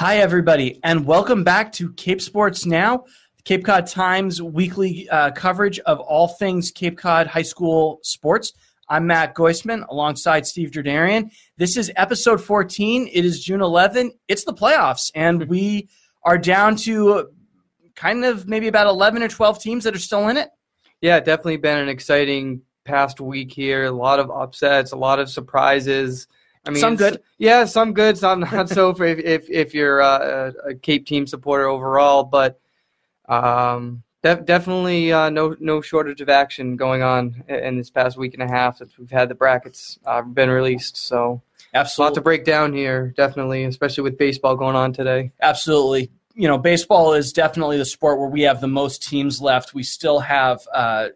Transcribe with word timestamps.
Hi, 0.00 0.16
everybody, 0.16 0.80
and 0.82 1.04
welcome 1.04 1.44
back 1.44 1.72
to 1.72 1.92
Cape 1.92 2.22
Sports 2.22 2.64
Now, 2.64 3.04
Cape 3.44 3.66
Cod 3.66 3.86
Times 3.86 4.40
weekly 4.40 5.06
uh, 5.10 5.30
coverage 5.32 5.78
of 5.80 6.00
all 6.00 6.26
things 6.26 6.70
Cape 6.70 6.96
Cod 6.96 7.26
high 7.26 7.42
school 7.42 8.00
sports. 8.02 8.54
I'm 8.88 9.06
Matt 9.06 9.34
Goisman 9.34 9.86
alongside 9.90 10.46
Steve 10.46 10.70
Derdarian. 10.70 11.30
This 11.58 11.76
is 11.76 11.92
episode 11.96 12.42
14. 12.42 13.10
It 13.12 13.26
is 13.26 13.44
June 13.44 13.60
11. 13.60 14.12
It's 14.26 14.44
the 14.44 14.54
playoffs, 14.54 15.10
and 15.14 15.44
we 15.50 15.90
are 16.22 16.38
down 16.38 16.76
to 16.76 17.28
kind 17.94 18.24
of 18.24 18.48
maybe 18.48 18.68
about 18.68 18.86
11 18.86 19.22
or 19.22 19.28
12 19.28 19.60
teams 19.60 19.84
that 19.84 19.94
are 19.94 19.98
still 19.98 20.28
in 20.28 20.38
it. 20.38 20.48
Yeah, 21.02 21.20
definitely 21.20 21.58
been 21.58 21.76
an 21.76 21.90
exciting 21.90 22.62
past 22.86 23.20
week 23.20 23.52
here. 23.52 23.84
A 23.84 23.90
lot 23.90 24.18
of 24.18 24.30
upsets, 24.30 24.92
a 24.92 24.96
lot 24.96 25.18
of 25.18 25.28
surprises. 25.28 26.26
I 26.66 26.70
mean, 26.70 26.80
some 26.80 26.96
good. 26.96 27.22
Yeah, 27.38 27.64
some 27.64 27.94
good. 27.94 28.18
Some 28.18 28.40
not 28.52 28.68
so 28.68 28.90
if 28.90 29.00
if 29.00 29.48
if 29.50 29.74
you're 29.74 30.02
uh, 30.02 30.52
a, 30.68 30.74
Cape 30.74 31.06
team 31.06 31.26
supporter 31.26 31.66
overall, 31.66 32.24
but 32.24 32.60
um, 33.28 34.02
def- 34.22 34.44
definitely 34.44 35.12
uh, 35.12 35.30
no 35.30 35.56
no 35.58 35.80
shortage 35.80 36.20
of 36.20 36.28
action 36.28 36.76
going 36.76 37.02
on 37.02 37.42
in 37.48 37.78
this 37.78 37.90
past 37.90 38.18
week 38.18 38.34
and 38.34 38.42
a 38.42 38.48
half 38.48 38.78
since 38.78 38.98
we've 38.98 39.10
had 39.10 39.28
the 39.28 39.34
brackets 39.34 39.98
uh, 40.04 40.22
been 40.22 40.50
released. 40.50 40.96
So 40.96 41.42
absolutely, 41.72 42.06
a 42.06 42.10
lot 42.10 42.14
to 42.16 42.20
break 42.20 42.44
down 42.44 42.74
here. 42.74 43.14
Definitely, 43.16 43.64
especially 43.64 44.02
with 44.02 44.18
baseball 44.18 44.56
going 44.56 44.76
on 44.76 44.92
today. 44.92 45.32
Absolutely. 45.40 46.10
You 46.34 46.46
know, 46.46 46.58
baseball 46.58 47.14
is 47.14 47.32
definitely 47.32 47.76
the 47.76 47.84
sport 47.84 48.18
where 48.18 48.28
we 48.28 48.42
have 48.42 48.60
the 48.60 48.68
most 48.68 49.02
teams 49.02 49.40
left. 49.40 49.74
We 49.74 49.82
still 49.82 50.20
have 50.20 50.60
uh, 50.72 51.08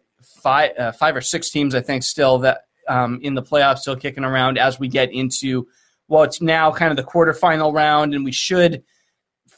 five, 0.44 0.72
uh, 0.76 0.92
five 0.92 1.16
or 1.16 1.20
six 1.20 1.50
teams, 1.50 1.74
I 1.74 1.80
think, 1.80 2.02
still 2.02 2.38
that 2.38 2.63
um, 2.88 3.18
in 3.22 3.34
the 3.34 3.42
playoffs, 3.42 3.78
still 3.78 3.96
kicking 3.96 4.24
around 4.24 4.58
as 4.58 4.78
we 4.78 4.88
get 4.88 5.12
into 5.12 5.66
well, 6.08 6.22
it's 6.22 6.40
now 6.40 6.70
kind 6.70 6.90
of 6.90 6.96
the 6.96 7.10
quarterfinal 7.10 7.72
round, 7.72 8.14
and 8.14 8.24
we 8.24 8.32
should 8.32 8.82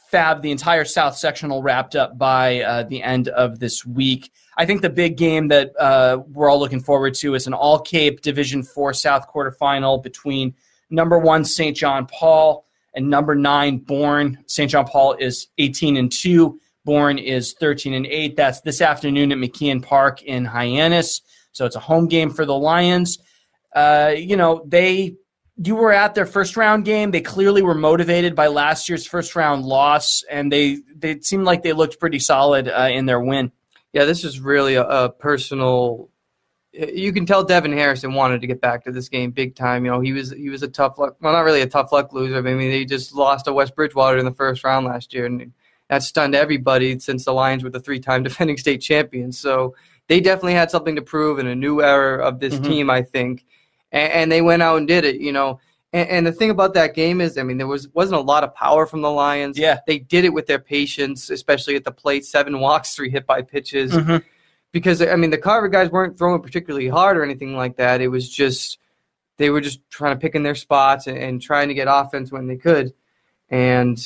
fab 0.09 0.41
the 0.41 0.51
entire 0.51 0.85
South 0.85 1.17
sectional 1.17 1.61
wrapped 1.61 1.95
up 1.95 2.17
by 2.17 2.61
uh, 2.61 2.83
the 2.83 3.03
end 3.03 3.27
of 3.29 3.59
this 3.59 3.85
week. 3.85 4.31
I 4.57 4.65
think 4.65 4.81
the 4.81 4.89
big 4.89 5.17
game 5.17 5.49
that 5.49 5.73
uh, 5.77 6.19
we're 6.31 6.49
all 6.49 6.59
looking 6.59 6.79
forward 6.79 7.13
to 7.15 7.35
is 7.35 7.47
an 7.47 7.53
All 7.53 7.79
Cape 7.79 8.21
Division 8.21 8.63
Four 8.63 8.93
South 8.93 9.29
quarterfinal 9.29 10.01
between 10.01 10.55
number 10.89 11.19
one 11.19 11.43
St. 11.43 11.75
John 11.75 12.07
Paul 12.07 12.65
and 12.95 13.09
number 13.09 13.35
nine 13.35 13.77
Bourne. 13.77 14.43
St. 14.47 14.71
John 14.71 14.85
Paul 14.85 15.13
is 15.19 15.47
18 15.57 15.97
and 15.97 16.11
two. 16.11 16.59
Bourne 16.85 17.17
is 17.17 17.53
13 17.53 17.93
and 17.93 18.05
eight. 18.05 18.37
That's 18.37 18.61
this 18.61 18.81
afternoon 18.81 19.33
at 19.33 19.37
McKeon 19.37 19.83
Park 19.83 20.23
in 20.23 20.45
Hyannis. 20.45 21.21
So 21.57 21.65
it's 21.65 21.75
a 21.75 21.81
home 21.81 22.07
game 22.07 22.29
for 22.29 22.45
the 22.45 22.55
Lions. 22.55 23.17
Uh, 23.75 24.13
you 24.15 24.37
know 24.37 24.63
they 24.65 25.17
you 25.63 25.75
were 25.75 25.91
at 25.91 26.13
their 26.13 26.25
first 26.25 26.55
round 26.55 26.85
game. 26.85 27.11
They 27.11 27.21
clearly 27.21 27.61
were 27.61 27.75
motivated 27.75 28.35
by 28.35 28.47
last 28.47 28.87
year's 28.89 29.05
first 29.05 29.35
round 29.35 29.65
loss, 29.65 30.23
and 30.29 30.51
they 30.51 30.77
they 30.95 31.19
seemed 31.21 31.45
like 31.45 31.63
they 31.63 31.73
looked 31.73 31.99
pretty 31.99 32.19
solid 32.19 32.67
uh, 32.67 32.89
in 32.91 33.05
their 33.05 33.19
win. 33.19 33.51
Yeah, 33.93 34.05
this 34.05 34.23
is 34.23 34.39
really 34.39 34.75
a, 34.75 34.83
a, 34.83 35.09
personal. 35.09 36.09
You 36.73 37.11
can 37.11 37.25
tell 37.25 37.43
Devin 37.43 37.73
Harrison 37.73 38.13
wanted 38.13 38.41
to 38.41 38.47
get 38.47 38.61
back 38.61 38.83
to 38.83 38.91
this 38.91 39.09
game 39.09 39.31
big 39.31 39.55
time. 39.55 39.83
You 39.83 39.91
know, 39.91 39.99
he 39.99 40.13
was 40.13 40.31
he 40.31 40.49
was 40.49 40.61
a 40.61 40.67
tough 40.67 40.99
luck. 40.99 41.15
Well, 41.19 41.33
not 41.33 41.41
really 41.41 41.61
a 41.61 41.67
tough 41.67 41.91
luck 41.91 42.13
loser. 42.13 42.37
I 42.37 42.41
mean, 42.41 42.69
they 42.69 42.85
just 42.85 43.15
lost 43.15 43.45
to 43.45 43.53
West 43.53 43.75
Bridgewater 43.75 44.19
in 44.19 44.25
the 44.25 44.33
first 44.33 44.63
round 44.63 44.85
last 44.85 45.13
year, 45.13 45.25
and 45.25 45.53
that 45.89 46.03
stunned 46.03 46.35
everybody 46.35 46.99
since 46.99 47.25
the 47.25 47.33
Lions 47.33 47.63
were 47.63 47.71
the 47.71 47.79
three 47.79 47.99
time 47.99 48.21
defending 48.23 48.57
state 48.57 48.81
champions. 48.81 49.39
So 49.39 49.75
they 50.07 50.19
definitely 50.19 50.53
had 50.53 50.71
something 50.71 50.95
to 50.95 51.01
prove 51.01 51.39
in 51.39 51.47
a 51.47 51.55
new 51.55 51.81
era 51.81 52.23
of 52.23 52.39
this 52.39 52.55
mm-hmm. 52.55 52.63
team. 52.63 52.89
I 52.89 53.01
think 53.01 53.45
and, 53.91 54.11
and 54.11 54.31
they 54.31 54.41
went 54.41 54.61
out 54.61 54.77
and 54.77 54.87
did 54.87 55.05
it. 55.05 55.19
You 55.19 55.31
know, 55.31 55.59
and, 55.93 56.09
and, 56.09 56.27
the 56.27 56.31
thing 56.31 56.49
about 56.49 56.73
that 56.73 56.93
game 56.93 57.21
is, 57.21 57.37
I 57.37 57.43
mean, 57.43 57.57
there 57.57 57.67
was 57.67 57.87
wasn't 57.89 58.19
a 58.19 58.23
lot 58.23 58.43
of 58.43 58.53
power 58.53 58.85
from 58.85 59.01
the 59.01 59.11
Lions. 59.11 59.57
Yeah, 59.57 59.79
they 59.87 59.99
did 59.99 60.25
it 60.25 60.33
with 60.33 60.47
their 60.47 60.59
patience, 60.59 61.29
especially 61.29 61.75
at 61.75 61.83
the 61.83 61.91
plate. 61.91 62.25
Seven 62.25 62.59
walks, 62.59 62.95
three 62.95 63.09
hit 63.09 63.25
by 63.25 63.41
pitches. 63.41 63.91
Mm-hmm. 63.93 64.17
Because 64.71 65.01
I 65.01 65.15
mean, 65.15 65.29
the 65.29 65.37
Carver 65.37 65.69
guys 65.69 65.89
weren't 65.89 66.17
throwing 66.17 66.41
particularly 66.41 66.87
hard 66.87 67.17
or 67.17 67.23
anything 67.23 67.55
like 67.55 67.77
that. 67.77 68.01
It 68.01 68.09
was 68.09 68.29
just 68.29 68.79
they 69.37 69.49
were 69.49 69.61
just 69.61 69.79
trying 69.89 70.15
to 70.15 70.19
pick 70.19 70.35
in 70.35 70.43
their 70.43 70.55
spots 70.55 71.07
and, 71.07 71.17
and 71.17 71.41
trying 71.41 71.67
to 71.69 71.73
get 71.73 71.87
offense 71.89 72.31
when 72.31 72.47
they 72.47 72.57
could. 72.57 72.93
And 73.49 73.97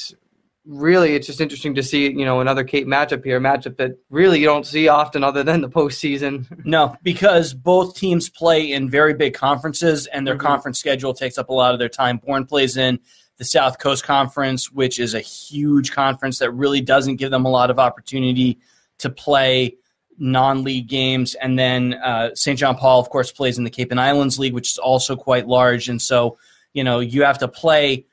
really, 0.66 1.16
it's 1.16 1.28
just 1.28 1.42
interesting 1.42 1.76
to 1.76 1.84
see, 1.84 2.12
you 2.12 2.26
know, 2.26 2.40
another 2.40 2.64
Cape 2.64 2.88
matchup 2.88 3.24
here, 3.24 3.38
a 3.38 3.40
matchup 3.40 3.78
that 3.78 3.98
really 4.10 4.40
you 4.40 4.46
don't 4.46 4.66
see 4.66 4.88
often 4.88 5.24
other 5.24 5.44
than 5.44 5.62
the 5.62 5.70
postseason. 5.70 6.48
No, 6.66 6.96
because 7.02 7.54
both 7.54 7.96
teams 7.96 8.30
play 8.30 8.72
in 8.72 8.90
very 8.90 9.14
big 9.14 9.34
conferences, 9.34 10.06
and 10.08 10.26
their 10.26 10.36
mm-hmm. 10.36 10.46
conference 10.46 10.80
schedule 10.80 11.14
takes 11.14 11.38
up 11.38 11.50
a 11.50 11.54
lot 11.54 11.74
of 11.74 11.80
their 11.80 11.90
time. 11.90 12.18
Bourne 12.18 12.46
plays 12.46 12.78
in 12.78 13.00
the 13.38 13.46
South 13.46 13.80
Coast 13.80 14.04
Conference, 14.04 14.72
which 14.72 15.00
is 15.00 15.14
a 15.14 15.20
huge 15.20 15.92
conference 15.92 16.40
that 16.40 16.52
really 16.52 16.82
doesn't 16.82 17.16
give 17.16 17.32
them 17.32 17.46
a 17.46 17.50
lot 17.50 17.72
of 17.72 17.80
opportunity 17.80 18.60
to 19.00 19.10
play 19.10 19.76
non-league 20.18 20.88
games 20.88 21.34
and 21.36 21.58
then 21.58 21.96
uh, 21.96 22.30
st 22.36 22.60
john 22.60 22.76
paul 22.78 23.00
of 23.00 23.10
course 23.10 23.32
plays 23.32 23.58
in 23.58 23.64
the 23.64 23.72
cape 23.72 23.90
and 23.90 24.00
islands 24.00 24.38
league 24.38 24.54
which 24.54 24.70
is 24.70 24.78
also 24.78 25.16
quite 25.16 25.48
large 25.48 25.90
and 25.90 26.00
so 26.00 26.38
you 26.74 26.84
know 26.84 27.00
you 27.00 27.24
have 27.24 27.40
to 27.40 27.48
play 27.48 28.06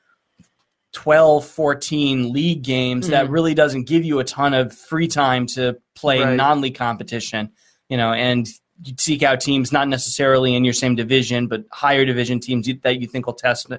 12, 0.93 1.45
14 1.45 2.33
league 2.33 2.63
games 2.63 3.05
mm-hmm. 3.05 3.11
that 3.11 3.29
really 3.29 3.53
doesn't 3.53 3.87
give 3.87 4.03
you 4.03 4.19
a 4.19 4.23
ton 4.23 4.53
of 4.53 4.73
free 4.73 5.07
time 5.07 5.45
to 5.45 5.77
play 5.95 6.21
right. 6.21 6.35
non-league 6.35 6.75
competition, 6.75 7.51
you 7.89 7.97
know, 7.97 8.11
and 8.13 8.47
you 8.83 8.93
seek 8.97 9.23
out 9.23 9.41
teams 9.41 9.71
not 9.71 9.87
necessarily 9.87 10.55
in 10.55 10.63
your 10.63 10.73
same 10.73 10.95
division, 10.95 11.47
but 11.47 11.65
higher 11.71 12.05
division 12.05 12.39
teams 12.39 12.69
that 12.83 12.99
you 12.99 13.07
think 13.07 13.25
will 13.25 13.33
test 13.33 13.71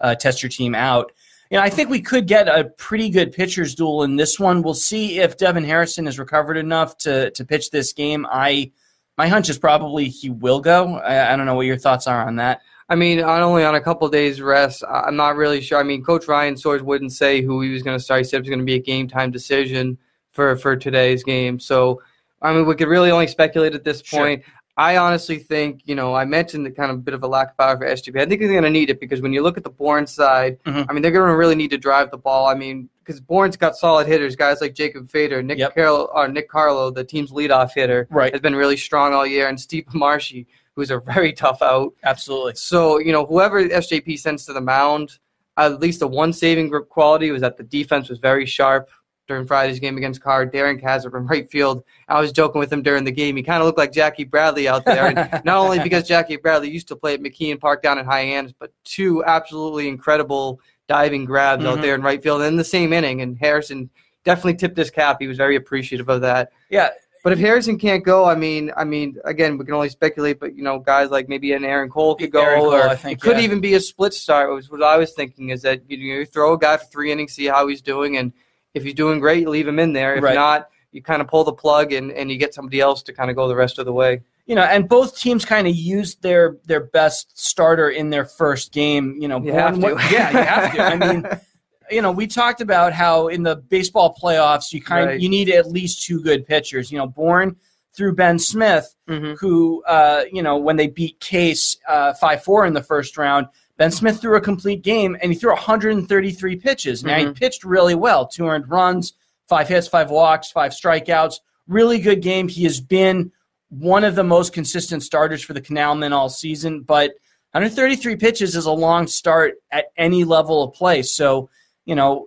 uh, 0.00 0.14
test 0.14 0.42
your 0.42 0.50
team 0.50 0.74
out. 0.74 1.12
You 1.50 1.56
know, 1.58 1.64
I 1.64 1.70
think 1.70 1.88
we 1.88 2.00
could 2.00 2.26
get 2.26 2.46
a 2.46 2.64
pretty 2.64 3.08
good 3.08 3.32
pitchers 3.32 3.74
duel 3.74 4.02
in 4.02 4.16
this 4.16 4.38
one. 4.38 4.62
We'll 4.62 4.74
see 4.74 5.18
if 5.20 5.36
Devin 5.38 5.64
Harrison 5.64 6.06
is 6.06 6.18
recovered 6.18 6.56
enough 6.56 6.96
to 6.98 7.30
to 7.32 7.44
pitch 7.44 7.70
this 7.70 7.92
game. 7.92 8.26
I 8.30 8.72
my 9.16 9.28
hunch 9.28 9.48
is 9.48 9.58
probably 9.58 10.08
he 10.08 10.30
will 10.30 10.60
go. 10.60 10.96
I, 10.96 11.32
I 11.32 11.36
don't 11.36 11.46
know 11.46 11.54
what 11.54 11.66
your 11.66 11.78
thoughts 11.78 12.06
are 12.06 12.26
on 12.26 12.36
that. 12.36 12.62
I 12.88 12.94
mean, 12.94 13.18
not 13.18 13.42
only 13.42 13.64
on 13.64 13.74
a 13.74 13.80
couple 13.80 14.08
days 14.08 14.40
rest, 14.40 14.82
I'm 14.88 15.16
not 15.16 15.36
really 15.36 15.60
sure. 15.60 15.78
I 15.78 15.82
mean, 15.82 16.02
Coach 16.02 16.26
Ryan 16.26 16.54
Soares 16.54 16.80
wouldn't 16.80 17.12
say 17.12 17.42
who 17.42 17.60
he 17.60 17.70
was 17.70 17.82
going 17.82 17.98
to 17.98 18.02
start. 18.02 18.20
He 18.20 18.24
said 18.24 18.38
it 18.38 18.40
was 18.40 18.48
going 18.48 18.60
to 18.60 18.64
be 18.64 18.76
a 18.76 18.80
game 18.80 19.08
time 19.08 19.30
decision 19.30 19.98
for 20.32 20.56
for 20.56 20.76
today's 20.76 21.22
game. 21.22 21.60
So, 21.60 22.00
I 22.40 22.54
mean, 22.54 22.66
we 22.66 22.74
could 22.74 22.88
really 22.88 23.10
only 23.10 23.26
speculate 23.26 23.74
at 23.74 23.84
this 23.84 24.00
point. 24.00 24.42
Sure. 24.42 24.54
I 24.78 24.96
honestly 24.96 25.38
think, 25.38 25.82
you 25.86 25.96
know, 25.96 26.14
I 26.14 26.24
mentioned 26.24 26.64
the 26.64 26.70
kind 26.70 26.92
of 26.92 27.04
bit 27.04 27.12
of 27.12 27.24
a 27.24 27.26
lack 27.26 27.50
of 27.50 27.56
power 27.56 27.76
for 27.76 27.84
SGP. 27.84 28.20
I 28.20 28.26
think 28.26 28.40
they're 28.40 28.52
going 28.52 28.62
to 28.62 28.70
need 28.70 28.90
it 28.90 29.00
because 29.00 29.20
when 29.20 29.32
you 29.32 29.42
look 29.42 29.58
at 29.58 29.64
the 29.64 29.70
Bourne 29.70 30.06
side, 30.06 30.62
mm-hmm. 30.62 30.88
I 30.88 30.92
mean, 30.92 31.02
they're 31.02 31.10
going 31.10 31.28
to 31.28 31.36
really 31.36 31.56
need 31.56 31.70
to 31.70 31.78
drive 31.78 32.12
the 32.12 32.16
ball. 32.16 32.46
I 32.46 32.54
mean, 32.54 32.88
because 33.00 33.20
Bourne's 33.20 33.56
got 33.56 33.76
solid 33.76 34.06
hitters, 34.06 34.36
guys 34.36 34.60
like 34.60 34.74
Jacob 34.74 35.10
Fader, 35.10 35.42
Nick 35.42 35.58
yep. 35.58 35.74
Carlo, 35.74 36.04
or 36.14 36.28
Nick 36.28 36.48
Carlo, 36.48 36.92
the 36.92 37.02
team's 37.02 37.32
leadoff 37.32 37.72
hitter, 37.74 38.06
right. 38.10 38.32
has 38.32 38.40
been 38.40 38.54
really 38.54 38.76
strong 38.76 39.14
all 39.14 39.26
year, 39.26 39.48
and 39.48 39.58
Steve 39.58 39.84
Marshy, 39.92 40.46
who's 40.78 40.92
a 40.92 41.00
very 41.00 41.32
tough 41.32 41.60
out. 41.60 41.92
Absolutely. 42.04 42.54
So, 42.54 43.00
you 43.00 43.10
know, 43.10 43.26
whoever 43.26 43.60
SJP 43.64 44.16
sends 44.16 44.46
to 44.46 44.52
the 44.52 44.60
mound, 44.60 45.18
at 45.56 45.80
least 45.80 45.98
the 45.98 46.06
one 46.06 46.32
saving 46.32 46.68
group 46.68 46.88
quality 46.88 47.32
was 47.32 47.40
that 47.40 47.56
the 47.56 47.64
defense 47.64 48.08
was 48.08 48.20
very 48.20 48.46
sharp 48.46 48.88
during 49.26 49.44
Friday's 49.44 49.80
game 49.80 49.96
against 49.96 50.22
Carr. 50.22 50.46
Darren 50.46 50.80
Kazar 50.80 51.10
from 51.10 51.26
right 51.26 51.50
field. 51.50 51.82
I 52.06 52.20
was 52.20 52.30
joking 52.30 52.60
with 52.60 52.72
him 52.72 52.82
during 52.82 53.02
the 53.02 53.10
game. 53.10 53.34
He 53.34 53.42
kind 53.42 53.60
of 53.60 53.66
looked 53.66 53.76
like 53.76 53.90
Jackie 53.90 54.22
Bradley 54.22 54.68
out 54.68 54.84
there. 54.84 55.08
And 55.08 55.16
not 55.44 55.58
only 55.58 55.80
because 55.80 56.06
Jackie 56.06 56.36
Bradley 56.36 56.70
used 56.70 56.86
to 56.88 56.96
play 56.96 57.14
at 57.14 57.20
McKeon 57.20 57.58
Park 57.58 57.82
down 57.82 57.98
in 57.98 58.04
Hyannis, 58.04 58.52
but 58.56 58.72
two 58.84 59.24
absolutely 59.24 59.88
incredible 59.88 60.60
diving 60.86 61.24
grabs 61.24 61.64
mm-hmm. 61.64 61.72
out 61.72 61.82
there 61.82 61.96
in 61.96 62.02
right 62.02 62.22
field 62.22 62.42
in 62.42 62.54
the 62.54 62.62
same 62.62 62.92
inning. 62.92 63.20
And 63.20 63.36
Harrison 63.36 63.90
definitely 64.24 64.54
tipped 64.54 64.76
his 64.76 64.92
cap. 64.92 65.16
He 65.18 65.26
was 65.26 65.36
very 65.36 65.56
appreciative 65.56 66.08
of 66.08 66.20
that. 66.20 66.52
Yeah, 66.70 66.90
but 67.22 67.32
if 67.32 67.38
Harrison 67.38 67.78
can't 67.78 68.04
go, 68.04 68.24
I 68.24 68.34
mean, 68.34 68.70
I 68.76 68.84
mean, 68.84 69.16
again, 69.24 69.58
we 69.58 69.64
can 69.64 69.74
only 69.74 69.88
speculate. 69.88 70.38
But 70.38 70.54
you 70.54 70.62
know, 70.62 70.78
guys 70.78 71.10
like 71.10 71.28
maybe 71.28 71.52
an 71.52 71.64
Aaron 71.64 71.90
Cole 71.90 72.14
could 72.14 72.30
go, 72.30 72.44
Cole, 72.44 72.72
or 72.72 72.94
think, 72.96 73.18
it 73.18 73.22
could 73.22 73.38
yeah. 73.38 73.44
even 73.44 73.60
be 73.60 73.74
a 73.74 73.80
split 73.80 74.14
start. 74.14 74.50
Was 74.50 74.70
what 74.70 74.82
I 74.82 74.96
was 74.96 75.12
thinking 75.12 75.50
is 75.50 75.62
that 75.62 75.82
you, 75.88 75.96
know, 75.96 76.20
you 76.20 76.26
throw 76.26 76.54
a 76.54 76.58
guy 76.58 76.76
for 76.76 76.86
three 76.86 77.10
innings, 77.10 77.32
see 77.32 77.46
how 77.46 77.66
he's 77.66 77.82
doing, 77.82 78.16
and 78.16 78.32
if 78.74 78.82
he's 78.82 78.94
doing 78.94 79.18
great, 79.20 79.40
you 79.40 79.50
leave 79.50 79.68
him 79.68 79.78
in 79.78 79.92
there. 79.92 80.14
If 80.14 80.22
right. 80.22 80.34
not, 80.34 80.68
you 80.92 81.02
kind 81.02 81.20
of 81.20 81.28
pull 81.28 81.44
the 81.44 81.52
plug 81.52 81.92
and, 81.92 82.12
and 82.12 82.30
you 82.30 82.38
get 82.38 82.54
somebody 82.54 82.80
else 82.80 83.02
to 83.04 83.12
kind 83.12 83.30
of 83.30 83.36
go 83.36 83.48
the 83.48 83.56
rest 83.56 83.78
of 83.78 83.84
the 83.84 83.92
way. 83.92 84.22
You 84.46 84.54
know, 84.54 84.62
and 84.62 84.88
both 84.88 85.18
teams 85.18 85.44
kind 85.44 85.66
of 85.66 85.74
used 85.74 86.22
their 86.22 86.56
their 86.64 86.80
best 86.80 87.38
starter 87.38 87.90
in 87.90 88.10
their 88.10 88.24
first 88.24 88.72
game. 88.72 89.16
You 89.20 89.28
know, 89.28 89.42
you 89.42 89.52
have 89.52 89.78
to. 89.78 89.88
yeah, 90.10 90.30
you 90.30 90.38
have 90.38 90.74
to. 90.74 90.82
I 90.82 90.96
mean. 90.96 91.26
you 91.90 92.02
know, 92.02 92.10
we 92.12 92.26
talked 92.26 92.60
about 92.60 92.92
how 92.92 93.28
in 93.28 93.42
the 93.42 93.56
baseball 93.56 94.16
playoffs 94.22 94.72
you 94.72 94.80
kind 94.82 95.06
Right. 95.06 95.20
you 95.20 95.28
need 95.28 95.48
at 95.50 95.70
least 95.70 96.04
two 96.04 96.22
good 96.22 96.46
pitchers. 96.46 96.90
You 96.92 96.98
know, 96.98 97.06
Bourne 97.06 97.56
through 97.96 98.14
Ben 98.14 98.38
Smith, 98.38 98.94
Mm-hmm. 99.08 99.34
who 99.40 99.82
uh, 99.84 100.24
you 100.32 100.42
know 100.42 100.56
when 100.56 100.76
they 100.76 100.86
beat 100.88 101.18
Case 101.20 101.76
five 102.20 102.42
four 102.44 102.66
in 102.66 102.72
the 102.74 102.82
first 102.82 103.16
round. 103.16 103.46
Ben 103.76 103.90
Smith 103.92 104.20
threw 104.20 104.36
a 104.36 104.40
complete 104.40 104.82
game 104.82 105.16
and 105.22 105.32
he 105.32 105.38
threw 105.38 105.50
133 105.52 106.56
pitches. 106.56 107.04
Now 107.04 107.16
he 107.18 107.26
Mhm. 107.26 107.36
pitched 107.36 107.62
really 107.64 107.94
well, 107.94 108.26
two 108.26 108.46
earned 108.46 108.68
runs, 108.68 109.12
five 109.48 109.68
hits, 109.68 109.86
five 109.86 110.10
walks, 110.10 110.50
five 110.50 110.72
strikeouts. 110.72 111.36
Really 111.68 111.98
good 112.00 112.20
game. 112.20 112.48
He 112.48 112.64
has 112.64 112.80
been 112.80 113.30
one 113.68 114.02
of 114.02 114.14
the 114.16 114.24
most 114.24 114.52
consistent 114.52 115.02
starters 115.04 115.42
for 115.42 115.52
the 115.52 115.60
Canalmen 115.60 116.10
all 116.12 116.28
season, 116.28 116.80
but 116.82 117.12
133 117.52 118.16
pitches 118.16 118.56
is 118.56 118.66
a 118.66 118.72
long 118.72 119.06
start 119.06 119.54
at 119.70 119.86
any 119.96 120.24
level 120.24 120.62
of 120.64 120.74
play. 120.74 121.02
So, 121.02 121.48
you 121.88 121.94
know, 121.94 122.26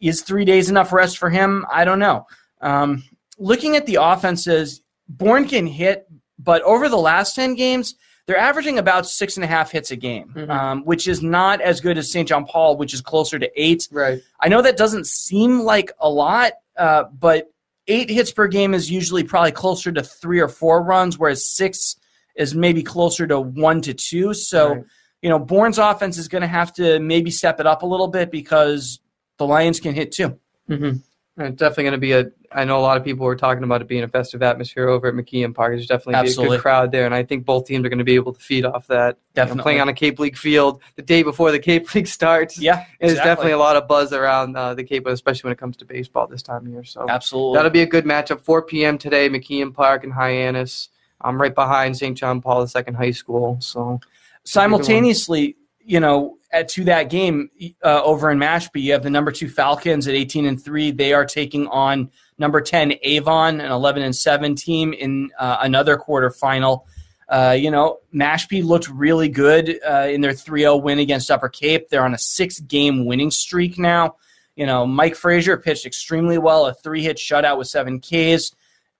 is 0.00 0.22
three 0.22 0.44
days 0.44 0.68
enough 0.68 0.92
rest 0.92 1.16
for 1.16 1.30
him? 1.30 1.64
I 1.72 1.84
don't 1.84 2.00
know. 2.00 2.26
Um, 2.60 3.04
looking 3.38 3.76
at 3.76 3.86
the 3.86 3.98
offenses, 4.02 4.82
Bourne 5.08 5.46
can 5.46 5.66
hit, 5.68 6.08
but 6.40 6.60
over 6.62 6.88
the 6.88 6.96
last 6.98 7.36
10 7.36 7.54
games, 7.54 7.94
they're 8.26 8.36
averaging 8.36 8.78
about 8.80 9.06
six 9.06 9.36
and 9.36 9.44
a 9.44 9.46
half 9.46 9.70
hits 9.70 9.92
a 9.92 9.96
game, 9.96 10.32
Mhm. 10.34 10.50
um, 10.50 10.84
which 10.84 11.06
is 11.06 11.22
not 11.22 11.60
as 11.60 11.80
good 11.80 11.96
as 11.96 12.10
St. 12.10 12.26
John 12.28 12.44
Paul, 12.44 12.76
which 12.76 12.92
is 12.92 13.00
closer 13.00 13.38
to 13.38 13.48
eight. 13.54 13.86
Right. 13.92 14.20
I 14.40 14.48
know 14.48 14.60
that 14.62 14.76
doesn't 14.76 15.06
seem 15.06 15.60
like 15.60 15.92
a 16.00 16.10
lot, 16.10 16.54
uh, 16.76 17.04
but 17.16 17.48
eight 17.86 18.10
hits 18.10 18.32
per 18.32 18.48
game 18.48 18.74
is 18.74 18.90
usually 18.90 19.22
probably 19.22 19.52
closer 19.52 19.92
to 19.92 20.02
three 20.02 20.40
or 20.40 20.48
four 20.48 20.82
runs, 20.82 21.16
whereas 21.16 21.46
six 21.46 21.94
is 22.34 22.56
maybe 22.56 22.82
closer 22.82 23.24
to 23.28 23.38
one 23.38 23.80
to 23.82 23.94
two. 23.94 24.34
So, 24.34 24.68
Right. 24.70 24.84
You 25.22 25.28
know, 25.28 25.38
Bourne's 25.38 25.78
offense 25.78 26.18
is 26.18 26.28
going 26.28 26.42
to 26.42 26.48
have 26.48 26.72
to 26.74 26.98
maybe 27.00 27.30
step 27.30 27.60
it 27.60 27.66
up 27.66 27.82
a 27.82 27.86
little 27.86 28.08
bit 28.08 28.30
because 28.30 29.00
the 29.38 29.46
Lions 29.46 29.80
can 29.80 29.94
hit 29.94 30.12
too. 30.12 30.38
Mm-hmm. 30.68 30.98
It's 31.38 31.56
definitely 31.56 31.84
going 31.84 31.92
to 31.92 31.98
be 31.98 32.12
a. 32.12 32.26
I 32.50 32.64
know 32.64 32.78
a 32.78 32.80
lot 32.80 32.96
of 32.96 33.04
people 33.04 33.26
were 33.26 33.36
talking 33.36 33.62
about 33.62 33.82
it 33.82 33.88
being 33.88 34.02
a 34.02 34.08
festive 34.08 34.42
atmosphere 34.42 34.88
over 34.88 35.08
at 35.08 35.14
McKeon 35.14 35.54
Park. 35.54 35.72
There's 35.72 35.86
definitely 35.86 36.22
be 36.22 36.32
a 36.32 36.48
good 36.48 36.60
crowd 36.60 36.92
there, 36.92 37.04
and 37.04 37.14
I 37.14 37.24
think 37.24 37.44
both 37.44 37.66
teams 37.66 37.84
are 37.84 37.90
going 37.90 37.98
to 37.98 38.04
be 38.04 38.14
able 38.14 38.32
to 38.32 38.40
feed 38.40 38.64
off 38.64 38.86
that. 38.86 39.16
You 39.34 39.42
know, 39.42 39.44
Definitely. 39.44 39.62
playing 39.62 39.80
on 39.82 39.88
a 39.90 39.92
Cape 39.92 40.18
League 40.18 40.38
field 40.38 40.80
the 40.94 41.02
day 41.02 41.22
before 41.22 41.52
the 41.52 41.58
Cape 41.58 41.94
League 41.94 42.06
starts. 42.06 42.58
Yeah, 42.58 42.86
There's 43.00 43.16
definitely 43.16 43.52
a 43.52 43.58
lot 43.58 43.76
of 43.76 43.86
buzz 43.86 44.14
around 44.14 44.56
uh, 44.56 44.72
the 44.72 44.84
Cape, 44.84 45.06
especially 45.06 45.48
when 45.48 45.52
it 45.52 45.58
comes 45.58 45.76
to 45.78 45.84
baseball 45.84 46.26
this 46.26 46.40
time 46.40 46.66
of 46.66 46.72
year. 46.72 46.84
So 46.84 47.04
Absolutely. 47.06 47.58
that'll 47.58 47.70
be 47.70 47.82
a 47.82 47.86
good 47.86 48.06
matchup. 48.06 48.40
4 48.40 48.62
p.m. 48.62 48.96
today, 48.96 49.28
McKeon 49.28 49.74
Park 49.74 50.04
and 50.04 50.14
Hyannis. 50.14 50.88
I'm 51.20 51.40
right 51.40 51.54
behind 51.54 51.98
St. 51.98 52.16
John 52.16 52.40
Paul 52.40 52.62
II 52.62 52.94
High 52.94 53.10
School. 53.10 53.58
So 53.60 54.00
simultaneously, 54.46 55.56
you 55.80 56.00
know, 56.00 56.38
at, 56.52 56.68
to 56.70 56.84
that 56.84 57.10
game 57.10 57.50
uh, 57.84 58.02
over 58.02 58.30
in 58.30 58.38
Mashpee, 58.38 58.82
you 58.82 58.92
have 58.92 59.02
the 59.02 59.10
number 59.10 59.30
two 59.30 59.48
Falcons 59.48 60.08
at 60.08 60.14
18 60.14 60.46
and 60.46 60.62
three. 60.62 60.90
They 60.90 61.12
are 61.12 61.24
taking 61.24 61.66
on 61.66 62.10
number 62.38 62.60
10 62.60 62.94
Avon, 63.02 63.60
an 63.60 63.70
11 63.70 64.02
and 64.02 64.14
seven 64.14 64.54
team 64.54 64.92
in 64.92 65.30
uh, 65.38 65.58
another 65.60 65.96
quarterfinal. 65.96 66.84
Uh, 67.28 67.56
you 67.58 67.70
know, 67.70 67.98
Mashpee 68.14 68.64
looked 68.64 68.88
really 68.88 69.28
good 69.28 69.80
uh, 69.88 70.06
in 70.08 70.20
their 70.20 70.32
3-0 70.32 70.82
win 70.82 71.00
against 71.00 71.30
Upper 71.30 71.48
Cape. 71.48 71.88
They're 71.88 72.04
on 72.04 72.14
a 72.14 72.18
six-game 72.18 73.04
winning 73.04 73.32
streak 73.32 73.78
now. 73.78 74.16
You 74.54 74.64
know, 74.64 74.86
Mike 74.86 75.16
Frazier 75.16 75.56
pitched 75.56 75.86
extremely 75.86 76.38
well, 76.38 76.66
a 76.66 76.74
three-hit 76.74 77.16
shutout 77.16 77.58
with 77.58 77.66
seven 77.66 78.00
Ks. 78.00 78.52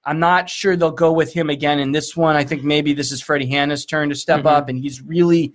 I'm 0.07 0.21
not 0.21 0.49
sure 0.49 0.77
they'll 0.77 0.93
go 0.93 1.13
with 1.13 1.33
him 1.35 1.51
again 1.51 1.81
in 1.81 1.91
this 1.93 2.17
one. 2.17 2.37
I 2.37 2.45
think 2.45 2.63
maybe 2.63 2.95
this 2.95 3.11
is 3.11 3.21
Freddie 3.21 3.47
Hanna's 3.51 3.85
turn 3.85 4.09
to 4.11 4.15
step 4.15 4.43
Mhm. 4.45 4.47
up, 4.51 4.69
and 4.69 4.79
he's 4.79 5.03
really 5.03 5.53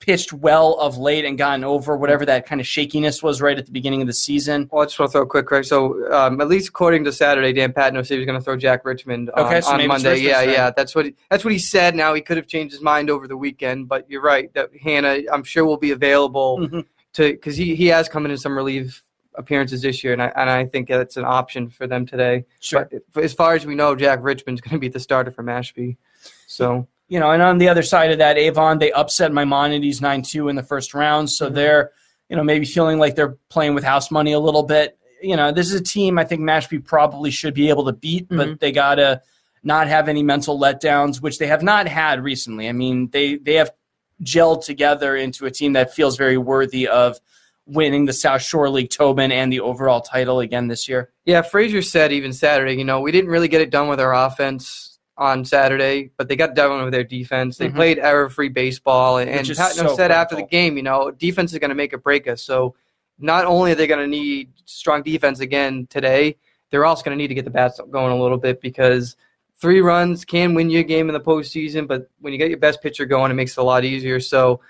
pitched 0.00 0.32
well 0.32 0.74
of 0.74 0.96
late 0.96 1.24
and 1.26 1.36
gotten 1.36 1.64
over 1.64 1.94
whatever 1.96 2.24
that 2.24 2.46
kind 2.46 2.60
of 2.60 2.66
shakiness 2.66 3.22
was 3.22 3.42
right 3.42 3.58
at 3.58 3.66
the 3.66 3.72
beginning 3.72 4.00
of 4.00 4.06
the 4.06 4.14
season. 4.14 4.68
Well, 4.72 4.82
I 4.82 4.86
just 4.86 4.98
want 4.98 5.10
to 5.10 5.12
throw 5.18 5.22
a 5.22 5.26
quick 5.26 5.46
correct. 5.46 5.66
So, 5.66 6.10
um, 6.14 6.40
at 6.40 6.48
least 6.48 6.68
according 6.68 7.04
to 7.04 7.12
Saturday, 7.12 7.52
Dan 7.52 7.72
Patno 7.72 8.06
said 8.06 8.14
he 8.14 8.18
was 8.20 8.26
going 8.26 8.38
to 8.38 8.44
throw 8.44 8.56
Jack 8.56 8.84
Richmond 8.86 9.28
on, 9.30 9.46
Okay, 9.46 9.60
so 9.60 9.72
on 9.72 9.86
Monday. 9.86 10.12
Richmond's 10.12 10.22
Yeah, 10.22 10.42
yeah, 10.42 10.70
that's 10.74 10.94
what 10.94 11.06
he, 11.06 11.14
that's 11.30 11.44
what 11.44 11.52
he 11.52 11.58
said. 11.58 11.94
Now 11.94 12.14
he 12.14 12.22
could 12.22 12.36
have 12.38 12.46
changed 12.46 12.72
his 12.72 12.80
mind 12.80 13.10
over 13.10 13.26
the 13.28 13.36
weekend, 13.36 13.88
but 13.88 14.08
you're 14.08 14.22
right 14.22 14.54
that 14.54 14.70
Hannah, 14.80 15.18
I'm 15.30 15.42
sure, 15.42 15.64
will 15.66 15.76
be 15.76 15.90
available 15.90 16.60
Mhm. 16.60 16.84
to 17.14 17.32
because 17.32 17.56
he, 17.56 17.74
he 17.74 17.88
has 17.88 18.08
come 18.08 18.24
in 18.24 18.34
some 18.38 18.56
relief 18.56 19.02
appearances 19.38 19.80
this 19.82 20.02
year, 20.04 20.12
and 20.12 20.22
I 20.22 20.32
and 20.36 20.50
I 20.50 20.66
think 20.66 20.88
that's 20.88 21.16
an 21.16 21.24
option 21.24 21.70
for 21.70 21.86
them 21.86 22.04
today. 22.04 22.44
Sure. 22.60 22.88
But 23.14 23.24
as 23.24 23.32
far 23.32 23.54
as 23.54 23.64
we 23.64 23.74
know, 23.74 23.94
Jack 23.94 24.18
Richmond's 24.22 24.60
going 24.64 24.72
to 24.74 24.78
be 24.78 24.88
the 24.88 25.00
starter 25.00 25.30
for 25.30 25.42
Mashpee. 25.42 25.96
So 26.46 26.86
You 27.08 27.20
know, 27.20 27.30
and 27.30 27.40
on 27.42 27.56
the 27.58 27.68
other 27.70 27.82
side 27.82 28.10
of 28.10 28.18
that, 28.18 28.36
Avon, 28.36 28.78
they 28.78 28.92
upset 28.92 29.32
Maimonides 29.32 30.00
9 30.02 30.22
2 30.22 30.48
in 30.48 30.56
the 30.56 30.62
first 30.62 30.92
round. 30.92 31.30
So 31.30 31.48
Mhm. 31.48 31.54
they're, 31.54 31.90
you 32.28 32.36
know, 32.36 32.44
maybe 32.44 32.66
feeling 32.66 32.98
like 32.98 33.14
they're 33.14 33.38
playing 33.48 33.74
with 33.74 33.84
house 33.84 34.10
money 34.10 34.32
a 34.32 34.40
little 34.40 34.64
bit. 34.64 34.98
You 35.22 35.34
know, 35.36 35.50
this 35.50 35.68
is 35.72 35.80
a 35.80 35.82
team 35.82 36.18
I 36.18 36.24
think 36.24 36.42
Mashpee 36.42 36.84
probably 36.84 37.30
should 37.30 37.54
be 37.54 37.70
able 37.70 37.86
to 37.86 37.92
beat, 37.92 38.28
but 38.28 38.48
Mhm. 38.48 38.60
they 38.60 38.72
got 38.72 38.96
to 38.96 39.22
not 39.64 39.88
have 39.88 40.08
any 40.08 40.22
mental 40.22 40.58
letdowns, 40.60 41.20
which 41.22 41.38
they 41.38 41.46
have 41.46 41.62
not 41.62 41.88
had 41.88 42.22
recently. 42.22 42.68
I 42.68 42.72
mean, 42.72 43.08
they, 43.10 43.36
they 43.36 43.54
have 43.54 43.70
gelled 44.22 44.64
together 44.64 45.16
into 45.16 45.46
a 45.46 45.50
team 45.50 45.72
that 45.74 45.94
feels 45.94 46.16
very 46.16 46.36
worthy 46.38 46.86
of 46.86 47.18
winning 47.68 48.06
the 48.06 48.12
South 48.12 48.42
Shore 48.42 48.68
League 48.70 48.90
Tobin 48.90 49.30
and 49.30 49.52
the 49.52 49.60
overall 49.60 50.00
title 50.00 50.40
again 50.40 50.68
this 50.68 50.88
year. 50.88 51.10
Yeah, 51.26 51.42
Frazier 51.42 51.82
said 51.82 52.12
even 52.12 52.32
Saturday, 52.32 52.74
you 52.74 52.84
know, 52.84 53.00
we 53.00 53.12
didn't 53.12 53.30
really 53.30 53.48
get 53.48 53.60
it 53.60 53.70
done 53.70 53.88
with 53.88 54.00
our 54.00 54.14
offense 54.14 54.98
on 55.18 55.44
Saturday, 55.44 56.10
but 56.16 56.28
they 56.28 56.36
got 56.36 56.54
done 56.54 56.82
with 56.84 56.92
their 56.92 57.04
defense. 57.04 57.58
They 57.58 57.68
Mhm. 57.68 57.74
played 57.74 57.98
error-free 57.98 58.50
baseball, 58.50 59.18
and, 59.18 59.28
and 59.28 59.40
Which 59.40 59.50
is 59.50 59.58
Patno 59.58 59.88
so 59.88 59.96
said 59.96 60.10
after 60.10 60.36
the 60.36 60.44
game, 60.44 60.76
you 60.76 60.82
know, 60.82 61.10
defense 61.10 61.52
is 61.52 61.58
going 61.58 61.70
to 61.70 61.74
make 61.74 61.92
or 61.92 61.98
break 61.98 62.26
us. 62.28 62.42
So 62.42 62.74
not 63.18 63.44
only 63.44 63.72
are 63.72 63.74
they 63.74 63.86
going 63.88 64.00
to 64.00 64.06
need 64.06 64.50
strong 64.64 65.02
defense 65.02 65.40
again 65.40 65.86
today, 65.90 66.36
they're 66.70 66.84
also 66.84 67.02
going 67.02 67.16
to 67.16 67.20
need 67.20 67.28
to 67.28 67.34
get 67.34 67.44
the 67.44 67.50
bats 67.50 67.80
going 67.90 68.12
a 68.12 68.20
little 68.20 68.38
bit 68.38 68.60
because 68.60 69.16
three 69.60 69.80
runs 69.80 70.24
can 70.24 70.54
win 70.54 70.70
you 70.70 70.80
a 70.80 70.84
game 70.84 71.08
in 71.08 71.14
the 71.14 71.20
postseason, 71.20 71.88
but 71.88 72.08
when 72.20 72.32
you 72.32 72.38
get 72.38 72.48
your 72.48 72.58
best 72.58 72.80
pitcher 72.80 73.04
going, 73.04 73.30
it 73.30 73.34
makes 73.34 73.58
it 73.58 73.60
a 73.60 73.64
lot 73.64 73.84
easier. 73.84 74.20
So 74.20 74.60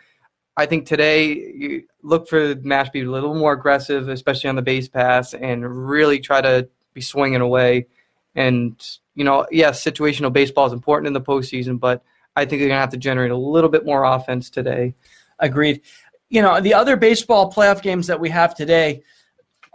I 0.59 0.67
think 0.67 0.87
today 0.87 1.33
you 1.33 1.85
look 2.03 2.29
for 2.29 2.57
Mash 2.57 2.87
to 2.87 2.93
be 2.93 3.03
a 3.03 3.11
little 3.11 3.35
more 3.35 3.53
aggressive, 3.53 4.09
especially 4.09 4.51
on 4.51 4.57
the 4.57 4.63
base 4.63 4.89
pass, 4.89 5.33
and 5.33 5.89
really 5.89 6.19
try 6.19 6.41
to 6.41 6.69
be 6.95 7.01
swinging 7.01 7.41
away. 7.41 7.87
And 8.35 8.75
you 9.15 9.23
know, 9.23 9.47
yes, 9.53 9.83
situational 9.83 10.33
baseball 10.33 10.67
is 10.67 10.73
important 10.73 11.07
in 11.07 11.13
the 11.13 11.21
postseason, 11.21 11.79
but 11.79 12.03
I 12.35 12.45
think 12.45 12.61
they're 12.61 12.69
gonna 12.69 12.81
have 12.81 12.91
to 12.91 12.97
generate 12.97 13.31
a 13.31 13.37
little 13.37 13.71
bit 13.71 13.87
more 13.87 14.03
offense 14.03 14.51
today. 14.51 14.95
Agreed. 15.39 15.81
You 16.29 16.43
know, 16.43 16.61
the 16.61 16.75
other 16.75 16.97
baseball 16.97 17.53
playoff 17.53 17.81
games 17.81 18.09
that 18.09 18.19
we 18.19 18.29
have 18.31 18.55
today 18.55 19.03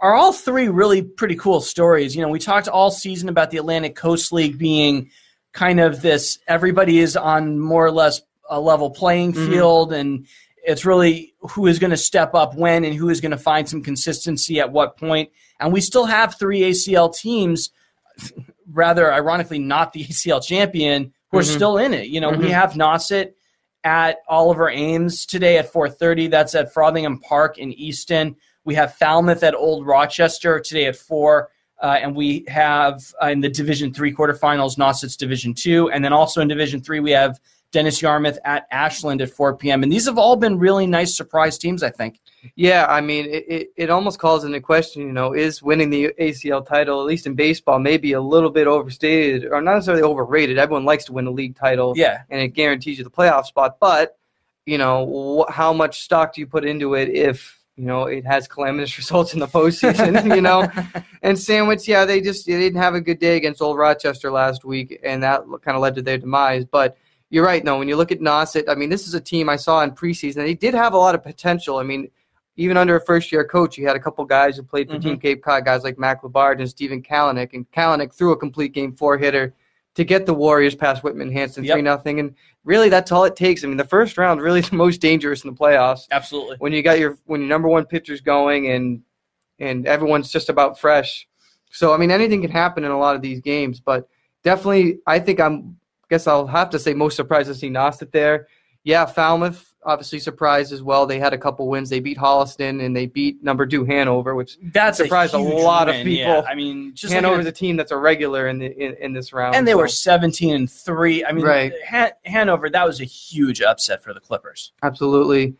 are 0.00 0.14
all 0.14 0.34
three 0.34 0.68
really 0.68 1.00
pretty 1.00 1.34
cool 1.34 1.62
stories. 1.62 2.14
You 2.14 2.20
know, 2.20 2.28
we 2.28 2.38
talked 2.38 2.68
all 2.68 2.90
season 2.90 3.30
about 3.30 3.50
the 3.50 3.56
Atlantic 3.56 3.96
Coast 3.96 4.32
League 4.34 4.58
being 4.58 5.10
kind 5.52 5.80
of 5.80 6.02
this 6.02 6.38
everybody 6.46 6.98
is 6.98 7.16
on 7.16 7.58
more 7.58 7.86
or 7.86 7.90
less 7.90 8.20
a 8.50 8.60
level 8.60 8.90
playing 8.90 9.32
Mhm. 9.32 9.48
field 9.48 9.92
and 9.94 10.26
it's 10.66 10.84
really 10.84 11.34
who 11.40 11.66
is 11.66 11.78
going 11.78 11.90
to 11.90 11.96
step 11.96 12.34
up 12.34 12.54
when 12.56 12.84
and 12.84 12.94
who 12.94 13.08
is 13.10 13.20
going 13.20 13.32
to 13.32 13.38
find 13.38 13.68
some 13.68 13.82
consistency 13.82 14.60
at 14.60 14.72
what 14.72 14.96
point. 14.96 15.30
And 15.60 15.72
we 15.72 15.80
still 15.80 16.06
have 16.06 16.38
three 16.38 16.60
ACL 16.62 17.14
teams, 17.14 17.70
rather 18.72 19.12
ironically, 19.12 19.58
not 19.58 19.92
the 19.92 20.04
ACL 20.08 20.42
champion, 20.44 21.12
who 21.30 21.38
are 21.38 21.42
Mhm. 21.42 21.54
still 21.54 21.78
in 21.78 21.92
it. 21.94 22.08
You 22.08 22.20
know, 22.20 22.30
we 22.30 22.46
Mhm. 22.46 22.50
have 22.50 22.72
Nauset 22.72 23.32
at 23.84 24.18
Oliver 24.28 24.70
Ames 24.70 25.26
today 25.26 25.58
at 25.58 25.70
4:30. 25.70 26.26
That's 26.28 26.54
at 26.54 26.72
Frothingham 26.72 27.20
Park 27.20 27.58
in 27.58 27.72
Easton. 27.74 28.36
We 28.64 28.74
have 28.76 28.94
Falmouth 28.94 29.42
at 29.42 29.54
Old 29.54 29.86
Rochester 29.86 30.58
today 30.58 30.86
at 30.86 30.96
four, 30.96 31.50
uh, 31.82 31.98
and 32.00 32.16
we 32.16 32.46
have 32.48 33.02
uh, 33.22 33.26
in 33.26 33.40
the 33.40 33.50
Division 33.50 33.92
Three 33.92 34.14
quarterfinals 34.14 34.78
Nauset's 34.78 35.16
Division 35.16 35.52
Two, 35.52 35.90
and 35.90 36.02
then 36.02 36.14
also 36.14 36.40
in 36.40 36.48
Division 36.48 36.80
Three 36.80 37.00
we 37.00 37.10
have 37.10 37.38
Dennis 37.74 38.00
Yarmouth 38.00 38.38
at 38.44 38.68
Ashland 38.70 39.20
at 39.20 39.30
4 39.30 39.56
p.m. 39.56 39.82
And 39.82 39.92
these 39.92 40.06
have 40.06 40.16
all 40.16 40.36
been 40.36 40.60
really 40.60 40.86
nice 40.86 41.16
surprise 41.16 41.58
teams, 41.58 41.82
I 41.82 41.90
think. 41.90 42.20
Yeah, 42.54 42.86
I 42.88 43.00
mean, 43.00 43.26
it, 43.26 43.44
it, 43.48 43.68
it 43.76 43.90
almost 43.90 44.20
calls 44.20 44.44
into 44.44 44.60
question, 44.60 45.02
you 45.02 45.12
know, 45.12 45.34
is 45.34 45.60
winning 45.60 45.90
the 45.90 46.14
ACL 46.20 46.64
title, 46.64 47.00
at 47.00 47.06
least 47.06 47.26
in 47.26 47.34
baseball, 47.34 47.80
maybe 47.80 48.12
a 48.12 48.20
little 48.20 48.50
bit 48.50 48.68
overstated 48.68 49.50
or 49.50 49.60
not 49.60 49.74
necessarily 49.74 50.04
overrated. 50.04 50.56
Everyone 50.56 50.84
likes 50.84 51.04
to 51.06 51.12
win 51.12 51.26
a 51.26 51.32
league 51.32 51.56
title. 51.56 51.94
Yeah, 51.96 52.22
and 52.30 52.40
it 52.40 52.48
guarantees 52.48 52.98
you 52.98 53.04
the 53.04 53.10
playoff 53.10 53.46
spot. 53.46 53.78
But 53.80 54.16
you 54.66 54.78
know, 54.78 55.44
wh- 55.48 55.52
how 55.52 55.72
much 55.72 56.02
stock 56.02 56.34
do 56.34 56.40
you 56.40 56.46
put 56.46 56.64
into 56.64 56.94
it 56.94 57.08
if 57.08 57.60
you 57.76 57.86
know 57.86 58.04
it 58.04 58.24
has 58.24 58.46
calamitous 58.46 58.96
results 58.98 59.34
in 59.34 59.40
the 59.40 59.48
postseason? 59.48 60.32
you 60.32 60.42
know, 60.42 60.70
and 61.22 61.36
Sandwich, 61.36 61.88
yeah, 61.88 62.04
they 62.04 62.20
just 62.20 62.46
they 62.46 62.52
didn't 62.52 62.80
have 62.80 62.94
a 62.94 63.00
good 63.00 63.18
day 63.18 63.36
against 63.36 63.60
Old 63.60 63.78
Rochester 63.78 64.30
last 64.30 64.64
week, 64.64 65.00
and 65.02 65.24
that 65.24 65.42
kind 65.62 65.74
of 65.76 65.82
led 65.82 65.96
to 65.96 66.02
their 66.02 66.18
demise. 66.18 66.64
But 66.64 66.96
you're 67.34 67.44
right, 67.44 67.62
no. 67.64 67.78
When 67.78 67.88
you 67.88 67.96
look 67.96 68.12
at 68.12 68.20
Nauset, 68.20 68.64
I 68.68 68.74
mean, 68.74 68.88
this 68.88 69.06
is 69.08 69.14
a 69.14 69.20
team 69.20 69.48
I 69.48 69.56
saw 69.56 69.82
in 69.82 69.90
preseason. 69.90 70.36
They 70.36 70.54
did 70.54 70.74
have 70.74 70.94
a 70.94 70.98
lot 70.98 71.14
of 71.14 71.22
potential. 71.22 71.78
I 71.78 71.82
mean. 71.82 72.08
Even 72.56 72.76
under 72.76 72.94
a 72.94 73.00
first-year 73.00 73.44
coach, 73.46 73.76
you 73.76 73.84
had 73.84 73.96
a 73.96 73.98
couple 73.98 74.24
guys 74.24 74.56
who 74.56 74.62
played 74.62 74.88
for 74.88 74.94
Mhm. 74.94 75.02
Team 75.02 75.18
Cape 75.18 75.42
Cod, 75.42 75.64
guys 75.64 75.82
like 75.82 75.98
Mac 75.98 76.22
Labard 76.22 76.60
and 76.60 76.68
Stephen 76.68 77.02
Kalanick. 77.02 77.52
And 77.52 77.68
Kalanick 77.72 78.14
threw 78.14 78.30
a 78.30 78.36
complete 78.36 78.72
game 78.72 78.92
four-hitter 78.94 79.52
to 79.96 80.04
get 80.04 80.24
the 80.24 80.34
Warriors 80.34 80.76
past 80.76 81.02
Whitman 81.02 81.32
Hanson 81.32 81.64
Yep. 81.64 81.74
three 81.74 81.82
nothing, 81.82 82.20
and 82.20 82.32
really 82.64 82.88
that's 82.88 83.10
all 83.10 83.24
it 83.24 83.34
takes. 83.34 83.64
I 83.64 83.66
mean, 83.66 83.76
the 83.76 83.82
first 83.96 84.16
round 84.16 84.40
really 84.40 84.60
is 84.60 84.70
the 84.70 84.76
most 84.76 85.00
dangerous 85.00 85.42
in 85.42 85.50
the 85.50 85.56
playoffs 85.56 86.06
absolutely. 86.12 86.54
when 86.60 86.72
you 86.72 86.80
got 86.84 87.00
your 87.00 87.18
when 87.24 87.40
your 87.40 87.48
number 87.48 87.66
one 87.66 87.86
pitcher's 87.86 88.20
going, 88.20 88.68
and 88.70 89.02
and 89.58 89.84
everyone's 89.88 90.30
just 90.30 90.48
about 90.48 90.78
fresh. 90.78 91.26
So 91.72 91.92
I 91.92 91.96
mean, 91.96 92.12
anything 92.12 92.40
can 92.40 92.52
happen 92.52 92.84
in 92.84 92.92
a 92.92 92.98
lot 92.98 93.16
of 93.16 93.20
these 93.20 93.40
games, 93.40 93.80
but 93.80 94.08
definitely, 94.44 95.00
I 95.08 95.18
think 95.18 95.40
I'm. 95.40 95.76
Guess 96.10 96.26
I'll 96.26 96.46
have 96.46 96.70
to 96.70 96.78
say 96.78 96.94
most 96.94 97.16
surprised 97.16 97.48
to 97.48 97.54
see 97.54 97.70
Nauset 97.70 98.10
there. 98.12 98.48
Yeah, 98.84 99.06
Falmouth 99.06 99.70
obviously 99.86 100.18
surprised 100.18 100.72
as 100.72 100.82
well. 100.82 101.06
They 101.06 101.18
had 101.18 101.32
a 101.34 101.38
couple 101.38 101.68
wins. 101.68 101.88
They 101.90 102.00
beat 102.00 102.16
Holliston 102.18 102.84
and 102.84 102.94
they 102.96 103.06
beat 103.06 103.42
number 103.42 103.66
two 103.66 103.84
Hanover, 103.84 104.34
which 104.34 104.58
That's 104.62 104.96
surprised 104.98 105.34
a, 105.34 105.36
a, 105.36 105.38
lot 105.38 105.86
win, 105.88 105.96
of 106.00 106.04
people. 106.04 106.32
Yeah. 106.34 106.44
I 106.48 106.54
mean, 106.54 106.94
just 106.94 107.12
Hanover's 107.12 107.46
a 107.46 107.52
team 107.52 107.76
that's 107.76 107.92
a 107.92 107.96
regular 107.96 108.48
in 108.48 108.58
the 108.58 108.66
in, 108.66 108.94
in 109.00 109.12
this 109.14 109.32
round, 109.32 109.54
and 109.54 109.66
they 109.66 109.72
so- 109.72 109.78
were 109.78 109.88
17 109.88 110.54
and 110.54 110.70
three. 110.70 111.24
I 111.24 111.32
mean, 111.32 111.44
Right. 111.44 111.72
Han- 111.88 112.10
Hanover 112.24 112.68
that 112.70 112.86
was 112.86 113.00
a 113.00 113.04
huge 113.04 113.62
upset 113.62 114.02
for 114.02 114.12
the 114.14 114.20
Clippers. 114.20 114.72
Absolutely. 114.82 115.54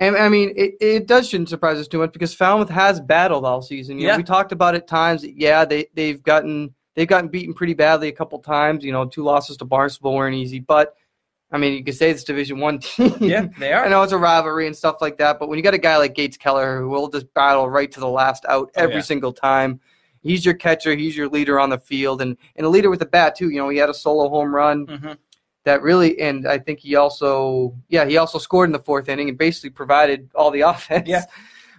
And 0.00 0.16
I 0.16 0.28
mean, 0.28 0.52
it, 0.56 0.74
it 0.80 1.06
does 1.08 1.28
shouldn't 1.28 1.48
surprise 1.48 1.78
us 1.78 1.88
too 1.88 1.98
much 1.98 2.12
because 2.12 2.32
Falmouth 2.32 2.68
has 2.68 3.00
battled 3.00 3.44
all 3.44 3.62
season. 3.62 3.98
You 3.98 4.06
know, 4.06 4.12
Yeah. 4.12 4.16
we 4.18 4.22
talked 4.22 4.52
about 4.52 4.76
it 4.76 4.86
times. 4.86 5.24
Yeah, 5.24 5.64
they 5.64 5.86
they've 5.94 6.22
gotten 6.22 6.74
they've 6.98 7.06
gotten 7.06 7.28
beaten 7.30 7.54
pretty 7.54 7.74
badly 7.74 8.08
a 8.08 8.12
couple 8.12 8.40
times. 8.40 8.84
You 8.84 8.90
know, 8.90 9.04
two 9.06 9.22
losses 9.22 9.56
to 9.58 9.64
Barnstable 9.64 10.14
weren't 10.16 10.34
easy, 10.34 10.58
but 10.58 10.96
I 11.52 11.56
mean, 11.56 11.74
you 11.74 11.84
could 11.84 11.94
say 11.94 12.10
it's 12.10 12.24
Division 12.24 12.58
One 12.58 12.80
team. 12.80 13.14
Yeah, 13.20 13.46
they 13.56 13.72
are. 13.72 13.84
I 13.86 13.88
know 13.88 14.02
it's 14.02 14.12
a 14.12 14.18
rivalry 14.18 14.66
and 14.66 14.76
stuff 14.76 14.96
like 15.00 15.16
that, 15.18 15.38
but 15.38 15.48
when 15.48 15.56
you 15.58 15.62
got 15.62 15.74
a 15.74 15.78
guy 15.78 15.96
like 15.96 16.14
Gates 16.14 16.36
Keller 16.36 16.80
who 16.80 16.88
will 16.88 17.08
just 17.08 17.32
battle 17.34 17.70
right 17.70 17.90
to 17.92 18.00
the 18.00 18.08
last 18.08 18.44
out 18.48 18.70
Oh, 18.76 18.82
every 18.82 18.96
yeah. 18.96 19.00
single 19.02 19.32
time, 19.32 19.78
he's 20.20 20.44
your 20.44 20.54
catcher, 20.54 20.96
he's 20.96 21.16
your 21.16 21.28
leader 21.28 21.60
on 21.60 21.70
the 21.70 21.78
field, 21.78 22.20
and 22.20 22.36
and 22.56 22.66
a 22.66 22.68
leader 22.68 22.90
with 22.90 22.98
the 22.98 23.06
bat 23.06 23.36
too. 23.36 23.48
You 23.50 23.58
know, 23.58 23.68
he 23.68 23.78
had 23.78 23.88
a 23.90 23.94
solo 23.94 24.28
home 24.28 24.52
run 24.52 24.86
Mhm. 24.88 25.16
that 25.64 25.80
really, 25.82 26.20
and 26.20 26.48
I 26.48 26.58
think 26.58 26.80
he 26.80 26.96
also, 26.96 27.74
yeah, 27.88 28.04
he 28.06 28.16
also 28.16 28.38
scored 28.38 28.68
in 28.68 28.72
the 28.72 28.78
fourth 28.80 29.08
inning 29.08 29.28
and 29.28 29.38
basically 29.38 29.70
provided 29.70 30.28
all 30.34 30.50
the 30.50 30.60
offense 30.72 31.08
Yeah. 31.08 31.22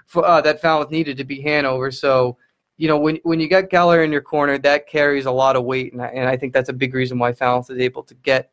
for, 0.06 0.26
uh, 0.26 0.40
that 0.42 0.62
Falmouth 0.62 0.92
needed 0.92 1.18
to 1.18 1.26
beat 1.26 1.42
Hanover. 1.44 1.92
So, 1.92 2.38
you 2.80 2.88
know, 2.88 2.98
when 2.98 3.20
when 3.24 3.40
you 3.42 3.48
got 3.50 3.66
Geller 3.66 4.04
in 4.04 4.12
your 4.12 4.22
corner, 4.22 4.58
that 4.58 4.88
carries 4.88 5.26
a 5.26 5.32
lot 5.32 5.56
of 5.58 5.66
weight, 5.66 5.92
and 5.94 6.02
I, 6.02 6.08
and 6.08 6.28
I 6.30 6.38
think 6.38 6.54
that's 6.54 6.70
a 6.70 6.74
big 6.74 6.94
reason 6.96 7.20
why 7.20 7.34
Falmouth 7.34 7.70
is 7.70 7.78
able 7.78 8.04
to 8.04 8.16
get 8.16 8.52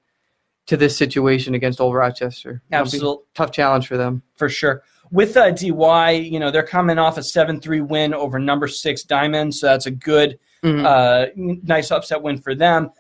to 0.67 0.77
this 0.77 0.97
situation 0.99 1.55
against 1.55 1.81
Old 1.81 1.95
Rochester. 1.95 2.51
It'll 2.51 2.59
be 2.69 2.77
a 2.77 2.81
Absolutely. 2.81 3.25
tough 3.35 3.53
challenge 3.53 3.87
for 3.87 3.97
them. 3.97 4.23
for 4.35 4.49
sure. 4.49 4.83
With 5.13 5.37
uh, 5.37 5.53
DY, 5.53 6.11
you 6.11 6.41
know, 6.41 6.51
they're 6.51 6.65
coming 6.67 6.99
off 6.99 7.17
a 7.17 7.23
7 7.23 7.61
3 7.61 7.81
win 7.83 8.13
over 8.13 8.41
number 8.41 8.67
six 8.67 9.05
Diamond, 9.05 9.55
so 9.55 9.69
that's 9.69 9.87
a 9.87 9.93
good, 9.93 10.41
Mhm. 10.65 10.85
uh, 10.85 11.27
nice 11.63 11.93
upset 11.93 12.21
win 12.21 12.39
for 12.39 12.57
them. 12.57 12.91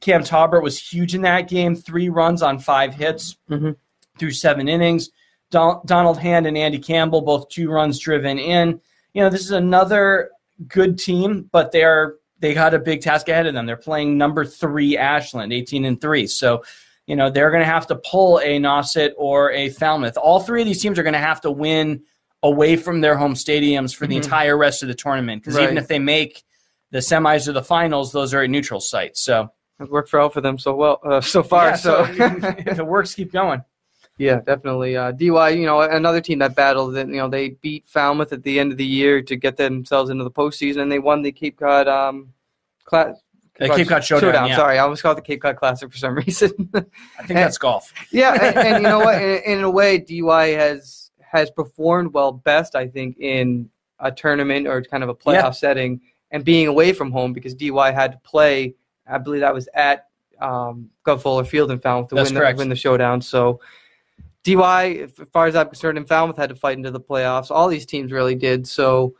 Cam 0.00 0.22
Taubert 0.22 0.62
was 0.62 0.78
huge 0.80 1.14
in 1.14 1.20
that 1.22 1.48
game, 1.48 1.76
three 1.76 2.08
runs 2.08 2.40
on 2.42 2.58
five 2.58 2.94
hits 2.94 3.36
Mhm. 3.50 3.76
through 4.18 4.30
seven 4.30 4.66
innings. 4.66 5.10
Don- 5.50 5.82
Donald 5.84 6.16
Hand 6.18 6.46
and 6.46 6.56
Andy 6.56 6.78
Campbell, 6.78 7.20
both 7.20 7.50
two 7.50 7.70
runs 7.70 7.98
driven 7.98 8.38
in. 8.38 8.80
You 9.12 9.22
know, 9.22 9.28
this 9.28 9.42
is 9.42 9.50
another 9.50 10.30
good 10.68 10.98
team, 10.98 11.48
but 11.52 11.72
they're 11.72 12.16
they 12.40 12.54
got 12.54 12.74
a 12.74 12.78
big 12.78 13.00
task 13.02 13.28
ahead 13.28 13.46
of 13.46 13.54
them. 13.54 13.66
They're 13.66 13.76
playing 13.76 14.18
number 14.18 14.44
three 14.44 14.96
Ashland, 14.98 15.52
18 15.52 15.84
and 15.84 16.00
three. 16.00 16.26
So 16.26 16.64
you 17.06 17.16
know 17.16 17.30
they're 17.30 17.50
going 17.50 17.62
to 17.62 17.66
have 17.70 17.86
to 17.88 17.96
pull 17.96 18.38
a 18.38 18.58
Nauset 18.58 19.12
or 19.16 19.50
a 19.52 19.68
Falmouth. 19.70 20.16
All 20.16 20.40
three 20.40 20.62
of 20.62 20.66
these 20.66 20.80
teams 20.82 20.98
are 20.98 21.02
going 21.02 21.12
to 21.14 21.18
have 21.18 21.40
to 21.42 21.50
win 21.50 22.02
away 22.42 22.74
from 22.76 23.00
their 23.00 23.16
home 23.16 23.34
stadiums 23.34 23.94
for 23.94 24.06
the 24.08 24.14
Mhm. 24.16 24.24
entire 24.24 24.56
rest 24.58 24.82
of 24.82 24.88
the 24.88 24.94
tournament. 24.94 25.42
Because 25.44 25.58
even 25.60 25.78
if 25.78 25.86
they 25.86 26.00
make 26.00 26.42
the 26.90 26.98
semis 26.98 27.46
or 27.46 27.52
the 27.52 27.62
finals, 27.62 28.10
those 28.12 28.34
are 28.34 28.42
at 28.42 28.50
neutral 28.50 28.80
sites. 28.80 29.20
So 29.22 29.50
It's 29.78 29.90
worked 29.90 30.08
for 30.08 30.20
out 30.20 30.32
for 30.32 30.40
them 30.40 30.58
so 30.58 30.74
well 30.74 31.00
uh, 31.04 31.20
so 31.20 31.42
far. 31.44 31.68
yeah, 31.68 31.74
so, 31.76 32.04
if 32.10 32.78
it 32.80 32.86
works, 32.86 33.14
keep 33.14 33.32
going. 33.32 33.62
Yeah, 34.18 34.40
definitely. 34.40 34.96
Uh, 34.96 35.10
DY, 35.12 35.50
you 35.50 35.66
know, 35.66 35.80
another 35.80 36.20
team 36.20 36.38
that 36.40 36.54
battled. 36.54 36.96
You 36.96 37.04
know, 37.06 37.28
they 37.28 37.50
beat 37.50 37.86
Falmouth 37.86 38.32
at 38.32 38.42
the 38.42 38.60
end 38.60 38.70
of 38.70 38.78
the 38.78 38.84
year 38.84 39.22
to 39.22 39.36
get 39.36 39.56
themselves 39.56 40.10
into 40.10 40.24
the 40.24 40.30
postseason, 40.30 40.82
and 40.82 40.92
they 40.92 40.98
won 40.98 41.22
the 41.22 41.32
Cape 41.32 41.58
Cod 41.58 41.88
um, 41.88 42.32
class. 42.84 43.16
The 43.58 43.68
Cape 43.68 43.88
Cod 43.88 44.04
Showdown, 44.04 44.48
yeah. 44.48 44.56
Sorry, 44.56 44.78
I 44.78 44.82
almost 44.82 45.02
called 45.02 45.18
it 45.18 45.22
the 45.22 45.26
Cape 45.26 45.42
Cod 45.42 45.56
Classic 45.56 45.90
for 45.90 45.96
some 45.96 46.14
reason. 46.26 46.70
I 46.74 46.80
think 47.26 47.38
that's 47.38 47.58
golf. 47.58 47.92
yeah, 48.10 48.32
and, 48.34 48.56
and 48.56 48.82
you 48.82 48.88
know 48.88 48.98
what? 49.00 49.20
In, 49.20 49.42
in 49.44 49.64
a 49.64 49.70
way, 49.70 49.98
DY 49.98 50.48
has 50.48 51.10
has 51.20 51.50
performed 51.50 52.12
well 52.12 52.32
best, 52.32 52.76
I 52.76 52.88
think, 52.88 53.18
in 53.18 53.70
a 53.98 54.12
tournament 54.12 54.66
or 54.66 54.82
kind 54.82 55.02
of 55.02 55.08
a 55.08 55.14
playoff 55.14 55.42
Yeah. 55.42 55.50
setting, 55.52 56.00
and 56.30 56.44
being 56.44 56.66
away 56.66 56.92
from 56.92 57.10
home 57.10 57.32
because 57.32 57.54
DY 57.54 57.90
had 57.92 58.12
to 58.12 58.18
play. 58.18 58.74
I 59.06 59.18
believe 59.18 59.40
that 59.40 59.54
was 59.54 59.68
at 59.74 60.06
um, 60.40 60.90
Guv 61.06 61.22
Fuller 61.22 61.44
Field 61.44 61.70
in 61.70 61.80
Falmouth 61.80 62.10
to 62.10 62.16
win 62.16 62.34
the, 62.34 62.54
win 62.56 62.68
the 62.68 62.76
showdown. 62.76 63.22
So. 63.22 63.60
DY, 64.44 65.08
as 65.20 65.28
far 65.32 65.46
as 65.46 65.54
I'm 65.56 65.68
concerned, 65.68 65.98
in 65.98 66.04
Falmouth 66.04 66.36
had 66.36 66.48
to 66.50 66.56
fight 66.56 66.76
into 66.76 66.90
the 66.90 67.00
playoffs. 67.00 67.50
All 67.50 67.68
these 67.68 67.86
teams 67.86 68.12
really 68.12 68.34
did. 68.34 68.66
So, 68.66 69.14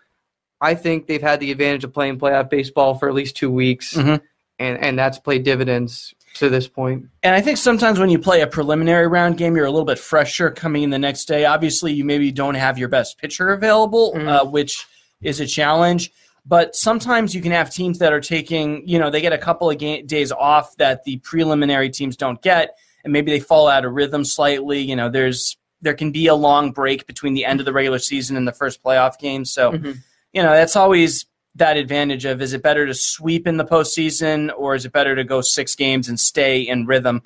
I 0.60 0.74
think 0.74 1.06
they've 1.08 1.20
had 1.22 1.40
the 1.40 1.50
advantage 1.50 1.82
of 1.84 1.92
playing 1.92 2.18
playoff 2.20 2.48
baseball 2.48 2.94
for 2.94 3.08
at 3.08 3.14
least 3.14 3.36
two 3.36 3.50
weeks, 3.50 3.94
Mhm. 3.94 4.20
and 4.60 4.78
and 4.78 4.98
that's 4.98 5.18
played 5.18 5.42
dividends 5.42 6.14
to 6.34 6.48
this 6.48 6.68
point. 6.68 7.06
And 7.22 7.34
I 7.34 7.40
think 7.40 7.58
sometimes 7.58 7.98
when 7.98 8.08
you 8.10 8.18
play 8.18 8.40
a 8.40 8.46
preliminary 8.46 9.06
round 9.08 9.36
game, 9.36 9.54
you're 9.56 9.66
a 9.66 9.70
little 9.70 9.84
bit 9.84 9.98
fresher 9.98 10.50
coming 10.50 10.82
in 10.84 10.90
the 10.90 10.98
next 10.98 11.26
day. 11.26 11.44
Obviously, 11.44 11.92
you 11.92 12.04
maybe 12.04 12.30
don't 12.32 12.54
have 12.54 12.78
your 12.78 12.88
best 12.88 13.18
pitcher 13.18 13.50
available, 13.50 14.14
Mhm. 14.14 14.28
uh, 14.28 14.44
which 14.46 14.86
is 15.20 15.40
a 15.40 15.46
challenge. 15.46 16.10
But 16.46 16.74
sometimes 16.74 17.34
you 17.34 17.42
can 17.42 17.52
have 17.52 17.70
teams 17.70 17.98
that 17.98 18.12
are 18.12 18.20
taking, 18.20 18.82
you 18.88 18.98
know, 18.98 19.10
they 19.10 19.20
get 19.20 19.32
a 19.32 19.38
couple 19.38 19.68
of 19.68 19.78
ga- 19.78 20.02
days 20.02 20.32
off 20.32 20.76
that 20.78 21.04
the 21.04 21.18
preliminary 21.18 21.90
teams 21.90 22.16
don't 22.16 22.40
get, 22.40 22.76
and 23.04 23.12
maybe 23.12 23.30
they 23.30 23.40
fall 23.40 23.68
out 23.68 23.84
of 23.84 23.92
rhythm 23.92 24.24
slightly. 24.24 24.80
You 24.80 24.96
know, 24.96 25.08
there's 25.08 25.56
there 25.80 25.94
can 25.94 26.12
be 26.12 26.28
a 26.28 26.34
long 26.34 26.70
break 26.70 27.06
between 27.06 27.34
the 27.34 27.44
end 27.44 27.58
of 27.60 27.66
the 27.66 27.72
regular 27.72 27.98
season 27.98 28.36
and 28.36 28.46
the 28.46 28.52
first 28.52 28.82
playoff 28.84 29.18
game. 29.18 29.44
So, 29.44 29.72
Mhm. 29.72 29.98
you 30.32 30.42
know, 30.42 30.52
that's 30.52 30.76
always 30.76 31.26
that 31.56 31.76
advantage 31.76 32.24
of 32.24 32.40
is 32.40 32.52
it 32.52 32.62
better 32.62 32.86
to 32.86 32.94
sweep 32.94 33.46
in 33.48 33.56
the 33.56 33.64
postseason 33.64 34.50
or 34.56 34.74
is 34.76 34.84
it 34.84 34.92
better 34.92 35.16
to 35.16 35.24
go 35.24 35.40
six 35.40 35.74
games 35.74 36.08
and 36.08 36.18
stay 36.20 36.60
in 36.60 36.86
rhythm? 36.86 37.22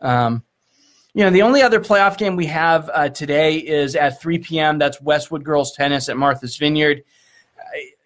Um, 0.00 0.44
you 1.14 1.24
know, 1.24 1.30
the 1.30 1.42
only 1.42 1.62
other 1.62 1.80
playoff 1.80 2.16
game 2.16 2.36
we 2.36 2.46
have 2.46 2.88
uh, 2.94 3.08
today 3.08 3.56
is 3.56 3.96
at 3.96 4.20
3 4.20 4.38
p.m. 4.38 4.78
That's 4.78 5.00
Westwood 5.00 5.42
girls 5.44 5.72
tennis 5.74 6.08
at 6.08 6.16
Martha's 6.16 6.56
Vineyard. 6.56 7.02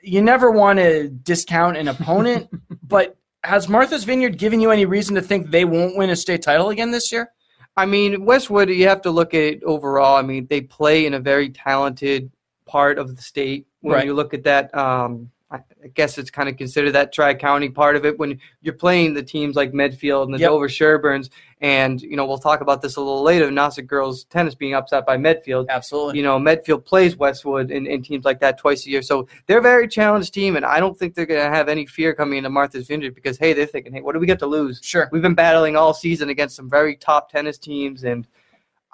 You 0.03 0.23
never 0.23 0.51
want 0.51 0.79
to 0.79 1.09
discount 1.09 1.77
an 1.77 1.89
opponent, 1.89 2.49
but 2.83 3.17
has 3.45 3.69
Martha's 3.69 4.05
Vineyard 4.05 4.39
given 4.39 4.61
you 4.61 4.71
any 4.71 4.85
reason 4.85 5.15
to 5.15 5.23
think 5.23 5.51
they 5.51 5.65
won't 5.65 5.97
win 5.97 6.11
a 6.11 6.17
state 6.17 6.43
title 6.43 6.71
again 6.71 6.91
this 6.91 7.11
year? 7.11 7.33
I 7.77 7.87
mean, 7.87 8.25
Westwood, 8.25 8.69
you 8.69 8.89
have 8.89 9.03
to 9.03 9.11
look 9.11 9.33
at 9.35 9.41
it 9.41 9.63
overall. 9.65 10.17
I 10.17 10.23
mean, 10.23 10.47
they 10.49 10.61
play 10.61 11.07
in 11.07 11.15
a 11.15 11.21
very 11.21 11.49
talented 11.51 12.31
part 12.67 12.99
of 12.99 13.17
the 13.17 13.23
state. 13.23 13.67
When 13.81 13.95
Right. 13.95 14.05
you 14.05 14.15
look 14.15 14.35
at 14.35 14.45
that, 14.45 14.75
um, 14.77 15.31
I 15.53 15.89
guess 15.95 16.17
it's 16.17 16.31
kind 16.31 16.49
of 16.49 16.57
considered 16.57 16.93
that 16.93 17.13
Tri 17.13 17.35
County 17.35 17.69
part 17.69 17.97
of 17.97 18.05
it 18.05 18.17
when 18.21 18.39
you're 18.63 18.73
playing 18.73 19.15
the 19.15 19.23
teams 19.23 19.57
like 19.57 19.75
Medfield 19.75 20.29
and 20.29 20.35
the 20.35 20.39
Yep. 20.39 20.49
Dover 20.51 20.69
Sherborns. 20.69 21.29
And, 21.61 22.01
you 22.01 22.17
know, 22.17 22.25
we'll 22.25 22.39
talk 22.39 22.61
about 22.61 22.81
this 22.81 22.97
a 22.97 23.01
little 23.01 23.23
later 23.23 23.49
Nauset 23.49 23.87
girls 23.87 24.25
tennis 24.25 24.55
being 24.55 24.75
upset 24.75 25.05
by 25.05 25.17
Medfield. 25.17 25.67
Absolutely. 25.69 26.19
You 26.19 26.23
know, 26.23 26.39
Medfield 26.39 26.85
plays 26.85 27.17
Westwood 27.17 27.73
and, 27.73 27.89
and 27.89 28.05
teams 28.05 28.25
like 28.25 28.39
that 28.41 28.59
twice 28.59 28.87
a 28.87 28.91
year. 28.91 29.03
So 29.03 29.27
they're 29.47 29.59
a 29.59 29.63
very 29.63 29.89
challenged 29.89 30.33
team. 30.33 30.55
And 30.55 30.65
I 30.65 30.79
don't 30.79 30.97
think 30.97 31.15
they're 31.15 31.27
going 31.27 31.45
to 31.45 31.55
have 31.55 31.69
any 31.69 31.85
fear 31.85 32.15
coming 32.15 32.39
into 32.39 32.51
Martha's 32.51 32.87
Vineyard 32.87 33.17
because, 33.17 33.37
hey, 33.37 33.53
they're 33.53 33.67
thinking, 33.67 33.93
hey, 33.93 34.03
what 34.03 34.13
do 34.13 34.21
we 34.21 34.27
get 34.27 34.39
to 34.39 34.47
lose? 34.47 34.79
Sure. 34.83 35.09
We've 35.11 35.21
been 35.21 35.35
battling 35.35 35.75
all 35.75 35.93
season 35.93 36.29
against 36.29 36.55
some 36.55 36.71
very 36.71 36.95
top 36.95 37.31
tennis 37.31 37.59
teams, 37.59 38.05
and 38.05 38.27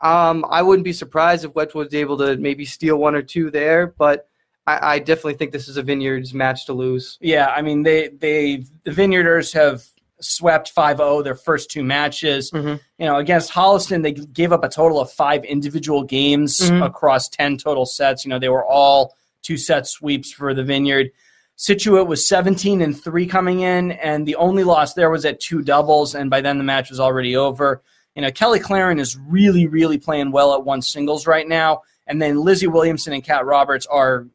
um, 0.02 0.44
I 0.48 0.62
wouldn't 0.62 0.84
be 0.84 0.92
surprised 0.92 1.44
if 1.44 1.54
Westwood's 1.54 1.94
able 1.94 2.16
to 2.18 2.36
maybe 2.38 2.64
steal 2.64 2.96
one 2.96 3.14
or 3.14 3.22
two 3.22 3.50
there. 3.50 3.88
But 3.98 4.28
I, 4.66 4.94
I 4.94 4.98
definitely 4.98 5.34
think 5.34 5.52
this 5.52 5.68
is 5.68 5.76
a 5.76 5.82
Vineyards 5.82 6.34
match 6.34 6.66
to 6.66 6.72
lose. 6.72 7.18
Yeah, 7.20 7.46
I 7.46 7.62
mean 7.62 7.82
they 7.82 8.08
they 8.08 8.64
the 8.84 8.90
Vineyarders 8.90 9.52
have 9.54 9.84
swept 10.20 10.74
5-0 10.74 11.22
their 11.24 11.34
first 11.34 11.70
two 11.70 11.84
matches. 11.84 12.50
Mhm. 12.50 12.80
You 12.98 13.06
know, 13.06 13.16
against 13.16 13.52
Holliston 13.52 14.02
they 14.02 14.12
gave 14.12 14.50
up 14.52 14.64
a 14.64 14.68
total 14.68 14.98
of 14.98 15.10
5 15.12 15.44
individual 15.44 16.02
games 16.04 16.58
Mhm. 16.58 16.84
across 16.84 17.28
10 17.28 17.58
total 17.58 17.84
sets. 17.84 18.24
You 18.24 18.30
know, 18.30 18.38
they 18.38 18.48
were 18.48 18.64
all 18.64 19.14
two 19.42 19.56
set 19.58 19.86
sweeps 19.86 20.32
for 20.32 20.54
the 20.54 20.64
Vineyard. 20.64 21.10
Scituate 21.56 22.06
was 22.06 22.26
17 22.26 22.80
and 22.82 22.98
3 23.00 23.26
coming 23.26 23.60
in 23.60 23.92
and 23.92 24.26
the 24.26 24.36
only 24.36 24.64
loss 24.64 24.94
there 24.94 25.10
was 25.10 25.24
at 25.24 25.38
two 25.38 25.62
doubles 25.62 26.14
and 26.14 26.28
by 26.30 26.40
then 26.40 26.58
the 26.58 26.64
match 26.64 26.90
was 26.90 26.98
already 27.00 27.36
over. 27.36 27.82
You 28.14 28.22
know, 28.22 28.30
Kelly 28.30 28.58
Claren 28.58 28.98
is 28.98 29.16
really 29.28 29.66
really 29.66 29.98
playing 29.98 30.32
well 30.32 30.54
at 30.54 30.64
one 30.64 30.80
singles 30.82 31.26
right 31.26 31.46
now 31.46 31.82
and 32.06 32.20
then 32.22 32.40
Lizzie 32.40 32.66
Williamson 32.66 33.12
and 33.12 33.22
Kat 33.22 33.44
Roberts 33.44 33.86
are 33.86 34.26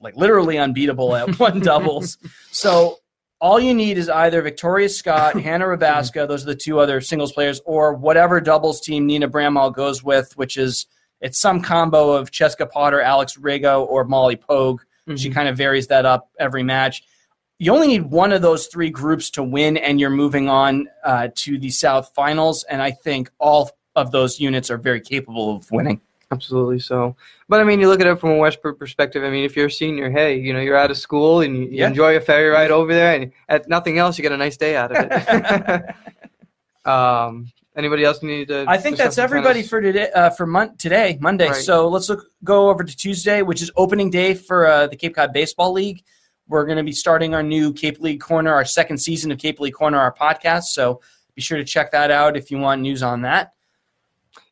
like 0.00 0.16
literally 0.16 0.58
unbeatable 0.58 1.14
at 1.14 1.38
one 1.38 1.60
doubles. 1.60 2.18
So 2.50 2.98
all 3.40 3.60
you 3.60 3.74
need 3.74 3.98
is 3.98 4.08
either 4.08 4.42
Victoria 4.42 4.88
Scott, 4.88 5.40
Hannah 5.40 5.66
Rabaska, 5.66 6.26
those 6.26 6.42
are 6.42 6.46
the 6.46 6.54
two 6.54 6.78
other 6.78 7.00
singles 7.00 7.32
players, 7.32 7.60
or 7.64 7.94
whatever 7.94 8.40
doubles 8.40 8.80
team 8.80 9.06
Nina 9.06 9.28
Bramall 9.28 9.74
goes 9.74 10.02
with, 10.02 10.36
which 10.36 10.56
is 10.56 10.86
it's 11.20 11.40
some 11.40 11.62
combo 11.62 12.12
of 12.12 12.30
Cheska 12.30 12.70
Potter, 12.70 13.00
Alex 13.00 13.36
Rigo, 13.36 13.86
or 13.86 14.04
Molly 14.04 14.36
Pogue. 14.36 14.82
She 15.14 15.30
kind 15.30 15.48
of 15.48 15.56
varies 15.56 15.86
that 15.86 16.04
up 16.04 16.30
every 16.38 16.64
match. 16.64 17.04
You 17.58 17.72
only 17.72 17.86
need 17.86 18.10
one 18.10 18.32
of 18.32 18.42
those 18.42 18.66
three 18.66 18.90
groups 18.90 19.30
to 19.30 19.42
win, 19.42 19.76
and 19.76 20.00
you're 20.00 20.10
moving 20.10 20.48
on 20.48 20.88
uh, 21.04 21.28
to 21.36 21.58
the 21.58 21.70
South 21.70 22.10
Finals. 22.14 22.64
And 22.68 22.82
I 22.82 22.90
think 22.90 23.30
all 23.38 23.70
of 23.94 24.10
those 24.10 24.40
units 24.40 24.70
are 24.70 24.76
very 24.76 25.00
capable 25.00 25.54
of 25.54 25.70
winning. 25.70 26.00
Absolutely. 26.32 26.80
So, 26.80 27.14
but 27.48 27.60
I 27.60 27.64
mean, 27.64 27.78
you 27.80 27.88
look 27.88 28.00
at 28.00 28.06
it 28.06 28.18
from 28.18 28.30
a 28.30 28.36
Westbrook 28.36 28.78
perspective. 28.78 29.22
I 29.22 29.30
mean, 29.30 29.44
if 29.44 29.54
you're 29.54 29.66
a 29.66 29.70
senior, 29.70 30.10
hey, 30.10 30.36
you 30.38 30.52
know, 30.52 30.60
you're 30.60 30.76
out 30.76 30.90
of 30.90 30.98
school 30.98 31.40
and 31.40 31.56
you, 31.56 31.68
Yeah. 31.70 31.88
enjoy 31.88 32.16
a 32.16 32.20
ferry 32.20 32.48
ride 32.48 32.72
over 32.72 32.92
there, 32.92 33.14
and 33.14 33.32
at 33.48 33.68
nothing 33.68 33.98
else, 33.98 34.18
you 34.18 34.22
get 34.22 34.32
a 34.32 34.36
nice 34.36 34.56
day 34.56 34.76
out 34.76 34.90
of 34.90 35.06
it. 35.08 35.94
um, 36.84 37.52
anybody 37.76 38.04
else 38.04 38.22
need 38.22 38.48
to? 38.48 38.64
I 38.66 38.76
think 38.76 38.96
that's 38.96 39.18
everybody 39.18 39.62
for 39.62 39.80
today. 39.80 40.10
Uh, 40.10 40.30
for 40.30 40.46
mon- 40.46 40.76
today, 40.76 41.16
Monday. 41.20 41.48
Right. 41.48 41.62
So 41.62 41.88
let's 41.88 42.08
look, 42.08 42.26
go 42.42 42.70
over 42.70 42.82
to 42.82 42.96
Tuesday, 42.96 43.42
which 43.42 43.62
is 43.62 43.70
opening 43.76 44.10
day 44.10 44.34
for 44.34 44.66
uh, 44.66 44.86
the 44.88 44.96
Cape 44.96 45.14
Cod 45.14 45.32
Baseball 45.32 45.72
League. 45.72 46.02
We're 46.48 46.64
going 46.64 46.78
to 46.78 46.84
be 46.84 46.92
starting 46.92 47.34
our 47.34 47.42
new 47.42 47.72
Cape 47.72 48.00
League 48.00 48.20
Corner, 48.20 48.52
our 48.52 48.64
second 48.64 48.98
season 48.98 49.30
of 49.30 49.38
Cape 49.38 49.60
League 49.60 49.74
Corner, 49.74 49.98
our 49.98 50.14
podcast. 50.14 50.64
So 50.64 51.00
be 51.34 51.42
sure 51.42 51.58
to 51.58 51.64
check 51.64 51.90
that 51.92 52.10
out 52.10 52.36
if 52.36 52.50
you 52.50 52.58
want 52.58 52.82
news 52.82 53.02
on 53.02 53.22
that. 53.22 53.52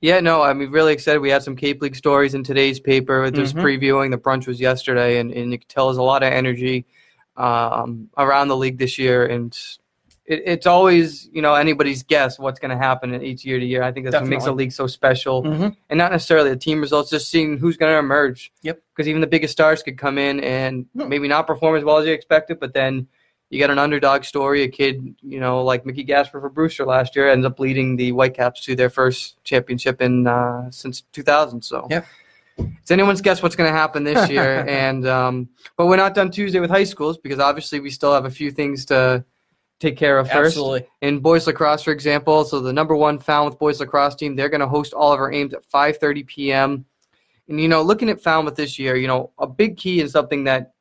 Yeah, 0.04 0.20
no, 0.20 0.42
I'm 0.42 0.70
really 0.70 0.92
excited. 0.92 1.20
We 1.20 1.30
had 1.30 1.42
some 1.42 1.56
Cape 1.56 1.80
League 1.80 1.96
stories 1.96 2.34
in 2.34 2.44
today's 2.44 2.78
paper. 2.78 3.30
Just 3.30 3.56
Mhm. 3.56 3.62
previewing 3.62 4.11
the 4.11 4.18
brunch 4.18 4.46
was 4.46 4.61
yesterday, 4.61 5.18
and, 5.18 5.32
and 5.32 5.50
you 5.50 5.58
can 5.58 5.66
tell 5.66 5.87
there's 5.87 5.96
a 5.96 6.02
lot 6.02 6.23
of 6.23 6.30
energy 6.30 6.84
um, 7.38 8.11
around 8.18 8.49
the 8.49 8.56
league 8.56 8.76
this 8.76 8.99
year. 8.99 9.25
And 9.25 9.56
it, 10.26 10.42
it's 10.44 10.66
always, 10.66 11.30
you 11.32 11.40
know, 11.40 11.54
anybody's 11.54 12.02
guess 12.02 12.38
what's 12.38 12.61
going 12.61 12.70
to 12.70 12.76
happen 12.76 13.14
in 13.14 13.23
each 13.23 13.46
year 13.46 13.58
to 13.58 13.64
year. 13.64 13.82
I 13.82 13.92
think 13.92 14.04
that's 14.04 14.20
what 14.20 14.28
makes 14.28 14.44
the 14.44 14.50
Definitely. 14.50 14.64
league 14.64 14.73
so 14.73 14.87
special. 14.87 15.42
Mhm. 15.42 15.75
And 15.88 15.96
not 15.96 16.12
necessarily 16.12 16.50
the 16.50 16.56
team 16.56 16.82
results, 16.82 17.08
just 17.08 17.30
seeing 17.30 17.56
who's 17.56 17.78
going 17.78 17.90
to 17.90 17.99
emerge. 17.99 18.52
Yep. 18.62 18.80
Because 18.94 19.08
even 19.08 19.23
the 19.23 19.26
biggest 19.26 19.52
stars 19.52 19.82
could 19.82 19.96
come 19.96 20.18
in 20.18 20.38
and 20.40 20.84
Hmm. 20.94 21.08
maybe 21.08 21.28
not 21.28 21.46
perform 21.46 21.76
as 21.76 21.82
well 21.82 21.96
as 21.96 22.06
you 22.06 22.12
expected, 22.12 22.61
but 22.61 22.75
then 22.75 23.06
you 23.54 23.61
got 23.61 23.70
an 23.70 23.78
underdog 23.78 24.25
story. 24.25 24.62
A 24.64 24.68
kid, 24.68 25.14
you 25.23 25.38
know, 25.38 25.62
like 25.62 25.87
Mickey 25.87 26.02
Gasper 26.02 26.40
for 26.40 26.49
Brewster 26.49 26.84
last 26.84 27.14
year, 27.14 27.30
ends 27.30 27.46
up 27.46 27.61
leading 27.61 27.94
the 27.94 28.11
Whitecaps 28.11 28.62
to 28.64 28.75
their 28.75 28.90
first 28.90 29.42
championship 29.44 30.02
in 30.02 30.26
uh, 30.26 30.68
since 30.73 31.02
2000. 31.12 31.62
So 31.62 31.87
Yep. 31.88 32.04
it's 32.58 32.90
anyone's 32.90 33.20
guess 33.20 33.44
what's 33.44 33.54
going 33.54 33.70
to 33.73 33.76
happen 33.78 34.02
this 34.02 34.28
year. 34.37 34.64
and 34.68 35.06
um, 35.06 35.49
but 35.76 35.87
we're 35.87 35.96
not 35.96 36.14
done 36.14 36.32
Tuesday 36.32 36.58
with 36.58 36.68
high 36.70 36.82
schools 36.82 37.16
because 37.16 37.38
obviously 37.38 37.78
we 37.78 37.90
still 37.90 38.12
have 38.12 38.25
a 38.25 38.30
few 38.30 38.50
things 38.50 38.84
to 38.87 39.25
take 39.78 39.96
care 39.96 40.18
of 40.18 40.28
first. 40.28 40.56
Absolutely. 40.56 40.87
In 41.00 41.20
boys 41.20 41.46
lacrosse, 41.46 41.84
for 41.84 41.92
example, 41.92 42.44
so 42.44 42.61
the 42.61 42.73
number 42.73 42.96
one 42.96 43.20
Falmouth 43.20 43.58
boys 43.58 43.78
lacrosse 43.78 44.16
team, 44.16 44.34
they're 44.34 44.49
going 44.49 44.62
to 44.62 44.68
host 44.68 44.94
Oliver 44.94 45.32
Ames 45.32 45.54
at 45.54 45.62
5:30 45.70 46.26
p.m. 46.26 46.84
And 47.49 47.61
you 47.61 47.68
know, 47.68 47.82
looking 47.82 48.08
at 48.08 48.20
Falmouth 48.20 48.56
this 48.56 48.80
year, 48.80 48.96
you 48.96 49.06
know, 49.06 49.30
a 49.38 49.46
big 49.46 49.76
key 49.76 50.00
and 50.00 50.11
something 50.11 50.42
that 50.44 50.74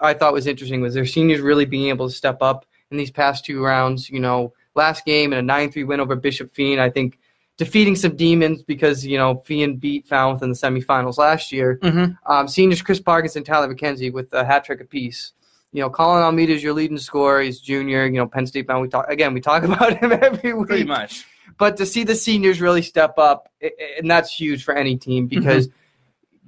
I 0.00 0.14
thought 0.14 0.32
was 0.32 0.46
interesting 0.46 0.80
was 0.80 0.94
their 0.94 1.06
seniors 1.06 1.40
really 1.40 1.64
being 1.64 1.88
able 1.88 2.08
to 2.08 2.14
step 2.14 2.38
up 2.42 2.66
in 2.90 2.96
these 2.96 3.10
past 3.10 3.44
two 3.44 3.62
rounds. 3.62 4.08
You 4.10 4.20
know, 4.20 4.52
last 4.74 5.04
game 5.04 5.32
in 5.32 5.38
a 5.38 5.52
9-3 5.52 5.86
win 5.86 6.00
over 6.00 6.16
Bishop 6.16 6.54
Feehan, 6.54 6.78
I 6.78 6.90
think 6.90 7.18
defeating 7.56 7.96
some 7.96 8.14
demons 8.14 8.62
because 8.62 9.04
you 9.04 9.18
know 9.18 9.42
Feehan 9.46 9.80
beat 9.80 10.06
Falmouth 10.06 10.42
in 10.42 10.50
the 10.50 10.54
semifinals 10.56 11.18
last 11.18 11.50
year. 11.52 11.78
Mhm. 11.82 12.16
Um, 12.26 12.46
seniors 12.48 12.82
Chris 12.82 13.00
Parkinson, 13.00 13.44
Tyler 13.44 13.72
McKenzie 13.74 14.12
with 14.12 14.32
a 14.32 14.44
hat 14.44 14.64
trick 14.64 14.80
apiece. 14.80 15.32
You 15.72 15.82
know, 15.82 15.90
Colin 15.90 16.22
Almeida 16.22 16.52
is 16.54 16.62
your 16.62 16.72
leading 16.72 16.96
scorer. 16.98 17.42
He's 17.42 17.60
junior. 17.60 18.06
You 18.06 18.12
know, 18.12 18.26
Penn 18.26 18.46
State 18.46 18.66
bound. 18.66 18.80
We 18.82 18.88
talk 18.88 19.08
again. 19.08 19.34
We 19.34 19.40
talk 19.40 19.62
about 19.64 19.98
him 19.98 20.12
every 20.12 20.54
week 20.54 20.66
Pretty 20.68 20.84
much. 20.84 21.26
but 21.58 21.76
to 21.78 21.84
see 21.84 22.04
the 22.04 22.14
seniors 22.14 22.60
really 22.60 22.80
step 22.82 23.18
up, 23.18 23.48
i- 23.62 23.66
i- 23.66 23.98
and 23.98 24.10
that's 24.10 24.32
huge 24.32 24.64
for 24.64 24.74
any 24.74 24.96
team 24.96 25.26
because 25.26 25.68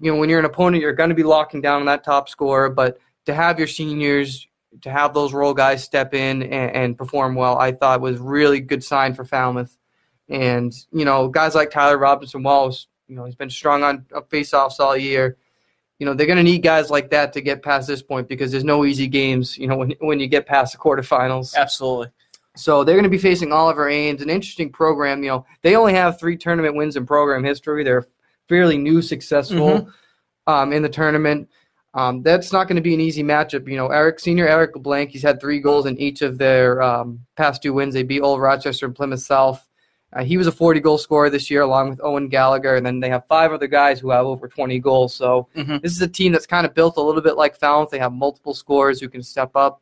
you 0.00 0.10
know 0.12 0.18
when 0.18 0.30
you're 0.30 0.38
an 0.38 0.46
opponent, 0.46 0.80
you're 0.82 0.94
going 0.94 1.10
to 1.10 1.14
be 1.14 1.22
locking 1.22 1.60
down 1.60 1.80
on 1.80 1.86
that 1.86 2.02
top 2.04 2.28
scorer. 2.30 2.70
But 2.70 2.98
to 3.26 3.34
have 3.34 3.58
your 3.58 3.68
seniors, 3.68 4.46
to 4.82 4.90
have 4.90 5.14
those 5.14 5.32
role 5.32 5.54
guys 5.54 5.82
step 5.82 6.14
in 6.14 6.42
and, 6.42 6.74
and 6.74 6.98
perform 6.98 7.34
well, 7.34 7.58
I 7.58 7.72
thought 7.72 8.00
was 8.00 8.18
really 8.18 8.60
good 8.60 8.84
sign 8.84 9.14
for 9.14 9.24
Falmouth. 9.24 9.76
And 10.28 10.72
you 10.92 11.04
know, 11.04 11.28
guys 11.28 11.54
like 11.54 11.70
Tyler 11.70 11.98
Robinson 11.98 12.42
Wallace, 12.42 12.86
you 13.08 13.16
know, 13.16 13.24
he's 13.24 13.34
been 13.34 13.50
strong 13.50 13.82
on 13.82 14.06
faceoffs 14.30 14.78
all 14.78 14.96
year. 14.96 15.36
You 15.98 16.06
know, 16.06 16.14
they're 16.14 16.26
going 16.26 16.38
to 16.38 16.42
need 16.42 16.62
guys 16.62 16.88
like 16.88 17.10
that 17.10 17.32
to 17.34 17.40
get 17.40 17.62
past 17.62 17.86
this 17.86 18.00
point 18.00 18.28
because 18.28 18.50
there's 18.50 18.64
no 18.64 18.84
easy 18.84 19.06
games. 19.06 19.58
You 19.58 19.66
know, 19.66 19.76
when 19.76 19.92
when 19.98 20.20
you 20.20 20.28
get 20.28 20.46
past 20.46 20.72
the 20.72 20.78
quarterfinals. 20.78 21.54
Absolutely. 21.54 22.08
So 22.56 22.84
they're 22.84 22.94
going 22.94 23.04
to 23.04 23.10
be 23.10 23.18
facing 23.18 23.52
Oliver 23.52 23.88
Ames, 23.88 24.22
an 24.22 24.30
interesting 24.30 24.70
program. 24.70 25.22
You 25.22 25.30
know, 25.30 25.46
they 25.62 25.76
only 25.76 25.94
have 25.94 26.18
three 26.18 26.36
tournament 26.36 26.74
wins 26.74 26.96
in 26.96 27.06
program 27.06 27.44
history. 27.44 27.84
They're 27.84 28.06
fairly 28.48 28.76
new, 28.76 29.02
successful 29.02 29.88
um, 30.46 30.72
in 30.72 30.82
the 30.82 30.88
tournament. 30.88 31.48
Um, 31.94 32.22
that's 32.22 32.52
not 32.52 32.68
going 32.68 32.76
to 32.76 32.82
be 32.82 32.94
an 32.94 33.00
easy 33.00 33.22
matchup. 33.24 33.68
You 33.68 33.76
know, 33.76 33.88
Eric 33.88 34.20
Senior 34.20 34.46
Eric 34.48 34.76
LeBlanc, 34.76 35.10
he's 35.10 35.22
had 35.22 35.40
three 35.40 35.58
goals 35.58 35.86
in 35.86 35.98
each 35.98 36.22
of 36.22 36.38
their 36.38 36.80
um, 36.80 37.20
past 37.36 37.62
two 37.62 37.72
wins. 37.72 37.94
They 37.94 38.04
beat 38.04 38.20
Old 38.20 38.40
Rochester 38.40 38.86
and 38.86 38.94
Plymouth 38.94 39.20
South. 39.20 39.66
Uh, 40.12 40.24
he 40.24 40.36
was 40.36 40.46
a 40.46 40.52
40 40.52 40.80
goal 40.80 40.98
scorer 40.98 41.30
this 41.30 41.50
year, 41.50 41.62
along 41.62 41.90
with 41.90 42.00
Owen 42.02 42.28
Gallagher, 42.28 42.74
and 42.76 42.84
then 42.84 42.98
they 43.00 43.08
have 43.08 43.24
five 43.28 43.52
other 43.52 43.66
guys 43.68 43.98
who 44.00 44.10
have 44.10 44.26
over 44.26 44.48
20 44.48 44.78
goals. 44.80 45.14
So 45.14 45.48
Mhm. 45.56 45.80
this 45.82 45.92
is 45.92 46.02
a 46.02 46.08
team 46.08 46.32
that's 46.32 46.46
kind 46.46 46.66
of 46.66 46.74
built 46.74 46.96
a 46.96 47.00
little 47.00 47.22
bit 47.22 47.36
like 47.36 47.56
Falmouth. 47.56 47.90
They 47.90 47.98
have 48.00 48.12
multiple 48.12 48.54
scorers 48.54 49.00
who 49.00 49.08
can 49.08 49.22
step 49.22 49.50
up. 49.54 49.80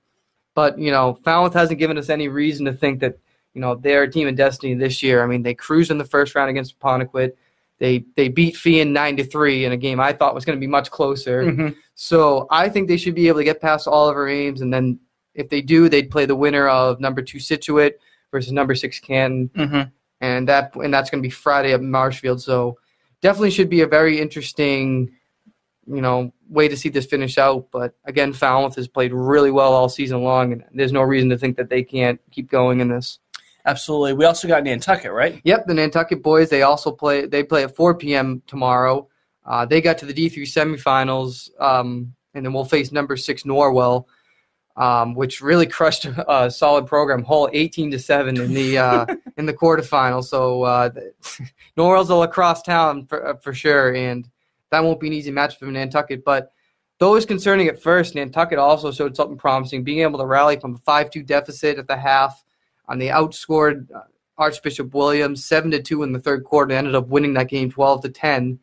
But, 0.54 0.78
you 0.78 0.90
know, 0.90 1.14
Falmouth 1.24 1.54
hasn't 1.54 1.78
given 1.78 1.96
us 1.96 2.10
any 2.10 2.28
reason 2.28 2.66
to 2.66 2.72
think 2.72 3.00
that, 3.00 3.16
you 3.54 3.60
know, 3.60 3.74
they're 3.74 4.02
a 4.02 4.10
team 4.10 4.28
of 4.28 4.34
destiny 4.34 4.74
this 4.74 5.02
year. 5.02 5.22
I 5.22 5.26
mean, 5.26 5.42
they 5.42 5.54
cruised 5.54 5.90
in 5.90 5.98
the 5.98 6.04
first 6.04 6.34
round 6.34 6.50
against 6.50 6.78
Ponnequid. 6.78 7.32
They 7.78 8.04
they 8.16 8.28
beat 8.28 8.54
Feehan 8.56 8.88
9 8.90 9.16
to 9.18 9.24
3 9.24 9.64
in 9.64 9.72
a 9.72 9.76
game 9.76 10.00
I 10.00 10.12
thought 10.12 10.34
was 10.34 10.44
going 10.44 10.56
to 10.58 10.60
be 10.60 10.66
much 10.66 10.90
closer. 10.90 11.44
Mhm. 11.44 11.76
So 11.94 12.46
I 12.50 12.68
think 12.68 12.88
they 12.88 12.96
should 12.96 13.14
be 13.14 13.28
able 13.28 13.38
to 13.38 13.44
get 13.44 13.60
past 13.60 13.86
Oliver 13.86 14.28
Ames. 14.28 14.60
And 14.60 14.72
then 14.72 14.98
if 15.34 15.48
they 15.48 15.60
do, 15.62 15.88
they'd 15.88 16.10
play 16.10 16.26
the 16.26 16.34
winner 16.36 16.68
of 16.68 17.00
number 17.00 17.22
two 17.22 17.38
Scituate 17.38 17.96
versus 18.32 18.52
number 18.52 18.74
six 18.74 18.98
Canton. 18.98 19.48
Mhm. 19.56 19.92
And 20.20 20.48
that 20.48 20.74
and 20.74 20.92
that's 20.92 21.10
going 21.10 21.22
to 21.22 21.26
be 21.26 21.30
Friday 21.30 21.72
at 21.72 21.80
Marshfield. 21.80 22.42
So 22.42 22.78
definitely 23.20 23.50
should 23.50 23.70
be 23.70 23.82
a 23.82 23.86
very 23.86 24.20
interesting, 24.20 25.12
you 25.86 26.00
know, 26.00 26.32
way 26.48 26.66
to 26.66 26.76
see 26.76 26.88
this 26.88 27.06
finish 27.06 27.38
out. 27.38 27.68
But 27.70 27.94
again, 28.04 28.32
Falmouth 28.32 28.74
has 28.74 28.88
played 28.88 29.12
really 29.12 29.52
well 29.52 29.72
all 29.72 29.88
season 29.88 30.22
long, 30.22 30.52
and 30.52 30.64
there's 30.72 30.92
no 30.92 31.02
reason 31.02 31.28
to 31.30 31.38
think 31.38 31.56
that 31.56 31.68
they 31.70 31.82
can't 31.84 32.20
keep 32.32 32.50
going 32.50 32.80
in 32.80 32.88
this. 32.88 33.20
Absolutely. 33.68 34.14
We 34.14 34.24
also 34.24 34.48
got 34.48 34.64
Nantucket, 34.64 35.12
right? 35.12 35.42
Yep, 35.44 35.66
the 35.66 35.74
Nantucket 35.74 36.22
boys. 36.22 36.48
They 36.48 36.62
also 36.62 36.90
play. 36.90 37.26
They 37.26 37.42
play 37.42 37.64
at 37.64 37.76
4 37.76 37.96
p.m. 37.96 38.42
tomorrow. 38.46 39.08
Uh, 39.44 39.66
they 39.66 39.82
got 39.82 39.98
to 39.98 40.06
the 40.06 40.14
D3 40.14 40.38
semifinals, 40.42 41.50
um, 41.60 42.14
and 42.32 42.46
then 42.46 42.54
we'll 42.54 42.64
face 42.64 42.92
number 42.92 43.14
six 43.14 43.42
Norwell, 43.42 44.06
um, 44.78 45.14
which 45.14 45.42
really 45.42 45.66
crushed 45.78 46.06
a 46.06 46.50
solid 46.50 46.86
program, 46.86 47.22
Hull 47.22 47.50
18 47.52 47.90
to 47.90 47.98
seven 47.98 48.40
in 48.40 48.54
the 48.54 48.78
uh, 48.78 49.06
in 49.36 49.44
the 49.44 49.52
quarterfinals. 49.52 50.24
So 50.24 50.62
uh, 50.62 50.88
the- 50.88 51.12
Norwell's 51.76 52.08
a 52.08 52.14
lacrosse 52.14 52.62
town 52.62 53.04
for 53.04 53.28
uh, 53.28 53.34
for 53.36 53.52
sure, 53.52 53.94
and 53.94 54.26
that 54.70 54.82
won't 54.82 54.98
be 54.98 55.08
an 55.08 55.12
easy 55.12 55.30
match 55.30 55.58
for 55.58 55.66
Nantucket. 55.66 56.24
But 56.24 56.52
though 56.98 57.10
it 57.12 57.16
was 57.16 57.26
concerning 57.26 57.68
at 57.68 57.82
first, 57.82 58.14
Nantucket 58.14 58.58
also 58.58 58.92
showed 58.92 59.14
something 59.14 59.36
promising, 59.36 59.84
being 59.84 60.00
able 60.00 60.20
to 60.20 60.26
rally 60.26 60.58
from 60.58 60.74
a 60.74 60.78
5-2 60.78 61.26
deficit 61.26 61.78
at 61.78 61.86
the 61.86 61.98
half. 61.98 62.42
On 62.88 62.98
the 62.98 63.08
outscored 63.08 63.90
uh, 63.94 64.00
Archbishop 64.38 64.94
Williams 64.94 65.44
seven 65.44 65.70
to 65.72 65.82
two 65.82 66.02
in 66.02 66.12
the 66.12 66.20
third 66.20 66.44
quarter. 66.44 66.68
They 66.70 66.78
Ended 66.78 66.94
up 66.94 67.08
winning 67.08 67.34
that 67.34 67.48
game 67.48 67.70
twelve 67.70 68.02
to 68.02 68.08
ten. 68.08 68.58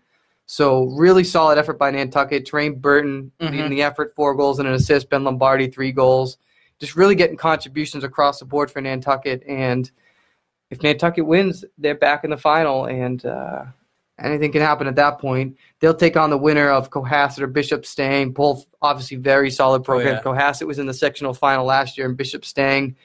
So 0.47 0.85
really 0.85 1.23
solid 1.23 1.57
effort 1.57 1.77
by 1.79 1.91
Nantucket. 1.91 2.45
Train 2.45 2.75
Burton 2.79 3.31
Mhm. 3.41 3.51
leading 3.51 3.69
the 3.71 3.81
effort, 3.83 4.13
four 4.15 4.35
goals 4.35 4.59
and 4.59 4.67
an 4.67 4.73
assist. 4.75 5.09
Ben 5.09 5.23
Lombardi 5.23 5.67
three 5.67 5.91
goals. 5.91 6.37
Just 6.79 6.95
really 6.95 7.15
getting 7.15 7.37
contributions 7.37 8.03
across 8.03 8.39
the 8.39 8.45
board 8.45 8.69
for 8.69 8.81
Nantucket. 8.81 9.43
And 9.47 9.89
if 10.71 10.81
Nantucket 10.83 11.25
wins, 11.25 11.63
they're 11.77 11.95
back 11.95 12.23
in 12.23 12.29
the 12.31 12.37
final, 12.37 12.85
and 12.85 13.25
uh, 13.25 13.63
anything 14.19 14.51
can 14.51 14.61
happen 14.61 14.87
at 14.87 14.95
that 14.95 15.19
point. 15.19 15.57
They'll 15.79 15.93
take 15.93 16.17
on 16.17 16.29
the 16.29 16.37
winner 16.37 16.69
of 16.69 16.89
Cohasset 16.89 17.39
or 17.41 17.47
Bishop 17.47 17.85
Stang. 17.85 18.31
Both 18.31 18.65
obviously 18.81 19.17
very 19.17 19.49
solid 19.51 19.83
programs. 19.83 20.17
yeah. 20.17 20.31
Cohasset 20.31 20.67
was 20.67 20.79
in 20.79 20.85
the 20.85 20.93
sectional 20.93 21.33
final 21.33 21.65
last 21.65 21.97
year, 21.97 22.07
and 22.07 22.17
Bishop 22.17 22.43
Stang 22.45 22.95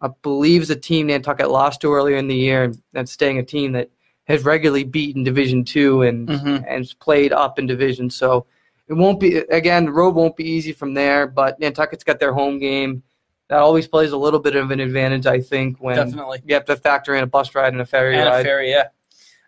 I 0.00 0.08
believe 0.22 0.62
is 0.62 0.70
a 0.70 0.76
team 0.76 1.08
Nantucket 1.08 1.50
lost 1.50 1.80
to 1.82 1.92
earlier 1.92 2.16
in 2.16 2.28
the 2.28 2.34
year, 2.36 2.64
and 2.64 2.82
that's 2.92 3.12
staying 3.12 3.38
a 3.38 3.42
team 3.42 3.72
that 3.72 3.90
has 4.24 4.44
regularly 4.44 4.84
beaten 4.84 5.24
Division 5.24 5.64
Two 5.64 6.02
and 6.02 6.28
Mhm. 6.28 6.64
and 6.68 6.94
played 7.00 7.32
up 7.32 7.58
in 7.58 7.66
division. 7.66 8.08
So 8.10 8.46
it 8.88 8.94
won't 8.94 9.20
be 9.20 9.36
again. 9.38 9.84
The 9.86 9.92
road 9.92 10.14
won't 10.14 10.36
be 10.36 10.44
easy 10.44 10.72
from 10.72 10.94
there, 10.94 11.26
but 11.26 11.58
Nantucket's 11.60 12.04
got 12.04 12.18
their 12.18 12.32
home 12.32 12.58
game. 12.58 13.02
That 13.48 13.58
always 13.58 13.88
plays 13.88 14.12
a 14.12 14.16
little 14.16 14.38
bit 14.38 14.54
of 14.54 14.70
an 14.70 14.78
advantage, 14.78 15.26
I 15.26 15.40
think, 15.40 15.78
when 15.78 15.96
Definitely. 15.96 16.40
you 16.46 16.54
have 16.54 16.64
to 16.66 16.76
factor 16.76 17.14
in 17.16 17.24
a 17.24 17.26
bus 17.26 17.52
ride 17.54 17.72
and 17.72 17.82
a 17.82 17.86
ferry 17.86 18.16
and 18.16 18.28
a 18.28 18.30
ride. 18.30 18.44
ferry, 18.44 18.70
yeah. 18.70 18.84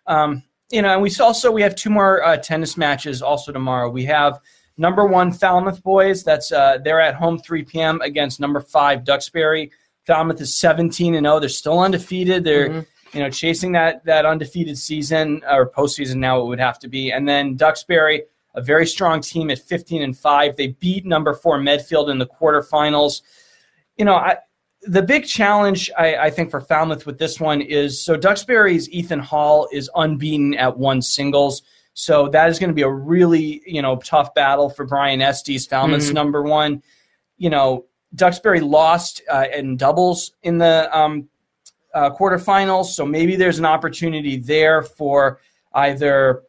Um, 0.07 0.43
you 0.69 0.81
know, 0.81 0.89
and 0.89 1.01
we 1.01 1.09
also 1.21 1.51
we 1.51 1.61
have 1.61 1.75
two 1.75 1.89
more 1.89 2.21
uh, 2.23 2.35
tennis 2.37 2.75
matches 2.77 3.21
also 3.21 3.51
tomorrow. 3.53 3.89
We 3.89 4.03
have 4.05 4.39
number 4.77 5.05
one 5.05 5.31
Falmouth 5.31 5.81
boys. 5.83 6.23
That's 6.23 6.51
uh, 6.51 6.79
they're 6.83 6.99
at 6.99 7.15
home 7.15 7.37
3 7.39 7.63
p.m. 7.63 8.01
against 8.01 8.39
number 8.41 8.59
five 8.59 9.03
Duxbury. 9.05 9.71
Falmouth 10.05 10.41
is 10.41 10.57
17 10.57 11.15
and 11.15 11.25
0. 11.25 11.39
They're 11.39 11.49
still 11.49 11.79
undefeated. 11.79 12.43
They're 12.43 12.69
Mhm. 12.69 12.85
you 13.13 13.19
know 13.21 13.29
chasing 13.29 13.71
that 13.73 14.03
that 14.05 14.25
undefeated 14.25 14.77
season 14.77 15.41
or 15.49 15.69
postseason 15.69 16.15
now 16.17 16.41
it 16.41 16.45
would 16.47 16.59
have 16.59 16.79
to 16.79 16.87
be. 16.87 17.11
And 17.11 17.27
then 17.27 17.55
Duxbury, 17.55 18.23
a 18.55 18.61
very 18.61 18.85
strong 18.85 19.21
team 19.21 19.49
at 19.49 19.59
15 19.59 20.01
and 20.01 20.17
five. 20.17 20.55
They 20.55 20.67
beat 20.67 21.05
number 21.05 21.33
four 21.33 21.57
Medfield 21.57 22.09
in 22.09 22.17
the 22.19 22.27
quarterfinals. 22.27 23.21
You 23.97 24.05
know, 24.05 24.15
I, 24.15 24.37
the 24.81 25.01
big 25.01 25.25
challenge 25.25 25.89
I, 25.97 26.15
I 26.17 26.29
think 26.29 26.51
for 26.51 26.59
Falmouth 26.59 27.05
with 27.05 27.17
this 27.17 27.39
one 27.39 27.61
is 27.61 28.03
so 28.03 28.17
Duxbury's 28.17 28.89
Ethan 28.89 29.19
Hall 29.19 29.67
is 29.71 29.89
unbeaten 29.95 30.53
at 30.55 30.77
one 30.77 31.01
singles. 31.01 31.61
So 31.93 32.27
that 32.29 32.49
is 32.49 32.57
going 32.59 32.71
to 32.71 32.73
be 32.75 32.81
a 32.81 32.89
really 32.89 33.61
you 33.65 33.81
know 33.81 33.95
tough 33.97 34.33
battle 34.33 34.69
for 34.69 34.85
Brian 34.85 35.21
Estes, 35.21 35.65
Falmouth's 35.67 36.09
Mhm. 36.09 36.15
number 36.15 36.41
one. 36.41 36.81
You 37.37 37.49
know, 37.51 37.85
Duxbury 38.15 38.59
lost 38.59 39.21
uh, 39.29 39.45
in 39.53 39.77
doubles 39.77 40.33
in 40.43 40.57
the 40.59 40.89
um, 40.97 41.27
uh, 41.93 42.11
quarterfinals, 42.11 42.85
so 42.85 43.05
maybe 43.05 43.35
there's 43.35 43.59
an 43.59 43.65
opportunity 43.65 44.37
there 44.37 44.81
for 44.83 45.39
either 45.73 46.43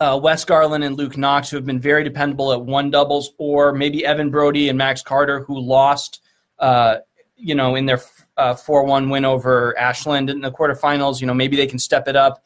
uh, 0.00 0.18
Wes 0.22 0.44
Garland 0.44 0.82
and 0.82 0.96
Luke 0.96 1.18
Knox, 1.18 1.50
who 1.50 1.56
have 1.56 1.66
been 1.66 1.80
very 1.80 2.02
dependable 2.04 2.52
at 2.52 2.62
one 2.62 2.90
doubles, 2.90 3.32
or 3.36 3.72
maybe 3.72 4.04
Evan 4.06 4.30
Brody 4.30 4.68
and 4.70 4.78
Max 4.78 5.02
Carter, 5.02 5.40
who 5.40 5.58
lost, 5.60 6.22
uh, 6.58 6.96
you 7.36 7.54
know, 7.54 7.74
in 7.74 7.84
their 7.84 8.00
uh, 8.38 8.54
four-one 8.54 9.10
win 9.10 9.26
over 9.26 9.78
Ashland 9.78 10.30
in 10.30 10.40
the 10.40 10.50
quarterfinals. 10.50 11.20
You 11.20 11.26
know, 11.26 11.34
maybe 11.34 11.56
they 11.56 11.66
can 11.66 11.78
step 11.78 12.08
it 12.08 12.16
up. 12.16 12.42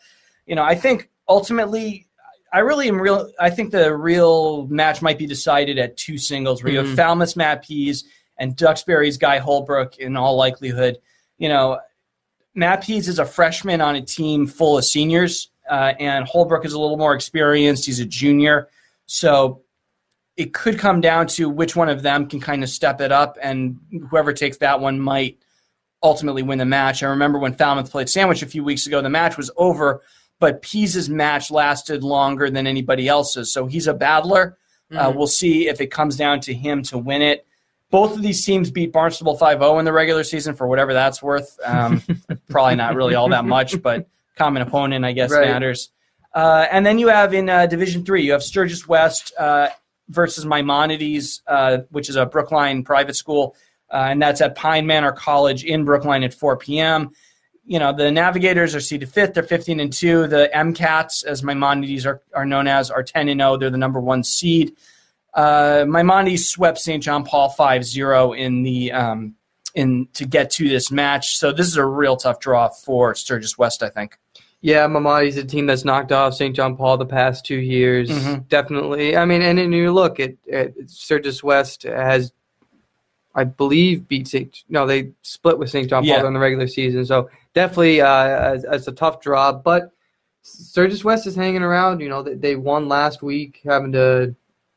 You 0.47 0.57
know, 0.57 0.64
I 0.64 0.75
think 0.75 1.09
ultimately, 1.29 2.09
I 2.53 2.59
really 2.61 2.88
am 2.88 3.01
real. 3.01 3.31
I 3.38 3.51
think 3.51 3.70
the 3.70 3.97
real 3.97 4.66
match 4.66 5.01
might 5.03 5.18
be 5.18 5.27
decided 5.27 5.79
at 5.79 5.97
two 5.97 6.18
singles, 6.18 6.62
where 6.62 6.73
you 6.73 6.79
have 6.79 6.88
Mhm. 6.88 6.97
Falmouth's 6.97 7.37
Matt 7.37 7.62
Pease 7.64 8.05
and 8.38 8.57
Duxbury's 8.57 9.16
Guy 9.16 9.38
Holbrook. 9.38 9.99
In 9.99 10.16
all 10.16 10.37
likelihood, 10.37 10.99
you 11.38 11.49
know, 11.49 11.79
Matt 12.55 12.83
Pease 12.85 13.09
is 13.09 13.18
a 13.18 13.25
freshman 13.25 13.81
on 13.81 13.97
a 13.97 14.03
team 14.03 14.47
full 14.47 14.79
of 14.79 14.85
seniors, 14.85 15.51
uh, 15.68 15.92
and 15.99 16.25
Holbrook 16.27 16.64
is 16.64 16.73
a 16.73 16.81
little 16.81 16.97
more 16.97 17.14
experienced. 17.14 17.87
He's 17.87 18.01
a 18.01 18.05
junior, 18.05 18.68
so 19.07 19.62
it 20.37 20.53
could 20.53 20.79
come 20.79 21.01
down 21.01 21.27
to 21.29 21.49
which 21.49 21.77
one 21.77 21.88
of 21.88 22.03
them 22.03 22.27
can 22.29 22.40
kind 22.40 22.62
of 22.62 22.68
step 22.70 23.01
it 23.01 23.12
up, 23.12 23.38
and 23.42 23.79
whoever 24.11 24.33
takes 24.33 24.57
that 24.59 24.81
one 24.81 25.01
might 25.01 25.38
ultimately 26.03 26.42
win 26.42 26.59
the 26.59 26.64
match. 26.64 27.03
I 27.03 27.07
remember 27.07 27.38
when 27.38 27.55
Falmouth 27.55 27.90
played 27.90 28.09
Sandwich 28.11 28.42
a 28.42 28.47
few 28.47 28.62
weeks 28.62 28.87
ago, 28.87 29.01
the 29.01 29.09
match 29.09 29.37
was 29.37 29.51
over, 29.57 30.03
but 30.38 30.61
Pease's 30.61 31.09
match 31.09 31.51
lasted 31.51 32.03
longer 32.05 32.51
than 32.51 32.66
anybody 32.66 33.09
else's, 33.09 33.53
so 33.53 33.66
he's 33.66 33.87
a 33.87 33.94
battler. 33.94 34.59
Uh, 34.94 35.11
Mhm. 35.11 35.16
we'll 35.16 35.27
see 35.27 35.66
if 35.66 35.81
it 35.81 35.87
comes 35.90 36.14
down 36.16 36.40
to 36.40 36.53
him 36.53 36.83
to 36.85 36.99
win 36.99 37.23
it. 37.23 37.47
Both 37.94 38.16
of 38.16 38.22
these 38.22 38.44
teams 38.44 38.72
beat 38.72 38.92
Barnstable 38.92 39.38
5-0 39.38 39.78
in 39.78 39.85
the 39.85 39.92
regular 39.92 40.24
season 40.24 40.57
for 40.57 40.66
whatever 40.66 40.92
that's 40.92 41.22
worth. 41.22 41.57
Um, 41.64 42.02
probably 42.50 42.74
not 42.74 42.96
really 42.96 43.14
all 43.14 43.28
that 43.28 43.44
much, 43.44 43.80
but 43.80 44.09
common 44.37 44.62
opponent, 44.62 45.04
I 45.04 45.12
guess, 45.12 45.30
Right. 45.30 45.46
matters. 45.46 45.90
Uh, 46.35 46.66
and 46.72 46.85
then 46.85 46.98
you 46.98 47.07
have 47.07 47.33
in 47.35 47.48
uh, 47.48 47.66
Division 47.66 48.04
Three, 48.04 48.24
you 48.24 48.33
have 48.33 48.42
Sturgis 48.42 48.88
West 48.88 49.33
uh, 49.38 49.68
versus 50.09 50.44
Maimonides, 50.44 51.42
uh, 51.46 51.78
which 51.90 52.09
is 52.09 52.16
a 52.16 52.26
Brookline 52.26 52.83
private 52.83 53.14
school, 53.14 53.54
uh, 53.92 54.09
and 54.11 54.20
that's 54.20 54.40
at 54.40 54.57
Pine 54.57 54.88
Manor 54.88 55.12
College 55.12 55.62
in 55.62 55.85
Brookline 55.85 56.24
at 56.24 56.35
4 56.35 56.57
p.m. 56.57 57.12
You 57.64 57.78
know 57.78 57.92
the 57.92 58.11
Navigators 58.11 58.74
are 58.74 58.80
seeded 58.80 59.09
fifth; 59.09 59.35
they're 59.35 59.44
15 59.44 59.78
and 59.78 59.92
two. 59.92 60.26
The 60.26 60.50
MCATs, 60.52 61.24
as 61.24 61.44
Maimonides 61.44 62.07
are, 62.07 62.22
are 62.35 62.44
known 62.44 62.66
as, 62.66 62.90
are 62.90 63.04
10 63.04 63.28
and 63.28 63.40
0. 63.40 63.57
They're 63.59 63.70
the 63.70 63.78
number 63.78 64.00
one 64.00 64.24
seed. 64.24 64.74
Uh, 65.35 65.85
Maimonides 65.88 66.49
swept 66.49 66.79
St. 66.79 67.03
John 67.03 67.25
Paul 67.25 67.53
5-0 67.59 68.38
in 68.38 68.62
the 68.62 68.92
um, 68.92 69.35
in 69.75 70.07
to 70.14 70.25
get 70.25 70.51
to 70.53 70.68
this 70.68 70.90
match. 70.92 71.37
So 71.37 71.51
this 71.53 71.66
is 71.66 71.77
a 71.77 71.85
real 71.85 72.16
tough 72.16 72.38
draw 72.38 72.68
for 72.68 73.14
Sturgis 73.14 73.59
West, 73.59 73.83
I 73.83 73.88
think. 73.88 74.16
Yeah, 74.61 74.87
Mamadi's 74.87 75.37
a 75.37 75.44
team 75.44 75.66
that's 75.66 75.85
knocked 75.85 76.11
off 76.12 76.35
St. 76.35 76.55
John 76.57 76.77
Paul 76.77 76.97
the 76.97 77.05
past 77.05 77.44
two 77.44 77.59
years. 77.59 78.09
Mhm. 78.09 78.49
Definitely. 78.49 79.14
I 79.16 79.25
mean, 79.27 79.42
and 79.42 79.75
you 79.75 79.92
look 79.92 80.20
at, 80.20 80.35
at 80.51 80.73
Sturgis 80.88 81.42
West 81.42 81.83
has, 81.83 82.33
I 83.35 83.44
believe, 83.44 84.09
beat 84.09 84.27
St. 84.29 84.62
No, 84.70 84.87
they 84.87 85.11
split 85.23 85.59
with 85.59 85.68
St. 85.68 85.88
John 85.90 86.03
Paul 86.03 86.09
Yeah. 86.09 86.20
during 86.20 86.33
the 86.35 86.40
regular 86.40 86.66
season. 86.68 87.05
So 87.05 87.29
definitely, 87.53 88.01
uh, 88.01 88.55
it's 88.73 88.87
a 88.88 88.92
tough 88.92 89.20
draw. 89.20 89.53
But 89.53 89.90
Sturgis 90.42 91.05
West 91.05 91.27
is 91.27 91.35
hanging 91.35 91.62
around. 91.62 92.01
You 92.01 92.09
know, 92.09 92.23
they, 92.23 92.35
they 92.35 92.57
won 92.57 92.88
last 92.88 93.23
week, 93.23 93.61
having 93.64 93.92
to 93.92 94.35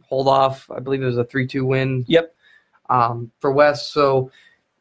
hold 0.08 0.28
off. 0.28 0.70
I 0.76 0.80
believe 0.80 1.02
it 1.02 1.06
was 1.06 1.18
a 1.18 1.24
three-two 1.24 1.66
win. 1.66 2.06
Yep. 2.08 2.34
Um, 2.90 3.32
for 3.40 3.52
West, 3.52 3.92
so 3.92 4.32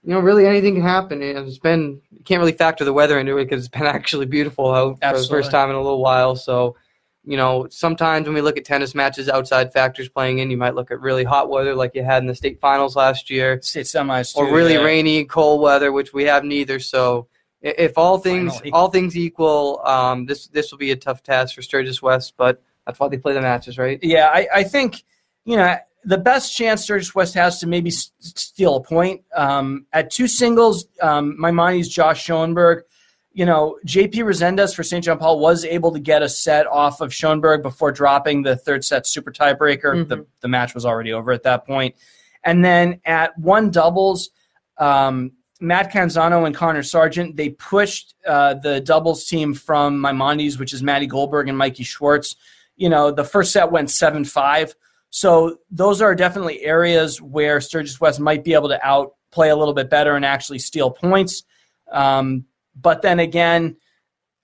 you 0.07 0.13
know, 0.13 0.21
really 0.21 0.47
anything 0.47 0.75
can 0.75 0.85
happen. 0.85 1.21
And 1.21 1.49
It's 1.49 1.59
been 1.59 2.01
you 2.13 2.23
can't 2.25 2.39
really 2.39 2.53
factor 2.53 2.85
the 2.85 2.93
weather 2.93 3.19
into 3.19 3.37
it 3.39 3.45
because 3.45 3.67
it's 3.67 3.77
been 3.77 3.87
actually 3.87 4.27
beautiful 4.27 4.73
out 4.73 5.01
for 5.03 5.21
the 5.21 5.27
first 5.29 5.51
time 5.51 5.69
in 5.69 5.75
a 5.75 5.83
little 5.83 6.01
while. 6.01 6.37
So, 6.37 6.77
you 7.25 7.37
know, 7.37 7.67
sometimes 7.71 8.27
when 8.27 8.35
we 8.35 8.41
look 8.41 8.57
at 8.57 8.65
tennis 8.65 8.95
matches, 8.95 9.29
outside 9.29 9.73
factors 9.73 10.09
playing 10.09 10.39
in, 10.39 10.49
you 10.49 10.57
might 10.57 10.77
look 10.77 10.93
at 10.93 11.01
really 11.01 11.25
hot 11.25 11.51
weather 11.51 11.75
like 11.75 11.97
you 11.97 12.05
had 12.05 12.23
in 12.23 12.29
the 12.29 12.37
state 12.37 12.61
finals 12.61 12.95
last 12.95 13.31
year, 13.31 13.61
State 13.63 13.87
semis 13.87 14.37
or 14.37 14.55
really 14.55 14.75
yeah. 14.75 14.83
rainy, 14.83 15.25
cold 15.25 15.61
weather, 15.61 15.91
which 15.91 16.13
we 16.13 16.23
have 16.25 16.45
neither. 16.45 16.79
So, 16.79 17.27
if 17.61 17.99
all 17.99 18.19
things 18.19 18.55
Finally. 18.55 18.73
all 18.73 18.91
things 18.91 19.17
equal, 19.17 19.85
um, 19.85 20.27
this 20.27 20.47
this 20.47 20.71
will 20.71 20.79
be 20.79 20.93
a 20.93 20.97
tough 20.97 21.25
task 21.25 21.57
for 21.57 21.63
Sturgis 21.63 22.01
West, 22.01 22.35
but 22.37 22.63
that's 22.87 23.01
why 23.01 23.09
they 23.09 23.19
play 23.19 23.33
the 23.33 23.41
matches, 23.41 23.77
right? 23.77 23.99
Yeah, 24.03 24.31
I, 24.33 24.47
I 24.55 24.63
think 24.63 25.03
you 25.47 25.57
know 25.57 25.77
the 26.05 26.19
best 26.19 26.55
chance 26.55 26.83
Sturgis 26.83 27.15
West 27.15 27.33
has 27.35 27.59
to 27.61 27.67
maybe 27.67 27.91
steal 27.91 28.77
a 28.77 28.81
point 28.83 29.23
um, 29.35 29.87
at 29.93 30.11
two 30.11 30.29
singles. 30.29 30.87
Um, 31.01 31.35
money's 31.41 31.89
Josh 31.89 32.23
Schoenberg. 32.23 32.85
You 33.33 33.45
know, 33.45 33.77
JP 33.87 34.15
Resendez 34.15 34.75
for 34.75 34.83
St. 34.83 35.05
John 35.05 35.19
Paul 35.19 35.41
was 35.41 35.65
able 35.65 35.93
to 35.93 35.99
get 35.99 36.23
a 36.23 36.29
set 36.29 36.67
off 36.69 37.01
of 37.01 37.13
Schoenberg 37.13 37.63
before 37.63 37.91
dropping 37.93 38.43
the 38.43 38.57
third 38.57 38.85
set 38.85 39.07
super 39.07 39.33
tiebreaker. 39.33 40.07
The, 40.09 40.19
Mhm. 40.19 40.27
the 40.43 40.49
match 40.49 40.75
was 40.75 40.87
already 40.87 41.13
over 41.13 41.33
at 41.33 41.43
that 41.43 41.67
point. 41.67 41.97
And 42.45 42.65
then 42.65 43.01
at 43.05 43.37
one 43.39 43.71
doubles, 43.71 44.31
um, 44.79 45.33
Matt 45.61 45.93
Canzano 45.93 46.47
and 46.47 46.55
Connor 46.55 46.83
Sargent, 46.83 47.37
they 47.37 47.49
pushed 47.51 48.15
uh, 48.27 48.55
the 48.55 48.81
doubles 48.81 49.27
team 49.27 49.55
from 49.55 50.01
Maimonides, 50.01 50.59
which 50.59 50.73
is 50.73 50.83
Maddie 50.83 51.07
Goldberg 51.07 51.49
and 51.49 51.59
Mikey 51.59 51.83
Schwartz. 51.85 52.37
You 52.77 52.89
know, 52.91 53.11
the 53.11 53.25
first 53.25 53.53
set 53.53 53.71
went 53.73 53.91
7 53.91 54.25
5. 54.25 54.75
So 55.11 55.59
those 55.71 56.03
are 56.03 56.15
definitely 56.15 56.63
areas 56.63 57.21
where 57.23 57.61
Sturgis 57.61 58.01
West 58.01 58.21
might 58.21 58.45
be 58.45 58.55
able 58.55 58.69
to 58.69 58.87
outplay 58.87 59.49
a 59.49 59.57
little 59.57 59.75
bit 59.75 59.89
better 59.89 60.15
and 60.15 60.25
actually 60.25 60.59
steal 60.59 60.91
points. 60.91 61.45
Um, 61.91 62.45
but 62.75 63.03
then 63.03 63.21
again, 63.21 63.77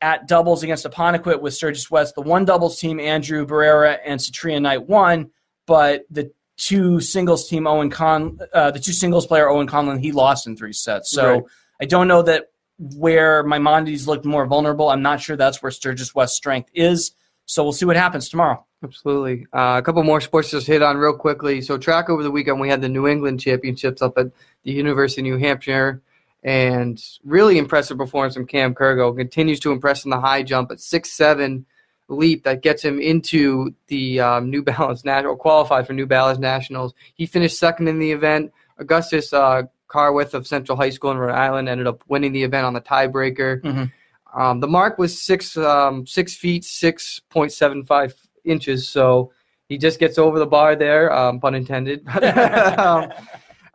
at 0.00 0.26
doubles 0.26 0.62
against 0.62 0.84
Apponequet 0.84 1.40
with 1.40 1.54
Sturgis 1.54 1.90
West, 1.90 2.14
the 2.14 2.22
one 2.22 2.44
doubles 2.44 2.78
team, 2.78 2.98
Andrew 2.98 3.46
Barrera 3.46 3.98
and 4.04 4.18
Satria 4.18 4.60
Knight 4.60 4.88
won, 4.88 5.30
but 5.66 6.04
the 6.10 6.32
two 6.56 7.00
singles 7.00 7.48
team, 7.48 7.66
Owen 7.66 7.90
Con, 7.90 8.38
uh, 8.52 8.70
the 8.70 8.78
two 8.78 8.92
singles 8.92 9.26
player, 9.26 9.48
Owen 9.48 9.66
Conlon, 9.66 10.00
he 10.00 10.12
lost 10.12 10.46
in 10.46 10.56
three 10.56 10.72
sets. 10.72 11.10
So 11.10 11.32
Right. 11.32 11.42
I 11.80 11.84
don't 11.84 12.08
know 12.08 12.22
that 12.22 12.46
where 12.78 13.42
Maimonides 13.42 14.08
looked 14.08 14.24
more 14.24 14.46
vulnerable. 14.46 14.88
I'm 14.88 15.02
not 15.02 15.20
sure 15.20 15.36
that's 15.36 15.62
where 15.62 15.70
Sturgis 15.70 16.14
West's 16.14 16.36
strength 16.36 16.70
is. 16.74 17.12
So 17.52 17.62
we'll 17.62 17.72
see 17.74 17.84
what 17.84 17.96
happens 17.96 18.30
tomorrow. 18.30 18.64
Absolutely. 18.82 19.46
Uh, 19.52 19.76
a 19.78 19.82
couple 19.82 20.02
more 20.04 20.22
sports 20.22 20.50
just 20.50 20.66
hit 20.66 20.80
on 20.80 20.96
real 20.96 21.12
quickly. 21.12 21.60
So, 21.60 21.76
track 21.76 22.08
over 22.08 22.22
the 22.22 22.30
weekend, 22.30 22.60
we 22.60 22.70
had 22.70 22.80
the 22.80 22.88
New 22.88 23.06
England 23.06 23.40
Championships 23.40 24.00
up 24.00 24.16
at 24.16 24.28
the 24.64 24.72
University 24.72 25.20
of 25.20 25.24
New 25.24 25.36
Hampshire, 25.36 26.00
and 26.42 26.98
really 27.24 27.58
impressive 27.58 27.98
performance 27.98 28.32
from 28.34 28.46
Cam 28.46 28.74
Kurgo. 28.74 29.14
Continues 29.14 29.60
to 29.60 29.70
impress 29.70 30.06
in 30.06 30.10
the 30.10 30.18
high 30.18 30.42
jump 30.42 30.70
at 30.70 30.80
six 30.80 31.12
seven 31.12 31.66
leap 32.08 32.42
that 32.44 32.62
gets 32.62 32.82
him 32.82 32.98
into 32.98 33.74
the 33.88 34.18
um, 34.18 34.48
New 34.48 34.62
Balance 34.62 35.04
National, 35.12 35.36
qualified 35.36 35.86
for 35.86 35.92
New 35.92 36.06
Balance 36.06 36.38
Nationals. 36.38 36.94
He 37.14 37.26
finished 37.26 37.58
second 37.58 37.86
in 37.86 37.98
the 37.98 38.12
event. 38.12 38.50
Augustus 38.78 39.30
uh, 39.34 39.64
Carwith 39.88 40.32
of 40.32 40.46
Central 40.46 40.78
High 40.78 40.88
School 40.88 41.10
in 41.10 41.18
Rhode 41.18 41.34
Island 41.34 41.68
ended 41.68 41.86
up 41.86 42.02
winning 42.08 42.32
the 42.32 42.44
event 42.44 42.64
on 42.64 42.72
the 42.72 42.80
tiebreaker. 42.80 43.60
Mhm. 43.60 43.92
Um, 44.34 44.60
the 44.60 44.68
mark 44.68 44.98
was 44.98 45.20
six 45.20 45.56
um, 45.56 46.06
six 46.06 46.34
feet 46.34 46.64
six 46.64 47.20
point 47.28 47.52
seven 47.52 47.84
five 47.84 48.14
inches, 48.44 48.88
so 48.88 49.32
he 49.68 49.78
just 49.78 49.98
gets 49.98 50.18
over 50.18 50.38
the 50.38 50.46
bar 50.46 50.76
there, 50.76 51.12
um, 51.12 51.40
pun 51.40 51.54
intended. 51.54 52.06
um, 52.78 53.12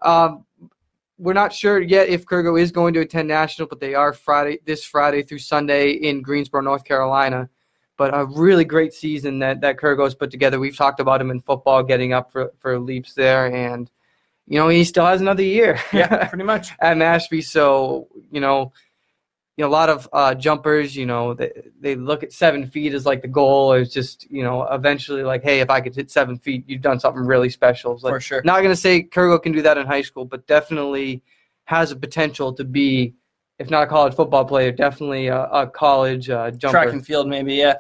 um, 0.02 0.46
we're 1.18 1.34
not 1.34 1.54
sure 1.54 1.82
yet 1.82 2.10
if 2.10 2.26
Kurgo 2.26 2.60
is 2.60 2.72
going 2.72 2.94
to 2.94 3.00
attend 3.00 3.28
national, 3.28 3.68
but 3.68 3.80
they 3.80 3.96
are 3.96 4.14
Friday 4.14 4.60
this 4.66 4.84
Friday 4.84 5.24
through 5.24 5.40
Sunday 5.40 5.92
in 5.92 6.22
Greensboro, 6.22 6.62
North 6.62 6.84
Carolina. 6.84 7.50
But 7.98 8.16
a 8.16 8.26
really 8.26 8.64
great 8.64 8.94
season 8.94 9.40
that 9.40 9.62
that 9.62 9.78
Kurgo's 9.78 10.14
put 10.14 10.30
together. 10.30 10.60
We've 10.60 10.78
talked 10.78 11.00
about 11.00 11.20
him 11.20 11.32
in 11.32 11.42
football, 11.42 11.82
getting 11.82 12.14
up 12.14 12.32
for 12.32 12.52
for 12.60 12.80
leaps 12.80 13.16
there, 13.16 13.52
and 13.52 13.90
you 14.46 14.60
know 14.60 14.68
he 14.68 14.84
still 14.84 15.06
has 15.06 15.20
another 15.20 15.42
year. 15.42 15.80
yeah, 15.92 16.26
pretty 16.30 16.44
much. 16.44 16.70
at 16.80 16.98
Mashpee. 16.98 17.44
So 17.44 18.08
you 18.32 18.40
know, 18.40 18.72
you 19.58 19.64
know, 19.64 19.70
a 19.70 19.72
lot 19.72 19.90
of 19.90 20.08
uh, 20.14 20.36
jumpers. 20.36 20.96
You 20.96 21.06
know, 21.06 21.34
they 21.34 21.52
they 21.80 21.96
look 21.96 22.24
at 22.24 22.32
seven 22.32 22.68
feet 22.68 22.94
as 22.94 23.06
like 23.06 23.22
the 23.22 23.28
goal. 23.28 23.74
Or 23.74 23.80
it's 23.80 23.94
just 23.94 24.30
you 24.30 24.44
know, 24.44 24.64
eventually 24.64 25.24
like, 25.24 25.44
hey, 25.44 25.60
if 25.60 25.70
I 25.70 25.82
could 25.82 25.96
hit 25.96 26.10
seven 26.12 26.38
feet, 26.38 26.64
you've 26.68 26.82
done 26.82 27.00
something 27.00 27.24
really 27.24 27.50
special. 27.50 27.94
It's 27.94 28.04
like, 28.04 28.14
For 28.14 28.20
sure. 28.22 28.42
Not 28.46 28.62
gonna 28.62 28.76
say 28.76 29.04
Kurgo 29.04 29.42
can 29.42 29.52
do 29.52 29.62
that 29.64 29.78
in 29.78 29.86
high 29.88 30.04
school, 30.04 30.26
but 30.26 30.48
definitely 30.48 31.24
has 31.66 31.92
a 31.92 31.96
potential 31.96 32.54
to 32.54 32.64
be, 32.64 33.14
if 33.60 33.70
not 33.70 33.84
a 33.84 33.88
college 33.88 34.14
football 34.16 34.46
player, 34.46 34.72
definitely 34.72 35.28
a, 35.28 35.44
a 35.46 35.68
college 35.68 36.30
uh, 36.30 36.52
jumper. 36.52 36.84
track 36.84 36.94
and 36.94 37.06
field 37.06 37.28
maybe 37.28 37.56
yeah 37.56 37.76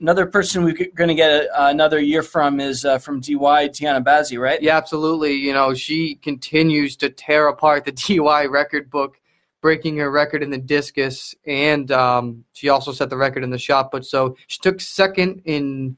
another 0.00 0.26
person 0.26 0.64
we're 0.64 0.74
going 0.94 1.08
to 1.08 1.14
get 1.14 1.30
a, 1.30 1.66
another 1.66 2.00
year 2.00 2.22
from 2.22 2.58
is 2.60 2.84
uh, 2.84 2.98
from 2.98 3.20
dy 3.20 3.34
tiana 3.34 4.02
bazzi 4.02 4.40
right 4.40 4.62
Yeah, 4.62 4.76
absolutely. 4.76 5.34
You 5.34 5.52
know, 5.52 5.74
she 5.74 6.14
continues 6.16 6.96
to 6.96 7.10
tear 7.10 7.48
apart 7.48 7.84
the 7.84 7.92
DY 8.18 8.46
record 8.46 8.90
book 8.90 9.19
breaking 9.60 9.96
her 9.98 10.10
record 10.10 10.42
in 10.42 10.50
the 10.50 10.58
discus, 10.58 11.34
and 11.46 11.90
um, 11.92 12.44
she 12.52 12.68
also 12.68 12.92
set 12.92 13.10
the 13.10 13.16
record 13.16 13.44
in 13.44 13.50
the 13.50 13.58
shot 13.58 13.90
put. 13.90 14.04
So 14.04 14.36
she 14.46 14.58
took 14.60 14.80
second 14.80 15.42
in 15.44 15.96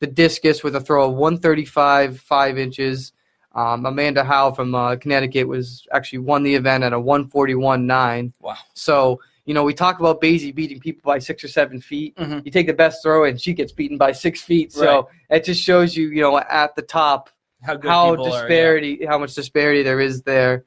the 0.00 0.06
discus 0.06 0.62
with 0.62 0.76
a 0.76 0.80
throw 0.80 1.08
of 1.08 1.14
135 1.14 2.20
five 2.20 2.58
inches. 2.58 3.12
Um, 3.54 3.86
Amanda 3.86 4.22
Howe 4.22 4.52
from 4.52 4.74
uh, 4.74 4.96
Connecticut 4.96 5.48
was 5.48 5.86
actually 5.90 6.18
won 6.18 6.42
the 6.42 6.54
event 6.54 6.84
at 6.84 6.92
a 6.92 7.00
141 7.00 7.86
nine. 7.86 8.34
Wow. 8.40 8.56
So 8.74 9.20
you 9.46 9.54
know 9.54 9.62
we 9.62 9.72
talk 9.72 9.98
about 9.98 10.20
Basie 10.20 10.54
beating 10.54 10.78
people 10.78 11.02
by 11.04 11.18
six 11.20 11.42
or 11.42 11.48
seven 11.48 11.80
feet. 11.80 12.14
Mhm. 12.16 12.44
You 12.44 12.50
take 12.50 12.66
the 12.66 12.74
best 12.74 13.02
throw 13.02 13.24
and 13.24 13.40
she 13.40 13.54
gets 13.54 13.72
beaten 13.72 13.96
by 13.96 14.12
six 14.12 14.42
feet. 14.42 14.72
So 14.72 15.08
it 15.30 15.44
just 15.44 15.62
shows 15.62 15.96
you 15.96 16.08
you 16.08 16.20
know 16.20 16.36
at 16.38 16.76
the 16.76 16.82
top 16.82 17.30
How 17.62 17.76
good 17.76 17.90
how 17.90 18.10
people 18.10 18.26
are, 18.26 18.28
yeah. 18.28 18.40
disparity, 18.42 19.06
how 19.06 19.18
much 19.18 19.34
disparity 19.34 19.82
there 19.82 20.00
is 20.00 20.22
there. 20.22 20.66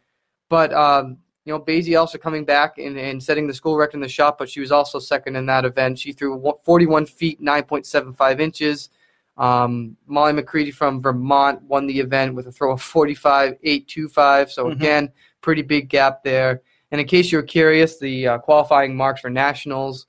But 0.50 0.74
um, 0.74 1.18
you 1.50 1.56
know, 1.56 1.60
Basie 1.60 2.00
also 2.00 2.20
coming 2.20 2.46
back 2.46 2.78
and, 2.78 2.96
and 2.96 3.22
setting 3.24 3.48
the 3.48 3.56
school 3.56 3.76
record 3.76 3.96
in 3.96 4.02
the 4.02 4.08
shot, 4.08 4.38
but 4.38 4.48
she 4.48 4.60
was 4.60 4.72
also 4.72 5.00
second 5.00 5.36
in 5.36 5.48
that 5.48 5.66
event. 5.66 5.98
She 5.98 6.12
threw 6.12 6.54
41 6.64 7.08
feet 7.08 7.42
9.75 7.42 8.40
inches. 8.40 8.90
Um, 9.36 9.98
Molly 10.06 10.34
McCready 10.34 10.70
from 10.70 11.02
Vermont 11.02 11.64
won 11.64 11.88
the 11.88 12.00
event 12.00 12.36
with 12.36 12.46
a 12.46 12.52
throw 12.52 12.74
of 12.74 12.84
45 12.84 13.58
825. 13.64 14.52
So 14.52 14.66
Mhm. 14.66 14.74
again, 14.74 15.12
pretty 15.42 15.64
big 15.64 15.90
gap 15.90 16.24
there. 16.24 16.62
And 16.92 17.02
in 17.02 17.08
case 17.08 17.32
you're 17.32 17.42
curious, 17.42 17.98
the 17.98 18.28
uh, 18.28 18.38
qualifying 18.38 18.96
marks 18.96 19.22
for 19.22 19.32
nationals 19.32 20.06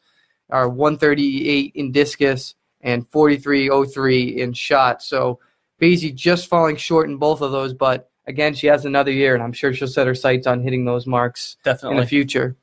are 0.51 0.69
138 0.69 1.73
in 1.75 1.91
discus 1.91 2.55
and 2.83 3.09
4303 3.09 4.43
in 4.43 4.53
shot. 4.53 5.03
So 5.03 5.39
Basie 5.81 6.15
just 6.15 6.49
falling 6.49 6.77
short 6.77 7.09
in 7.09 7.17
both 7.17 7.41
of 7.41 7.51
those, 7.51 7.73
but 7.73 8.10
again, 8.27 8.55
she 8.55 8.67
has 8.69 8.85
another 8.85 9.11
year, 9.11 9.35
and 9.35 9.43
I'm 9.43 9.53
sure 9.53 9.73
she'll 9.73 9.89
set 9.89 10.07
her 10.07 10.15
sights 10.15 10.47
on 10.47 10.63
hitting 10.63 10.85
those 10.85 11.07
marks 11.07 11.57
in 11.93 11.97
the 11.97 12.07
future 12.07 12.57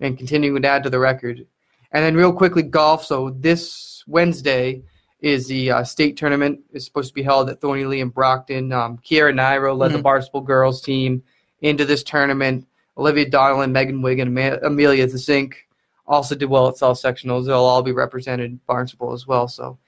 and 0.00 0.16
continuing 0.18 0.62
to 0.62 0.68
add 0.68 0.82
to 0.84 0.90
the 0.90 0.98
record. 0.98 1.46
And 1.92 2.04
then, 2.04 2.14
real 2.16 2.32
quickly, 2.32 2.62
golf. 2.62 3.04
So, 3.04 3.30
this 3.30 4.02
Wednesday 4.06 4.82
is 5.20 5.46
the 5.46 5.70
uh, 5.70 5.84
state 5.84 6.16
tournament. 6.16 6.60
It's 6.72 6.84
supposed 6.84 7.08
to 7.08 7.14
be 7.14 7.22
held 7.22 7.48
at 7.48 7.60
Thorny 7.60 7.84
Lea 7.84 8.00
in 8.00 8.08
Brockton. 8.10 8.72
Um, 8.72 8.98
Kiera 8.98 9.32
Nairo 9.32 9.76
led 9.76 9.92
the 9.92 9.98
Mhm. 9.98 10.02
Barnstable 10.02 10.40
girls 10.42 10.82
team 10.82 11.22
into 11.62 11.84
this 11.84 12.02
tournament. 12.02 12.66
Olivia 12.98 13.28
Donlan, 13.30 13.70
Megan 13.72 14.02
Wigan, 14.02 14.28
Ama- 14.36 14.58
Amelia 14.62 15.08
Zink 15.08 15.66
also 16.06 16.34
did 16.34 16.50
well 16.50 16.68
at 16.68 16.76
South 16.76 17.00
Sectionals. 17.00 17.46
They'll 17.46 17.56
all 17.58 17.82
be 17.82 17.92
represented 17.92 18.50
in 18.50 18.60
Barnstable 18.66 19.12
as 19.12 19.26
well. 19.26 19.48
So, 19.48 19.78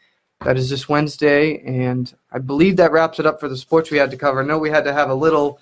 that 0.44 0.56
is 0.56 0.68
this 0.70 0.88
Wednesday, 0.88 1.58
and 1.64 2.12
I 2.30 2.38
believe 2.38 2.76
that 2.76 2.92
wraps 2.92 3.18
it 3.18 3.26
up 3.26 3.40
for 3.40 3.48
the 3.48 3.56
sports 3.56 3.90
we 3.90 3.98
had 3.98 4.10
to 4.10 4.16
cover. 4.16 4.42
I 4.42 4.44
know 4.46 4.58
we 4.58 4.70
had 4.70 4.84
to 4.84 4.92
have 4.92 5.08
a 5.10 5.14
little 5.14 5.58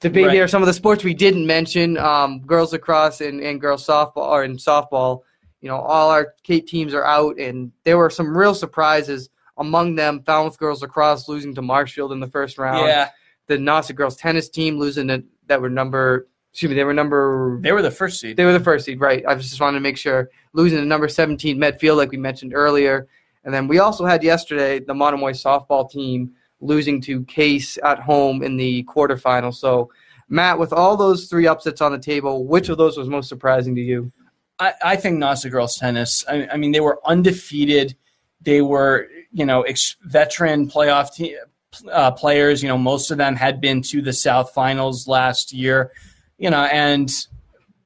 debate 0.00 0.26
Right. 0.26 0.34
here. 0.34 0.48
Some 0.48 0.62
of 0.62 0.66
the 0.66 0.72
sports 0.72 1.04
we 1.04 1.14
didn't 1.14 1.46
mention, 1.46 1.98
um, 1.98 2.40
girls 2.40 2.72
lacrosse 2.72 3.20
and, 3.20 3.40
and 3.40 3.60
girls 3.60 3.86
softball, 3.86 4.16
or 4.28 4.44
in 4.44 4.56
softball, 4.56 5.22
you 5.60 5.68
know, 5.68 5.76
all 5.76 6.10
our 6.10 6.34
Kate 6.42 6.66
teams 6.66 6.94
are 6.94 7.04
out, 7.04 7.38
and 7.38 7.70
there 7.84 7.98
were 7.98 8.10
some 8.10 8.36
real 8.36 8.54
surprises. 8.54 9.28
Among 9.58 9.94
them, 9.94 10.22
Falmouth 10.24 10.58
girls 10.58 10.82
lacrosse 10.82 11.28
losing 11.28 11.54
to 11.54 11.62
Marshfield 11.62 12.10
in 12.12 12.20
the 12.20 12.26
first 12.26 12.58
round. 12.58 12.86
Yeah, 12.88 13.10
The 13.46 13.56
Nauset 13.56 13.94
girls 13.94 14.16
tennis 14.16 14.48
team 14.48 14.78
losing 14.78 15.08
to, 15.08 15.22
that 15.46 15.60
were 15.60 15.70
number, 15.70 16.26
excuse 16.50 16.70
me, 16.70 16.74
they 16.76 16.82
were 16.84 16.94
number 16.94 17.60
they 17.62 17.72
were 17.72 17.82
the 17.82 17.90
first 17.90 18.20
seed. 18.20 18.36
they 18.36 18.44
were 18.44 18.52
the 18.52 18.58
first 18.60 18.84
seed, 18.86 19.00
right? 19.00 19.22
I 19.28 19.34
just 19.36 19.60
wanted 19.60 19.76
to 19.78 19.82
make 19.82 19.96
sure 19.98 20.28
losing 20.54 20.78
to 20.78 20.84
number 20.84 21.08
17 21.08 21.56
Medfield, 21.58 21.98
like 21.98 22.10
we 22.10 22.16
mentioned 22.16 22.52
earlier, 22.54 23.06
and 23.44 23.52
then 23.52 23.68
we 23.68 23.78
also 23.78 24.04
had 24.04 24.22
yesterday 24.22 24.80
the 24.80 24.94
Monomoy 24.94 25.32
softball 25.32 25.90
team 25.90 26.32
losing 26.60 27.00
to 27.02 27.24
Case 27.24 27.78
at 27.84 27.98
home 28.00 28.42
in 28.42 28.56
the 28.56 28.84
quarterfinal. 28.84 29.54
So, 29.54 29.90
Matt, 30.28 30.58
with 30.58 30.72
all 30.72 30.96
those 30.96 31.26
three 31.28 31.46
upsets 31.46 31.80
on 31.80 31.92
the 31.92 31.98
table, 31.98 32.46
which 32.46 32.68
of 32.68 32.78
those 32.78 32.96
was 32.96 33.08
most 33.08 33.28
surprising 33.28 33.74
to 33.74 33.82
you? 33.82 34.10
I, 34.58 34.72
I 34.82 34.96
think 34.96 35.18
Nauset 35.18 35.50
girls 35.50 35.76
tennis. 35.76 36.24
I, 36.28 36.48
I 36.52 36.56
mean, 36.56 36.72
they 36.72 36.80
were 36.80 37.00
undefeated. 37.04 37.96
They 38.40 38.62
were, 38.62 39.08
you 39.32 39.44
know, 39.44 39.62
ex- 39.62 39.96
veteran 40.02 40.70
playoff 40.70 41.14
te- 41.14 41.36
uh, 41.90 42.12
players. 42.12 42.62
You 42.62 42.68
know, 42.68 42.78
most 42.78 43.10
of 43.10 43.18
them 43.18 43.36
had 43.36 43.60
been 43.60 43.82
to 43.82 44.00
the 44.00 44.12
South 44.12 44.52
Finals 44.52 45.06
last 45.06 45.52
year. 45.52 45.92
You 46.38 46.50
know, 46.50 46.64
and 46.64 47.10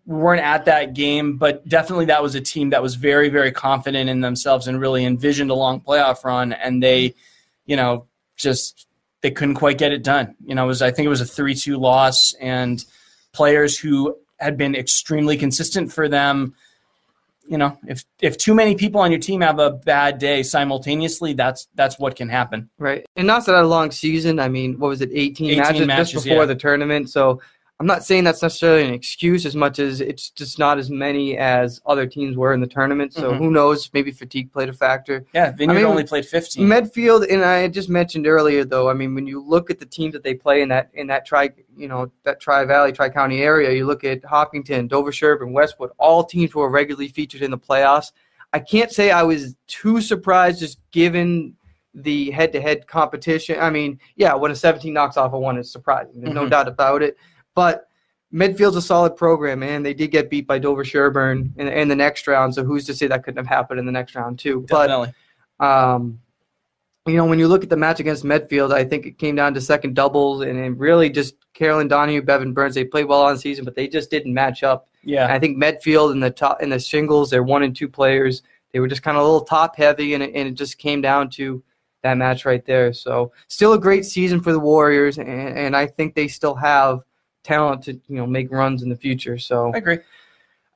weren't 0.09 0.41
at 0.41 0.65
that 0.65 0.95
game, 0.95 1.37
but 1.37 1.69
definitely 1.69 2.07
that 2.07 2.23
was 2.23 2.35
a 2.35 2.41
team 2.41 2.71
that 2.71 2.83
was 2.83 2.95
very, 2.95 3.29
very 3.29 3.53
confident 3.53 4.09
in 4.09 4.23
themselves 4.23 4.67
and 4.67 4.81
really 4.81 5.05
envisioned 5.05 5.51
a 5.51 5.55
long 5.55 5.83
playoff 5.83 6.25
run. 6.25 6.55
And 6.55 6.83
they, 6.83 7.15
you 7.67 7.77
know, 7.77 8.07
just 8.35 8.87
they 9.21 9.31
couldn't 9.31 9.57
quite 9.57 9.77
get 9.77 9.93
it 9.93 10.03
done. 10.03 10.35
You 10.47 10.55
know, 10.55 10.65
it 10.65 10.69
was 10.69 10.81
I 10.81 10.91
think 10.91 11.05
it 11.05 11.11
was 11.11 11.21
a 11.21 11.27
three-two 11.27 11.77
loss, 11.77 12.33
and 12.41 12.83
players 13.33 13.79
who 13.79 14.17
had 14.39 14.57
been 14.57 14.75
extremely 14.75 15.37
consistent 15.37 15.93
for 15.93 16.09
them. 16.09 16.55
You 17.47 17.59
know, 17.59 17.79
if 17.87 18.03
if 18.21 18.39
too 18.39 18.55
many 18.55 18.77
people 18.77 19.03
on 19.03 19.11
your 19.11 19.21
team 19.21 19.43
have 19.43 19.59
a 19.59 19.71
bad 19.71 20.19
day 20.19 20.43
simultaneously, 20.43 21.35
that's 21.35 21.69
that's 21.75 21.99
what 21.99 22.17
can 22.17 22.31
happen. 22.31 22.71
Right. 22.79 23.05
And 23.15 23.27
not 23.27 23.45
that 23.45 23.57
a 23.57 23.67
long 23.67 23.91
season. 23.91 24.41
I 24.41 24.49
mean, 24.49 24.79
what 24.79 24.89
was 24.89 25.03
it, 25.03 25.11
18, 25.13 25.51
18 25.51 25.59
matches, 25.59 25.87
matches, 25.87 26.13
just 26.13 26.25
before 26.25 26.43
yeah. 26.43 26.47
the 26.47 26.55
tournament. 26.55 27.11
So 27.11 27.43
I'm 27.81 27.87
not 27.87 28.05
saying 28.05 28.25
that's 28.25 28.43
necessarily 28.43 28.85
an 28.89 28.93
excuse 28.93 29.47
as 29.47 29.55
much 29.55 29.79
as 29.79 30.01
it's 30.01 30.31
just 30.31 30.59
not 30.59 30.79
as 30.79 30.91
many 30.91 31.39
as 31.39 31.81
other 31.87 32.07
teams 32.07 32.37
were 32.37 32.53
in 32.53 32.61
the 32.61 32.67
tournament. 32.67 33.15
So 33.15 33.33
Mhm. 33.33 33.39
who 33.39 33.51
knows? 33.53 33.89
Maybe 33.95 34.11
fatigue 34.11 34.53
played 34.53 34.69
a 34.69 34.73
factor. 34.73 35.25
Yeah, 35.33 35.53
Vineyard 35.53 35.75
I 35.75 35.77
mean, 35.77 35.87
only 35.87 36.03
played 36.03 36.27
15. 36.27 36.67
Medfield, 36.67 37.25
and 37.27 37.45
I 37.45 37.69
just 37.69 37.89
mentioned 37.89 38.27
earlier, 38.27 38.65
though. 38.65 38.89
I 38.91 38.95
mean, 38.95 39.15
when 39.15 39.29
you 39.29 39.41
look 39.41 39.71
at 39.71 39.79
the 39.79 39.87
teams 39.87 40.13
that 40.15 40.25
they 40.25 40.35
play 40.35 40.61
in 40.61 40.69
that 40.71 40.91
in 40.95 41.07
that 41.07 41.25
tri, 41.25 41.51
you 41.77 41.87
know, 41.87 42.11
that 42.25 42.41
Tri 42.41 42.65
Valley, 42.65 42.91
Tri 42.91 43.11
County 43.11 43.43
area, 43.43 43.71
you 43.71 43.87
look 43.87 44.03
at 44.03 44.25
Hopkinton, 44.25 44.89
Dover, 44.89 45.13
Sherborn, 45.13 45.53
Westwood. 45.53 45.91
All 45.99 46.25
teams 46.25 46.51
who 46.51 46.61
are 46.61 46.71
regularly 46.71 47.07
featured 47.09 47.43
in 47.43 47.53
the 47.53 47.59
playoffs. 47.59 48.11
I 48.53 48.59
can't 48.59 48.91
say 48.91 49.13
I 49.13 49.23
was 49.23 49.55
too 49.69 50.01
surprised, 50.01 50.59
just 50.59 50.81
given 50.91 51.55
the 51.95 52.31
head-to-head 52.33 52.89
competition. 52.89 53.59
I 53.61 53.71
mean, 53.71 54.01
yeah, 54.17 54.35
when 54.35 54.51
a 54.51 54.57
17 54.57 54.93
knocks 54.93 55.17
off 55.17 55.33
a 55.33 55.39
one, 55.39 55.57
it's 55.59 55.71
surprising. 55.71 56.21
There's 56.21 56.35
no 56.35 56.47
Mhm. 56.47 56.51
doubt 56.51 56.67
about 56.69 57.03
it. 57.03 57.17
But 57.59 57.89
Medfield's 58.31 58.77
a 58.77 58.81
solid 58.81 59.17
program, 59.17 59.65
and 59.65 59.85
They 59.85 59.93
did 59.93 60.13
get 60.13 60.31
beat 60.31 60.47
by 60.47 60.61
Dover 60.61 60.85
Sherborn 60.85 61.53
in, 61.57 61.67
in 61.67 61.89
the 61.89 61.97
next 61.97 62.29
round, 62.29 62.55
so 62.55 62.63
who's 62.63 62.87
to 62.87 62.95
say 62.95 63.09
that 63.09 63.25
couldn't 63.25 63.39
have 63.39 63.49
happened 63.49 63.81
in 63.81 63.87
the 63.87 63.91
next 63.91 64.15
round 64.15 64.39
too? 64.39 64.65
But 64.69 64.87
Definitely. 64.87 65.15
um, 65.59 66.21
you 67.09 67.17
know, 67.17 67.25
when 67.25 67.41
you 67.41 67.49
look 67.49 67.65
at 67.65 67.69
the 67.69 67.77
match 67.77 67.99
against 67.99 68.23
Medfield, 68.23 68.73
I 68.73 68.85
think 68.85 69.07
it 69.07 69.19
came 69.19 69.35
down 69.35 69.55
to 69.55 69.61
second 69.61 69.97
doubles 69.97 70.43
and, 70.43 70.57
and 70.57 70.79
really 70.79 71.11
just 71.11 71.35
Carolyn 71.53 71.89
Donahue, 71.89 72.23
Bevan 72.23 72.53
Burns. 72.53 72.77
They 72.77 72.85
played 72.85 73.07
well 73.07 73.23
on 73.23 73.35
the 73.35 73.41
season, 73.41 73.65
but 73.65 73.75
they 73.75 73.89
just 73.89 74.09
didn't 74.09 74.33
match 74.33 74.63
up. 74.63 74.89
And 75.03 75.11
yeah. 75.11 75.27
I 75.27 75.41
think 75.41 75.57
Medfield 75.57 76.13
in 76.13 76.21
the 76.21 76.31
top 76.31 76.63
in 76.63 76.69
the 76.71 76.79
singles, 76.79 77.29
they're 77.29 77.43
one 77.43 77.65
and 77.65 77.75
two 77.75 77.89
players. 77.89 78.43
They 78.73 78.79
were 78.79 78.87
just 78.87 79.03
kind 79.03 79.17
of 79.17 79.25
a 79.25 79.27
little 79.27 79.45
top 79.45 79.75
heavy, 79.75 80.15
and 80.15 80.23
it, 80.23 80.33
and 80.33 80.47
it 80.47 80.55
just 80.55 80.79
came 80.79 81.01
down 81.01 81.29
to 81.31 81.61
that 82.05 82.19
match 82.19 82.45
right 82.45 82.65
there. 82.65 82.93
So 82.93 83.33
still 83.49 83.73
a 83.73 83.81
great 83.81 84.05
season 84.05 84.41
for 84.41 84.53
the 84.53 84.61
Warriors, 84.61 85.19
and, 85.19 85.29
and 85.29 85.75
I 85.75 85.89
think 85.89 86.15
they 86.15 86.29
still 86.29 86.55
have 86.55 87.01
talent 87.49 87.83
to 87.85 87.93
you 87.93 88.17
know 88.17 88.27
make 88.27 88.51
runs 88.53 88.83
in 88.83 88.89
the 88.89 88.97
future. 88.97 89.39
So 89.39 89.73
I 89.75 89.79
agree. 89.79 89.99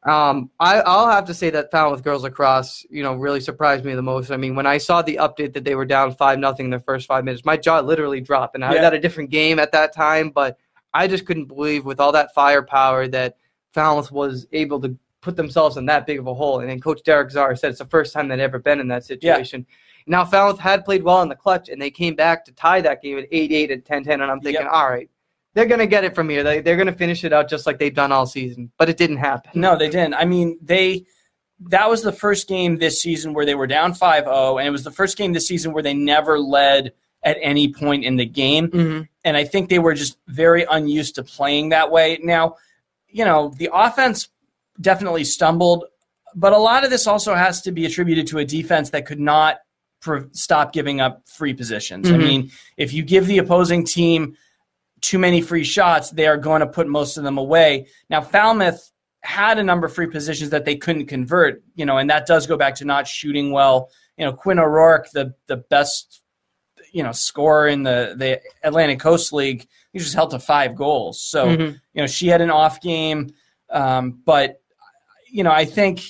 um, 0.04 0.50
I, 0.58 0.80
I'll 0.80 1.08
have 1.08 1.26
to 1.26 1.34
say 1.34 1.50
that 1.50 1.70
Falmouth 1.70 2.02
girls 2.02 2.24
lacrosse, 2.24 2.84
you 2.90 3.02
know, 3.04 3.14
really 3.14 3.40
surprised 3.40 3.84
me 3.84 3.94
the 3.94 4.02
most. 4.02 4.30
I 4.32 4.36
mean, 4.36 4.56
when 4.56 4.66
I 4.66 4.78
saw 4.78 5.00
the 5.02 5.16
update 5.20 5.52
that 5.52 5.64
they 5.64 5.76
were 5.76 5.84
down 5.84 6.12
five 6.14 6.38
nothing 6.40 6.66
in 6.66 6.70
the 6.70 6.80
first 6.80 7.06
five 7.06 7.24
minutes, 7.24 7.44
my 7.44 7.56
jaw 7.56 7.78
literally 7.80 8.20
dropped. 8.20 8.54
And 8.56 8.64
I 8.64 8.70
was 8.70 8.76
Yeah. 8.80 8.86
at 8.88 8.94
a 8.94 8.98
different 8.98 9.30
game 9.30 9.58
at 9.60 9.70
that 9.72 9.94
time, 9.94 10.30
but 10.30 10.58
I 10.92 11.06
just 11.06 11.24
couldn't 11.24 11.46
believe 11.46 11.84
with 11.84 12.00
all 12.00 12.12
that 12.12 12.34
firepower 12.34 13.06
that 13.08 13.36
Falmouth 13.72 14.10
was 14.10 14.46
able 14.52 14.80
to 14.80 14.96
put 15.20 15.36
themselves 15.36 15.76
in 15.76 15.86
that 15.86 16.04
big 16.04 16.18
of 16.18 16.26
a 16.26 16.34
hole. 16.34 16.58
And 16.60 16.68
then 16.68 16.80
Coach 16.80 17.02
Derek 17.04 17.30
Czar 17.30 17.54
said 17.54 17.70
it's 17.70 17.78
the 17.78 17.84
first 17.86 18.12
time 18.12 18.26
they'd 18.26 18.40
ever 18.40 18.58
been 18.58 18.80
in 18.80 18.88
that 18.88 19.04
situation. 19.04 19.64
Now 20.08 20.24
Falmouth 20.24 20.58
had 20.58 20.84
played 20.84 21.04
well 21.04 21.22
in 21.22 21.28
the 21.28 21.36
clutch, 21.36 21.68
and 21.68 21.80
they 21.80 21.90
came 21.92 22.16
back 22.16 22.44
to 22.46 22.52
tie 22.52 22.80
that 22.80 23.00
game 23.02 23.18
at 23.18 23.26
eight 23.30 23.52
eight 23.52 23.70
and 23.70 23.84
10-10, 23.84 24.14
and 24.14 24.24
I'm 24.24 24.40
thinking, 24.40 24.64
Yep. 24.64 24.72
all 24.72 24.90
right. 24.90 25.08
They're 25.54 25.66
gonna 25.66 25.86
get 25.86 26.04
it 26.04 26.14
from 26.14 26.28
here. 26.28 26.42
They, 26.42 26.60
they're 26.60 26.76
gonna 26.76 26.92
finish 26.94 27.24
it 27.24 27.32
out 27.32 27.48
just 27.48 27.66
like 27.66 27.78
they've 27.78 27.94
done 27.94 28.10
all 28.12 28.26
season, 28.26 28.70
but 28.78 28.88
it 28.88 28.96
didn't 28.96 29.18
happen. 29.18 29.50
No, 29.60 29.76
they 29.76 29.88
didn't. 29.88 30.14
I 30.14 30.24
mean, 30.24 30.58
they 30.62 31.04
that 31.66 31.88
was 31.88 32.02
the 32.02 32.12
first 32.12 32.48
game 32.48 32.78
this 32.78 33.00
season 33.00 33.34
where 33.34 33.46
they 33.46 33.54
were 33.54 33.68
down 33.68 33.94
5-0 33.94 34.58
and 34.58 34.66
it 34.66 34.70
was 34.70 34.82
the 34.82 34.90
first 34.90 35.16
game 35.16 35.32
this 35.32 35.46
season 35.46 35.72
where 35.72 35.82
they 35.82 35.94
never 35.94 36.40
led 36.40 36.92
at 37.22 37.36
any 37.40 37.72
point 37.72 38.02
in 38.04 38.16
the 38.16 38.26
game. 38.26 38.66
Mhm. 38.68 39.08
and 39.24 39.36
I 39.36 39.44
think 39.44 39.68
they 39.68 39.78
were 39.78 39.94
just 39.94 40.16
very 40.26 40.64
unused 40.68 41.14
to 41.16 41.22
playing 41.22 41.68
that 41.68 41.92
way. 41.92 42.18
Now, 42.20 42.56
you 43.08 43.24
know, 43.24 43.52
the 43.56 43.70
offense 43.72 44.28
definitely 44.80 45.22
stumbled, 45.22 45.84
but 46.34 46.52
a 46.52 46.58
lot 46.58 46.82
of 46.82 46.90
this 46.90 47.06
also 47.06 47.34
has 47.36 47.60
to 47.62 47.70
be 47.70 47.84
attributed 47.86 48.26
to 48.28 48.38
a 48.38 48.44
defense 48.44 48.90
that 48.90 49.06
could 49.06 49.20
not 49.20 49.58
pre- 50.00 50.24
stop 50.32 50.72
giving 50.72 51.00
up 51.00 51.22
free 51.28 51.54
positions. 51.54 52.10
I 52.10 52.14
Mhm. 52.14 52.18
mean, 52.24 52.50
if 52.76 52.92
you 52.92 53.04
give 53.04 53.28
the 53.28 53.38
opposing 53.38 53.84
team 53.84 54.36
too 55.02 55.18
many 55.18 55.42
free 55.42 55.64
shots, 55.64 56.10
they 56.10 56.26
are 56.26 56.36
going 56.38 56.60
to 56.60 56.66
put 56.66 56.86
most 56.88 57.18
of 57.18 57.24
them 57.24 57.36
away. 57.36 57.86
Now, 58.08 58.22
Falmouth 58.22 58.90
had 59.22 59.58
a 59.58 59.62
number 59.62 59.86
of 59.86 59.94
free 59.94 60.06
positions 60.06 60.50
that 60.50 60.64
they 60.64 60.76
couldn't 60.76 61.06
convert, 61.06 61.62
you 61.74 61.84
know, 61.84 61.98
and 61.98 62.08
that 62.08 62.26
does 62.26 62.46
go 62.46 62.56
back 62.56 62.74
to 62.76 62.84
not 62.84 63.06
shooting 63.06 63.50
well. 63.52 63.90
You 64.16 64.24
know, 64.24 64.32
Quinn 64.32 64.58
O'Rourke, 64.58 65.10
the 65.12 65.34
the 65.46 65.56
best 65.58 66.20
you 66.92 67.02
know 67.02 67.12
scorer 67.12 67.68
in 67.68 67.82
the 67.82 68.14
the 68.16 68.40
Atlantic 68.62 69.00
Coast 69.00 69.32
League, 69.32 69.66
he 69.92 69.98
just 69.98 70.14
held 70.14 70.30
to 70.32 70.38
five 70.38 70.74
goals. 70.74 71.20
So 71.20 71.46
Mhm. 71.48 71.80
you 71.94 72.02
know 72.02 72.06
she 72.06 72.28
had 72.28 72.40
an 72.40 72.50
off 72.50 72.80
game. 72.80 73.32
Um, 73.70 74.20
but 74.24 74.60
you 75.30 75.42
know, 75.44 75.50
I 75.52 75.64
think 75.64 76.02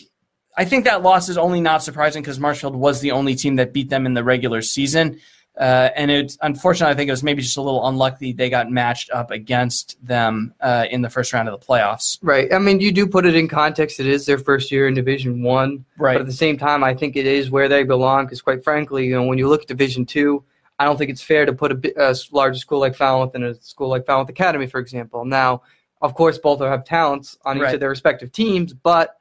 I 0.56 0.64
think 0.64 0.84
that 0.84 1.02
loss 1.02 1.28
is 1.28 1.38
only 1.38 1.60
not 1.60 1.82
surprising 1.82 2.22
because 2.22 2.38
Marshfield 2.40 2.76
was 2.76 3.00
the 3.00 3.12
only 3.12 3.34
team 3.36 3.56
that 3.56 3.72
beat 3.72 3.88
them 3.88 4.04
in 4.04 4.14
the 4.14 4.24
regular 4.24 4.60
season. 4.62 5.18
Uh, 5.58 5.90
and 5.96 6.10
it 6.10 6.36
unfortunately, 6.40 6.92
I 6.92 6.96
think 6.96 7.08
it 7.08 7.12
was 7.12 7.22
maybe 7.22 7.42
just 7.42 7.58
a 7.58 7.62
little 7.62 7.86
unlucky 7.86 8.32
they 8.32 8.48
got 8.48 8.70
matched 8.70 9.10
up 9.10 9.30
against 9.30 10.04
them 10.04 10.54
uh, 10.60 10.86
in 10.90 11.02
the 11.02 11.10
first 11.10 11.32
round 11.34 11.46
of 11.48 11.60
the 11.60 11.66
playoffs. 11.66 12.18
Right. 12.22 12.52
I 12.52 12.58
mean, 12.58 12.80
you 12.80 12.90
do 12.90 13.06
put 13.06 13.26
it 13.26 13.34
in 13.34 13.48
context. 13.48 14.00
It 14.00 14.06
is 14.06 14.24
their 14.24 14.38
first 14.38 14.72
year 14.72 14.88
in 14.88 14.94
Division 14.94 15.42
One. 15.42 15.84
Right. 15.98 16.14
But 16.14 16.22
at 16.22 16.26
the 16.26 16.32
same 16.32 16.56
time, 16.56 16.82
I 16.82 16.94
think 16.94 17.16
it 17.16 17.26
is 17.26 17.50
where 17.50 17.68
they 17.68 17.82
belong. 17.82 18.24
Because 18.24 18.40
quite 18.40 18.64
frankly, 18.64 19.06
you 19.06 19.14
know, 19.14 19.24
when 19.24 19.36
you 19.36 19.48
look 19.48 19.62
at 19.62 19.68
Division 19.68 20.06
Two, 20.06 20.42
I 20.78 20.86
don't 20.86 20.96
think 20.96 21.10
it's 21.10 21.22
fair 21.22 21.44
to 21.44 21.52
put 21.52 21.70
a, 21.70 22.10
a 22.10 22.16
large 22.32 22.58
school 22.58 22.80
like 22.80 22.96
Falmouth 22.96 23.34
in 23.34 23.42
a 23.44 23.54
school 23.56 23.88
like 23.88 24.06
Falmouth 24.06 24.30
Academy, 24.30 24.66
for 24.66 24.80
example. 24.80 25.24
Now, 25.26 25.62
of 26.00 26.14
course, 26.14 26.38
both 26.38 26.60
have 26.60 26.84
talents 26.84 27.36
on 27.44 27.58
each 27.58 27.62
Right. 27.62 27.74
of 27.74 27.80
their 27.80 27.90
respective 27.90 28.32
teams, 28.32 28.72
but 28.72 29.16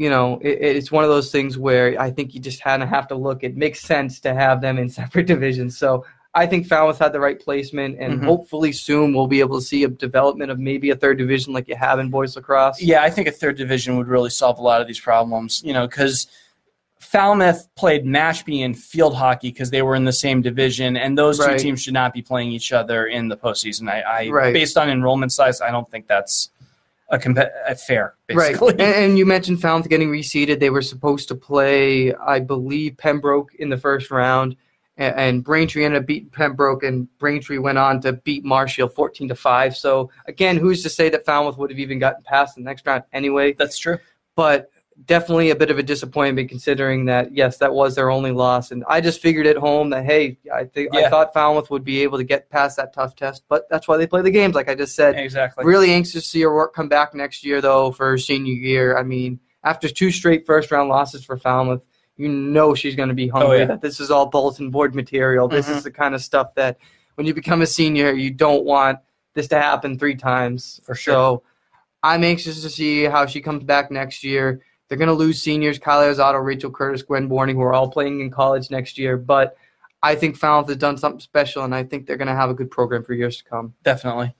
you 0.00 0.08
know, 0.08 0.38
it, 0.40 0.56
it's 0.78 0.90
one 0.90 1.04
of 1.04 1.10
those 1.10 1.30
things 1.30 1.58
where 1.58 2.00
I 2.00 2.10
think 2.10 2.32
you 2.34 2.40
just 2.40 2.62
kind 2.62 2.82
of 2.82 2.88
have 2.88 3.06
to 3.08 3.14
look. 3.14 3.44
It 3.44 3.54
makes 3.54 3.80
sense 3.80 4.18
to 4.20 4.32
have 4.32 4.62
them 4.62 4.78
in 4.78 4.88
separate 5.00 5.26
divisions. 5.26 5.76
So 5.76 6.06
I 6.32 6.46
think 6.46 6.66
Falmouth 6.66 6.98
had 6.98 7.12
the 7.12 7.20
right 7.20 7.38
placement, 7.38 7.98
and 7.98 8.20
Mhm. 8.20 8.24
hopefully 8.24 8.72
soon 8.72 9.12
we'll 9.12 9.26
be 9.26 9.40
able 9.40 9.58
to 9.60 9.64
see 9.64 9.84
a 9.84 9.88
development 9.88 10.50
of 10.50 10.58
maybe 10.58 10.88
a 10.88 10.96
third 10.96 11.18
division 11.18 11.52
like 11.52 11.68
you 11.68 11.76
have 11.76 11.98
in 11.98 12.08
boys 12.08 12.34
lacrosse. 12.34 12.80
Yeah, 12.80 13.02
I 13.02 13.10
think 13.10 13.28
a 13.28 13.30
third 13.32 13.58
division 13.58 13.98
would 13.98 14.08
really 14.08 14.30
solve 14.30 14.58
a 14.58 14.62
lot 14.62 14.80
of 14.80 14.86
these 14.86 15.00
problems. 15.00 15.60
You 15.62 15.74
know, 15.74 15.86
because 15.86 16.26
Falmouth 16.98 17.68
played 17.76 18.04
Mashpee 18.06 18.60
in 18.60 18.72
field 18.72 19.16
hockey 19.16 19.50
because 19.50 19.70
they 19.70 19.82
were 19.82 19.94
in 19.96 20.06
the 20.06 20.12
same 20.12 20.40
division, 20.40 20.96
and 20.96 21.18
those 21.18 21.38
Right. 21.38 21.58
two 21.58 21.64
teams 21.64 21.82
should 21.82 21.94
not 21.94 22.14
be 22.14 22.22
playing 22.22 22.52
each 22.52 22.72
other 22.72 23.04
in 23.06 23.28
the 23.28 23.36
postseason. 23.36 23.90
I, 23.90 24.00
I 24.00 24.28
Right. 24.30 24.54
based 24.54 24.78
on 24.78 24.88
enrollment 24.88 25.32
size, 25.32 25.60
I 25.60 25.70
don't 25.70 25.90
think 25.90 26.06
that's 26.06 26.48
a, 27.10 27.18
comp- 27.18 27.38
a 27.38 27.74
fair. 27.74 28.14
Basically, 28.26 28.74
Right. 28.74 28.80
And, 28.80 29.04
and 29.04 29.18
you 29.18 29.26
mentioned 29.26 29.60
Falmouth 29.60 29.88
getting 29.88 30.10
reseeded. 30.10 30.60
They 30.60 30.70
were 30.70 30.82
supposed 30.82 31.28
to 31.28 31.34
play, 31.34 32.14
I 32.14 32.40
believe, 32.40 32.96
Pembroke 32.96 33.54
in 33.54 33.68
the 33.68 33.76
first 33.76 34.10
round, 34.10 34.56
and, 34.96 35.14
and 35.16 35.44
Braintree 35.44 35.84
ended 35.84 36.02
up 36.02 36.06
beating 36.06 36.30
Pembroke, 36.30 36.82
and 36.82 37.08
Braintree 37.18 37.58
went 37.58 37.78
on 37.78 38.00
to 38.02 38.12
beat 38.12 38.44
Marshall 38.44 38.88
14 38.88 39.28
to 39.28 39.34
5. 39.34 39.76
So, 39.76 40.10
again, 40.26 40.56
who's 40.56 40.82
to 40.84 40.88
say 40.88 41.08
that 41.10 41.26
Falmouth 41.26 41.58
would 41.58 41.70
have 41.70 41.78
even 41.78 41.98
gotten 41.98 42.22
past 42.22 42.54
the 42.54 42.62
next 42.62 42.86
round 42.86 43.04
anyway? 43.12 43.52
that's 43.54 43.78
true. 43.78 43.98
But 44.36 44.70
definitely 45.06 45.50
a 45.50 45.56
bit 45.56 45.70
of 45.70 45.78
a 45.78 45.82
disappointment 45.82 46.48
considering 46.48 47.06
that, 47.06 47.34
yes, 47.34 47.58
that 47.58 47.72
was 47.72 47.94
their 47.94 48.10
only 48.10 48.32
loss. 48.32 48.70
And 48.70 48.84
I 48.88 49.00
just 49.00 49.20
figured 49.20 49.46
at 49.46 49.56
home 49.56 49.90
that, 49.90 50.04
hey, 50.04 50.38
I, 50.52 50.64
think 50.64 50.94
I 50.94 51.08
thought 51.08 51.32
Falmouth 51.32 51.70
would 51.70 51.84
be 51.84 52.02
able 52.02 52.18
to 52.18 52.24
get 52.24 52.50
past 52.50 52.76
that 52.76 52.92
tough 52.92 53.16
test, 53.16 53.44
but 53.48 53.68
that's 53.70 53.88
why 53.88 53.96
they 53.96 54.06
play 54.06 54.22
the 54.22 54.30
games, 54.30 54.54
like 54.54 54.68
I 54.68 54.74
just 54.74 54.94
said. 54.94 55.16
Exactly. 55.18 55.64
Really 55.64 55.90
anxious 55.92 56.12
to 56.24 56.28
see 56.28 56.42
her 56.42 56.54
work 56.54 56.74
come 56.74 56.88
back 56.88 57.14
next 57.14 57.44
year, 57.44 57.60
though, 57.60 57.92
for 57.92 58.10
her 58.10 58.18
senior 58.18 58.52
year. 58.52 58.98
I 58.98 59.02
mean, 59.02 59.40
after 59.64 59.88
two 59.88 60.10
straight 60.10 60.46
first 60.46 60.70
round 60.70 60.88
losses 60.88 61.24
for 61.24 61.36
Falmouth, 61.36 61.82
you 62.16 62.28
know 62.28 62.74
she's 62.74 62.96
going 62.96 63.08
to 63.08 63.14
be 63.14 63.28
hungry. 63.28 63.56
Oh, 63.56 63.60
yeah. 63.60 63.64
That 63.66 63.80
this 63.80 64.00
is 64.00 64.10
all 64.10 64.26
bulletin 64.26 64.70
board 64.70 64.94
material. 64.94 65.48
This 65.48 65.68
Mhm. 65.68 65.76
is 65.76 65.84
the 65.84 65.90
kind 65.90 66.14
of 66.14 66.20
stuff 66.20 66.54
that 66.56 66.76
when 67.14 67.26
you 67.26 67.32
become 67.32 67.62
a 67.62 67.66
senior, 67.66 68.12
you 68.12 68.30
don't 68.30 68.64
want 68.64 68.98
this 69.34 69.48
to 69.48 69.58
happen 69.60 69.98
three 69.98 70.16
times. 70.16 70.80
For 70.84 70.94
sure. 70.94 71.14
So 71.14 71.42
I'm 72.02 72.24
anxious 72.24 72.62
to 72.62 72.68
see 72.70 73.04
how 73.04 73.24
she 73.26 73.40
comes 73.40 73.64
back 73.64 73.90
next 73.90 74.22
year. 74.24 74.60
They're 74.90 74.98
going 74.98 75.06
to 75.06 75.14
lose 75.14 75.40
seniors, 75.40 75.78
Kylie 75.78 76.12
Azzato, 76.12 76.44
Rachel 76.44 76.70
Curtis, 76.70 77.02
Gwen 77.02 77.28
Borning, 77.28 77.54
who 77.54 77.62
are 77.62 77.72
all 77.72 77.88
playing 77.88 78.20
in 78.20 78.28
college 78.28 78.72
next 78.72 78.98
year. 78.98 79.16
But 79.16 79.56
I 80.02 80.16
think 80.16 80.36
Falmouth 80.36 80.66
has 80.66 80.78
done 80.78 80.98
something 80.98 81.20
special, 81.20 81.62
and 81.62 81.72
I 81.72 81.84
think 81.84 82.06
they're 82.06 82.16
going 82.16 82.26
to 82.26 82.34
have 82.34 82.50
a 82.50 82.54
good 82.54 82.72
program 82.72 83.04
for 83.04 83.14
years 83.14 83.38
to 83.38 83.44
come. 83.44 83.72
Definitely. 83.84 84.34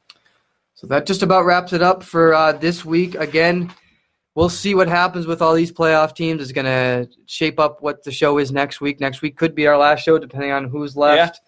So 0.75 0.89
that 0.89 1.07
just 1.07 1.23
about 1.23 1.45
wraps 1.45 1.73
it 1.73 1.83
up 1.83 2.03
for 2.03 2.35
uh, 2.35 2.51
this 2.51 2.85
week. 2.85 3.15
Again, 3.15 3.73
we'll 4.35 4.49
see 4.49 4.75
what 4.75 4.89
happens 4.89 5.25
with 5.25 5.41
all 5.41 5.55
these 5.55 5.71
playoff 5.71 6.17
teams. 6.17 6.43
It's 6.43 6.51
going 6.51 6.65
to 6.65 7.09
shape 7.27 7.61
up 7.61 7.81
what 7.81 8.03
the 8.03 8.11
show 8.11 8.39
is 8.39 8.51
next 8.51 8.81
week. 8.81 8.99
Next 8.99 9.23
week 9.23 9.37
could 9.37 9.55
be 9.55 9.69
our 9.69 9.79
last 9.79 10.03
show, 10.03 10.19
depending 10.19 10.51
on 10.51 10.65
who's 10.65 10.97
left. 10.97 11.43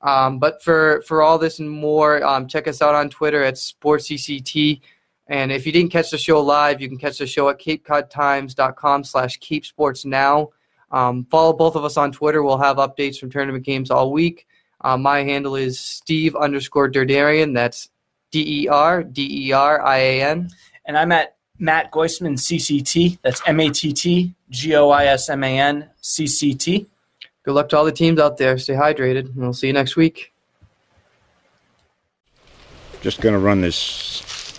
Um, 0.00 0.38
but 0.38 0.62
for 0.62 1.02
for 1.06 1.22
all 1.22 1.36
this 1.36 1.58
and 1.58 1.68
more, 1.68 2.24
um, 2.24 2.46
check 2.46 2.68
us 2.68 2.80
out 2.80 2.94
on 2.94 3.10
Twitter 3.10 3.42
at 3.42 3.54
SportsCCT. 3.54 4.80
And 5.28 5.50
if 5.50 5.66
you 5.66 5.72
didn't 5.72 5.90
catch 5.90 6.10
the 6.10 6.18
show 6.18 6.40
live, 6.40 6.80
you 6.80 6.88
can 6.88 6.98
catch 6.98 7.18
the 7.18 7.26
show 7.26 7.48
at 7.48 7.58
capecodtimes.com 7.58 9.04
slash 9.04 9.40
keepsportsnow. 9.40 10.50
Um, 10.90 11.26
follow 11.30 11.52
both 11.52 11.74
of 11.74 11.84
us 11.84 11.96
on 11.96 12.12
Twitter. 12.12 12.42
We'll 12.42 12.58
have 12.58 12.76
updates 12.76 13.18
from 13.18 13.30
tournament 13.30 13.64
games 13.64 13.90
all 13.90 14.12
week. 14.12 14.46
Uh, 14.80 14.96
my 14.96 15.24
handle 15.24 15.56
is 15.56 15.80
Steve 15.80 16.36
underscore 16.36 16.90
Derderian. 16.90 17.54
That's 17.54 17.88
D 18.30 18.62
E 18.62 18.68
R 18.68 19.02
D 19.02 19.48
E 19.48 19.52
R 19.52 19.84
I 19.84 19.96
A 19.98 20.22
N. 20.22 20.50
And 20.84 20.96
I'm 20.96 21.10
at 21.10 21.36
Matt 21.58 21.90
Goisman 21.90 22.34
CCT. 22.34 23.18
That's 23.22 23.42
M 23.46 23.58
A 23.58 23.70
T 23.70 23.92
T 23.92 24.34
G 24.50 24.76
O 24.76 24.90
I 24.90 25.06
S 25.06 25.28
M 25.28 25.42
A 25.42 25.58
N 25.58 25.90
C 26.00 26.26
C 26.26 26.54
T. 26.54 26.86
Good 27.42 27.52
luck 27.54 27.68
to 27.70 27.78
all 27.78 27.84
the 27.84 27.92
teams 27.92 28.20
out 28.20 28.36
there. 28.36 28.58
Stay 28.58 28.74
hydrated, 28.74 29.26
and 29.26 29.36
we'll 29.36 29.52
see 29.52 29.68
you 29.68 29.72
next 29.72 29.96
week. 29.96 30.32
Just 33.00 33.20
gonna 33.20 33.38
run 33.38 33.60
this 33.60 34.35